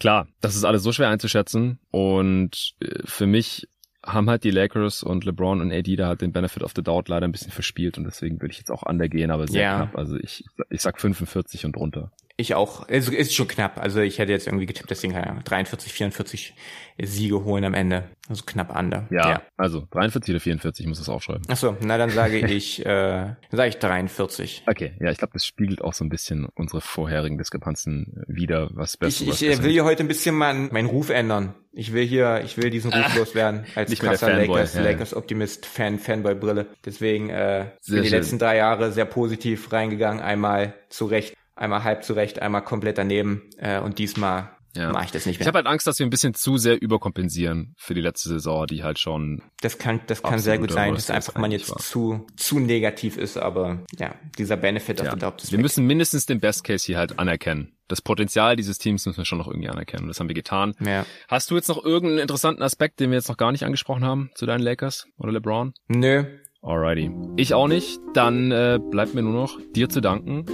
Klar, 0.01 0.27
das 0.41 0.55
ist 0.57 0.65
alles 0.65 0.83
so 0.83 0.91
schwer 0.91 1.07
einzuschätzen 1.07 1.79
und 1.91 2.73
äh, 2.81 2.99
für 3.05 3.25
mich 3.25 3.69
haben 4.13 4.29
halt 4.29 4.43
die 4.43 4.51
Lakers 4.51 5.03
und 5.03 5.25
LeBron 5.25 5.61
und 5.61 5.71
AD 5.71 5.95
da 5.95 6.07
halt 6.07 6.21
den 6.21 6.31
Benefit 6.31 6.63
of 6.63 6.73
the 6.75 6.81
Doubt 6.83 7.09
leider 7.09 7.27
ein 7.27 7.31
bisschen 7.31 7.51
verspielt 7.51 7.97
und 7.97 8.03
deswegen 8.05 8.41
würde 8.41 8.51
ich 8.51 8.57
jetzt 8.57 8.71
auch 8.71 8.83
undergehen, 8.83 9.31
aber 9.31 9.47
sehr 9.47 9.61
Ja. 9.63 9.75
knapp. 9.77 9.97
Also 9.97 10.17
ich, 10.17 10.43
ich 10.69 10.81
sag 10.81 10.99
45 10.99 11.65
und 11.65 11.75
drunter. 11.75 12.11
Ich 12.39 12.55
auch. 12.55 12.85
Es 12.87 13.09
ist 13.09 13.35
schon 13.35 13.49
knapp. 13.49 13.77
Also 13.81 13.99
ich 13.99 14.17
hätte 14.17 14.31
jetzt 14.31 14.47
irgendwie 14.47 14.65
getippt, 14.65 14.95
sie 14.95 15.09
keine 15.09 15.27
Ahnung, 15.27 15.43
43, 15.43 15.91
44 15.91 16.53
Siege 16.97 17.43
holen 17.43 17.65
am 17.65 17.73
Ende. 17.73 18.05
Also 18.29 18.43
knapp 18.45 18.73
under. 18.77 19.07
Ja, 19.09 19.41
also 19.57 19.85
43 19.91 20.33
oder 20.33 20.39
44, 20.39 20.85
ich 20.85 20.87
muss 20.87 20.99
das 20.99 21.09
aufschreiben. 21.09 21.43
Ach 21.49 21.57
so, 21.57 21.75
na 21.81 21.97
dann 21.97 22.11
sage 22.11 22.39
ich, 22.47 22.79
äh, 22.79 22.85
dann 22.85 23.37
sage 23.51 23.69
ich 23.69 23.77
43. 23.79 24.63
Okay, 24.67 24.93
ja, 25.01 25.11
ich 25.11 25.17
glaube, 25.17 25.33
das 25.33 25.45
spiegelt 25.45 25.81
auch 25.81 25.93
so 25.93 26.05
ein 26.05 26.09
bisschen 26.09 26.47
unsere 26.55 26.79
vorherigen 26.79 27.37
Diskrepanzen 27.37 28.23
wieder, 28.27 28.69
was 28.71 28.95
besser 28.95 29.25
Ich, 29.25 29.41
ich 29.41 29.59
äh, 29.59 29.61
will 29.61 29.71
hier 29.71 29.83
heute 29.83 30.03
ein 30.03 30.07
bisschen 30.07 30.35
meinen 30.35 30.71
meinen 30.71 30.87
Ruf 30.87 31.09
ändern. 31.09 31.55
Ich 31.73 31.91
will 31.91 32.05
hier, 32.05 32.41
ich 32.45 32.57
will 32.57 32.69
diesen 32.69 32.93
Ruf 32.93 33.15
loswerden 33.17 33.65
als 33.75 33.89
nicht 33.89 34.01
krasser 34.01 34.33
Lakers, 34.33 34.75
ja. 34.75 34.81
Lakers 34.81 35.13
Optimist, 35.13 35.65
Fan, 35.65 35.99
Fanboy 35.99 36.35
Brille. 36.35 36.67
Deswegen 36.85 37.29
äh, 37.29 37.65
bin 37.85 37.97
die 37.97 38.09
schön. 38.09 38.17
letzten 38.17 38.39
drei 38.39 38.57
Jahre 38.57 38.91
sehr 38.91 39.05
positiv 39.05 39.71
reingegangen. 39.73 40.21
Einmal 40.21 40.73
zurecht, 40.89 41.35
einmal 41.59 41.83
halb 41.83 42.03
zurecht, 42.03 42.41
einmal 42.41 42.63
komplett 42.63 42.97
daneben. 42.97 43.43
Äh, 43.57 43.79
und 43.79 43.99
diesmal 43.99 44.51
Ja. 44.75 44.91
mache 44.91 45.05
ich 45.05 45.11
das 45.11 45.25
nicht 45.25 45.35
Ich 45.35 45.39
mehr. 45.39 45.47
habe 45.47 45.57
halt 45.57 45.67
Angst, 45.67 45.87
dass 45.87 45.97
wir 45.99 46.05
ein 46.05 46.11
bisschen 46.11 46.33
zu 46.35 46.57
sehr 46.57 46.79
überkompensieren 46.81 47.73
für 47.77 47.95
die 47.95 48.01
letzte 48.01 48.29
Saison, 48.29 48.67
die 48.67 48.83
halt 48.83 48.99
schon. 48.99 49.41
Das 49.61 49.77
kann, 49.79 49.99
das 50.07 50.21
kann 50.21 50.37
sehr 50.39 50.59
gut 50.59 50.71
sein, 50.71 50.93
dass 50.93 51.09
einfach 51.09 51.35
man 51.37 51.51
jetzt 51.51 51.71
war. 51.71 51.77
zu, 51.77 52.27
zu 52.37 52.59
negativ 52.59 53.17
ist, 53.17 53.37
aber 53.37 53.83
ja, 53.97 54.13
dieser 54.37 54.57
Benefit 54.57 54.99
of 55.01 55.07
Ja. 55.07 55.13
the 55.13 55.19
Doubt 55.19 55.41
ist 55.43 55.51
Wir 55.51 55.57
weg. 55.57 55.63
müssen 55.63 55.85
mindestens 55.87 56.27
den 56.27 56.39
Best 56.39 56.63
Case 56.63 56.85
hier 56.85 56.97
halt 56.99 57.17
anerkennen. 57.17 57.73
Das 57.87 58.01
Potenzial 58.03 58.55
dieses 58.55 58.77
Teams 58.77 59.05
müssen 59.07 59.17
wir 59.17 59.25
schon 59.25 59.39
noch 59.39 59.47
irgendwie 59.47 59.69
anerkennen. 59.69 60.07
Das 60.07 60.19
haben 60.19 60.27
wir 60.27 60.35
getan. 60.35 60.75
Ja. 60.85 61.03
Hast 61.27 61.49
du 61.49 61.55
jetzt 61.55 61.67
noch 61.67 61.83
irgendeinen 61.83 62.19
interessanten 62.19 62.61
Aspekt, 62.61 62.99
den 62.99 63.09
wir 63.09 63.17
jetzt 63.17 63.27
noch 63.29 63.37
gar 63.37 63.51
nicht 63.51 63.63
angesprochen 63.65 64.05
haben 64.05 64.29
zu 64.35 64.45
deinen 64.45 64.61
Lakers 64.61 65.07
oder 65.17 65.31
LeBron? 65.31 65.73
Nö. 65.87 66.25
Alrighty. 66.61 67.09
Ich 67.37 67.53
auch 67.55 67.67
nicht. 67.67 67.99
Dann 68.13 68.51
äh, 68.51 68.77
bleibt 68.91 69.15
mir 69.15 69.23
nur 69.23 69.33
noch 69.33 69.59
dir 69.73 69.89
zu 69.89 70.01
danken. 70.01 70.45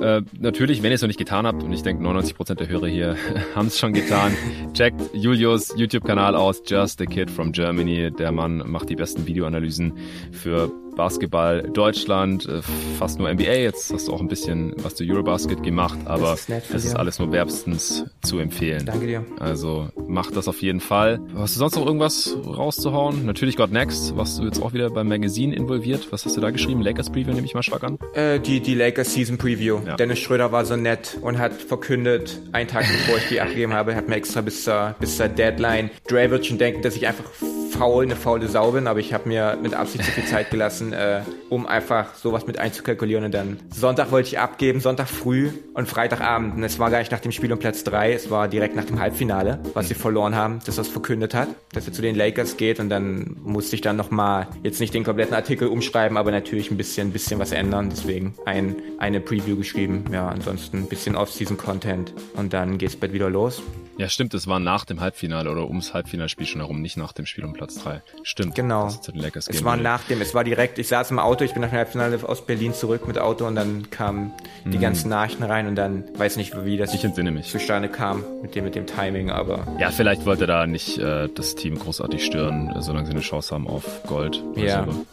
Äh, 0.00 0.22
natürlich, 0.38 0.82
wenn 0.82 0.90
ihr 0.90 0.96
es 0.96 1.02
noch 1.02 1.08
nicht 1.08 1.18
getan 1.18 1.46
habt, 1.46 1.62
und 1.62 1.72
ich 1.72 1.82
denke 1.82 2.02
99% 2.04 2.54
der 2.54 2.68
Hörer 2.68 2.86
hier 2.86 3.16
haben 3.54 3.68
es 3.68 3.78
schon 3.78 3.92
getan, 3.92 4.32
checkt 4.74 5.00
Julius 5.12 5.74
YouTube-Kanal 5.76 6.34
aus, 6.34 6.62
Just 6.66 7.00
a 7.00 7.06
Kid 7.06 7.30
from 7.30 7.52
Germany. 7.52 8.10
Der 8.10 8.32
Mann 8.32 8.62
macht 8.66 8.88
die 8.90 8.96
besten 8.96 9.26
Videoanalysen 9.26 9.92
für 10.32 10.70
Basketball 10.96 11.62
Deutschland, 11.62 12.46
äh, 12.46 12.60
fast 12.98 13.18
nur 13.18 13.32
NBA. 13.32 13.54
Jetzt 13.54 13.92
hast 13.92 14.08
du 14.08 14.12
auch 14.12 14.20
ein 14.20 14.28
bisschen 14.28 14.74
was 14.82 14.94
zu 14.94 15.04
Eurobasket 15.04 15.62
gemacht, 15.62 15.98
aber 16.04 16.34
ist 16.34 16.50
es 16.50 16.84
ist 16.84 16.94
alles 16.94 17.18
nur 17.18 17.32
wärmstens 17.32 18.04
zu 18.22 18.38
empfehlen. 18.38 18.84
Danke 18.86 19.06
dir. 19.06 19.24
Also 19.38 19.88
macht 20.08 20.36
das 20.36 20.48
auf 20.48 20.60
jeden 20.60 20.80
Fall. 20.80 21.20
Hast 21.34 21.54
du 21.54 21.60
sonst 21.60 21.76
noch 21.76 21.86
irgendwas 21.86 22.36
rauszuhauen? 22.46 23.24
Natürlich 23.24 23.56
Got 23.56 23.72
Next, 23.72 24.16
was 24.16 24.36
du 24.36 24.44
jetzt 24.44 24.60
auch 24.62 24.72
wieder 24.72 24.90
beim 24.90 25.08
Magazin 25.08 25.52
involviert. 25.52 26.08
Was 26.10 26.24
hast 26.24 26.36
du 26.36 26.40
da 26.40 26.50
geschrieben? 26.50 26.82
Lakers 26.82 27.10
Preview 27.10 27.32
nehme 27.32 27.46
ich 27.46 27.54
mal 27.54 27.62
stark 27.62 27.84
an. 27.84 27.98
Äh, 28.14 28.40
die, 28.40 28.60
die 28.60 28.74
Lakers 28.74 29.14
Season 29.14 29.38
Preview. 29.38 29.79
Ja. 29.86 29.96
Dennis 29.96 30.18
Schröder 30.18 30.52
war 30.52 30.64
so 30.64 30.76
nett 30.76 31.18
und 31.20 31.38
hat 31.38 31.52
verkündet, 31.52 32.40
einen 32.52 32.68
Tag 32.68 32.86
bevor 32.86 33.18
ich 33.18 33.28
die 33.28 33.40
abgegeben 33.40 33.72
habe, 33.74 33.94
hat 33.94 34.08
mir 34.08 34.16
extra 34.16 34.40
bis 34.40 34.64
zur, 34.64 34.94
bis 34.98 35.16
zur 35.16 35.28
Deadline. 35.28 35.90
Dre 36.08 36.30
wird 36.30 36.46
schon 36.46 36.58
denken, 36.58 36.82
dass 36.82 36.96
ich 36.96 37.06
einfach 37.06 37.24
faul, 37.70 38.04
eine 38.04 38.16
faule 38.16 38.48
Sau 38.48 38.72
bin, 38.72 38.86
aber 38.86 39.00
ich 39.00 39.12
habe 39.12 39.28
mir 39.28 39.58
mit 39.60 39.74
Absicht 39.74 40.04
zu 40.04 40.10
viel 40.10 40.24
Zeit 40.24 40.50
gelassen, 40.50 40.92
äh, 40.92 41.22
um 41.48 41.66
einfach 41.66 42.14
sowas 42.14 42.46
mit 42.46 42.58
einzukalkulieren 42.58 43.24
und 43.24 43.32
dann 43.32 43.58
Sonntag 43.72 44.10
wollte 44.10 44.28
ich 44.28 44.38
abgeben, 44.38 44.80
Sonntag 44.80 45.08
früh 45.08 45.50
und 45.74 45.88
Freitagabend. 45.88 46.56
Und 46.56 46.64
es 46.64 46.78
war 46.78 46.90
gar 46.90 46.98
nicht 46.98 47.12
nach 47.12 47.20
dem 47.20 47.32
Spiel 47.32 47.52
um 47.52 47.58
Platz 47.58 47.84
drei, 47.84 48.12
es 48.12 48.30
war 48.30 48.48
direkt 48.48 48.76
nach 48.76 48.84
dem 48.84 49.00
Halbfinale, 49.00 49.60
was 49.74 49.88
sie 49.88 49.94
verloren 49.94 50.34
haben, 50.34 50.60
dass 50.66 50.76
das 50.76 50.88
verkündet 50.88 51.34
hat, 51.34 51.48
dass 51.72 51.86
er 51.86 51.92
zu 51.92 52.02
den 52.02 52.16
Lakers 52.16 52.56
geht 52.56 52.80
und 52.80 52.88
dann 52.88 53.36
musste 53.44 53.76
ich 53.76 53.82
dann 53.82 53.96
nochmal 53.96 54.48
jetzt 54.62 54.80
nicht 54.80 54.94
den 54.94 55.04
kompletten 55.04 55.34
Artikel 55.34 55.68
umschreiben, 55.68 56.16
aber 56.16 56.30
natürlich 56.30 56.70
ein 56.70 56.76
bisschen, 56.76 57.12
bisschen 57.12 57.38
was 57.38 57.52
ändern. 57.52 57.90
Deswegen 57.90 58.34
ein, 58.44 58.76
eine 58.98 59.20
Preview 59.20 59.56
geschrieben. 59.56 60.04
Ja, 60.12 60.28
ansonsten 60.28 60.78
ein 60.78 60.88
bisschen 60.88 61.16
Off-Season-Content 61.16 62.12
und 62.36 62.52
dann 62.52 62.78
geht's 62.78 62.96
bald 62.96 63.12
wieder 63.12 63.30
los. 63.30 63.62
Ja, 63.98 64.08
stimmt, 64.08 64.34
es 64.34 64.46
war 64.46 64.60
nach 64.60 64.84
dem 64.84 65.00
Halbfinale 65.00 65.50
oder 65.50 65.66
ums 65.66 65.92
Halbfinalspiel 65.92 66.46
schon 66.46 66.60
herum, 66.60 66.80
nicht 66.80 66.96
nach 66.96 67.12
dem 67.12 67.26
Spiel 67.26 67.44
um 67.44 67.52
Platz 67.52 67.82
drei. 67.82 68.02
Stimmt. 68.22 68.54
Genau. 68.54 68.86
Es, 68.86 69.48
es 69.48 69.64
war 69.64 69.76
nach 69.76 70.04
dem, 70.04 70.20
es 70.20 70.34
war 70.34 70.44
direkt, 70.44 70.78
ich 70.78 70.88
saß 70.88 71.10
im 71.10 71.18
Auto, 71.18 71.44
ich 71.44 71.52
bin 71.52 71.62
nach 71.62 71.70
dem 71.70 71.78
Halbfinale 71.78 72.18
aus 72.26 72.46
Berlin 72.46 72.72
zurück 72.72 73.06
mit 73.06 73.18
Auto 73.18 73.46
und 73.46 73.54
dann 73.54 73.90
kamen 73.90 74.32
die 74.64 74.78
mhm. 74.78 74.82
ganzen 74.82 75.10
Nachrichten 75.10 75.42
rein 75.42 75.66
und 75.66 75.76
dann 75.76 76.04
weiß 76.16 76.36
nicht, 76.36 76.64
wie 76.64 76.76
das 76.76 76.94
ich 76.94 77.04
entsinne 77.04 77.30
mich. 77.30 77.50
zustande 77.50 77.88
kam 77.88 78.24
mit 78.42 78.54
dem, 78.54 78.64
mit 78.64 78.74
dem 78.74 78.86
Timing, 78.86 79.30
aber. 79.30 79.66
Ja, 79.78 79.90
vielleicht 79.90 80.26
wollte 80.26 80.46
da 80.46 80.66
nicht 80.66 80.98
äh, 80.98 81.28
das 81.28 81.54
Team 81.54 81.78
großartig 81.78 82.24
stören, 82.24 82.74
solange 82.80 83.06
sie 83.06 83.12
eine 83.12 83.20
Chance 83.20 83.54
haben 83.54 83.66
auf 83.66 84.02
Gold. 84.04 84.42
Ja. 84.56 84.86
So. 84.90 85.06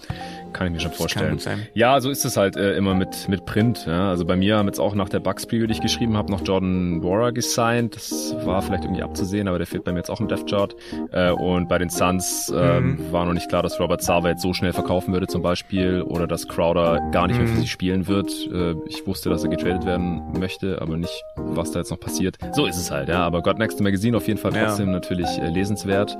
Kann 0.53 0.67
ich 0.67 0.73
mir 0.73 0.79
schon 0.79 0.91
vorstellen. 0.91 1.39
Ja, 1.73 1.99
so 2.01 2.09
ist 2.09 2.25
es 2.25 2.37
halt 2.37 2.55
äh, 2.55 2.75
immer 2.75 2.95
mit, 2.95 3.27
mit 3.29 3.45
Print. 3.45 3.85
Ja. 3.85 4.09
Also 4.09 4.25
bei 4.25 4.35
mir 4.35 4.57
haben 4.57 4.67
jetzt 4.67 4.79
auch 4.79 4.95
nach 4.95 5.09
der 5.09 5.19
Bugs 5.19 5.45
Preview, 5.45 5.67
die 5.67 5.73
ich 5.73 5.81
geschrieben 5.81 6.17
habe, 6.17 6.31
noch 6.31 6.45
Jordan 6.45 7.01
Bora 7.01 7.31
gesigned. 7.31 7.95
Das 7.95 8.35
war 8.43 8.61
vielleicht 8.61 8.83
irgendwie 8.83 9.03
abzusehen, 9.03 9.47
aber 9.47 9.57
der 9.57 9.67
fehlt 9.67 9.83
bei 9.83 9.91
mir 9.91 9.99
jetzt 9.99 10.09
auch 10.09 10.19
im 10.19 10.27
Death 10.27 10.49
Chart. 10.49 10.75
Äh, 11.11 11.31
und 11.31 11.67
bei 11.67 11.77
den 11.77 11.89
Suns 11.89 12.51
äh, 12.55 12.79
mhm. 12.79 13.11
war 13.11 13.25
noch 13.25 13.33
nicht 13.33 13.49
klar, 13.49 13.63
dass 13.63 13.79
Robert 13.79 14.01
Sava 14.01 14.29
jetzt 14.29 14.41
so 14.41 14.53
schnell 14.53 14.73
verkaufen 14.73 15.13
würde 15.13 15.27
zum 15.27 15.41
Beispiel 15.41 16.01
oder 16.01 16.27
dass 16.27 16.47
Crowder 16.47 17.09
gar 17.11 17.27
nicht 17.27 17.37
mehr 17.37 17.47
für 17.47 17.55
mhm. 17.55 17.61
sie 17.61 17.67
spielen 17.67 18.07
wird. 18.07 18.31
Äh, 18.51 18.75
ich 18.87 19.05
wusste, 19.05 19.29
dass 19.29 19.43
er 19.43 19.49
getradet 19.49 19.85
werden 19.85 20.39
möchte, 20.39 20.81
aber 20.81 20.97
nicht, 20.97 21.23
was 21.35 21.71
da 21.71 21.79
jetzt 21.79 21.91
noch 21.91 21.99
passiert. 21.99 22.37
So 22.53 22.65
ist 22.65 22.77
es 22.77 22.91
halt, 22.91 23.09
ja. 23.09 23.19
Aber 23.19 23.41
God 23.41 23.57
Next 23.57 23.81
Magazine 23.81 24.17
auf 24.17 24.27
jeden 24.27 24.39
Fall 24.39 24.51
trotzdem 24.51 24.87
ja. 24.87 24.93
natürlich 24.93 25.27
äh, 25.37 25.49
lesenswert. 25.49 26.17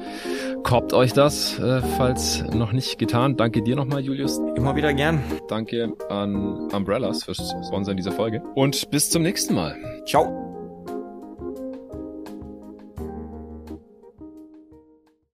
Korbt 0.63 0.93
euch 0.93 1.13
das, 1.13 1.59
äh, 1.59 1.81
falls 1.97 2.43
noch 2.53 2.71
nicht 2.71 2.97
getan. 2.97 3.37
Danke 3.37 3.61
dir 3.61 3.75
nochmal, 3.75 4.01
Julius 4.01 4.16
Julius. 4.17 4.39
Immer 4.55 4.75
wieder 4.75 4.93
gern. 4.95 5.21
Danke 5.47 5.93
an 6.09 6.71
Umbrellas 6.71 7.23
fürs 7.23 7.53
Sponsor 7.67 7.93
dieser 7.93 8.11
Folge. 8.11 8.41
Und 8.55 8.89
bis 8.89 9.11
zum 9.11 9.21
nächsten 9.21 9.53
Mal. 9.53 9.77
Ciao. 10.07 10.56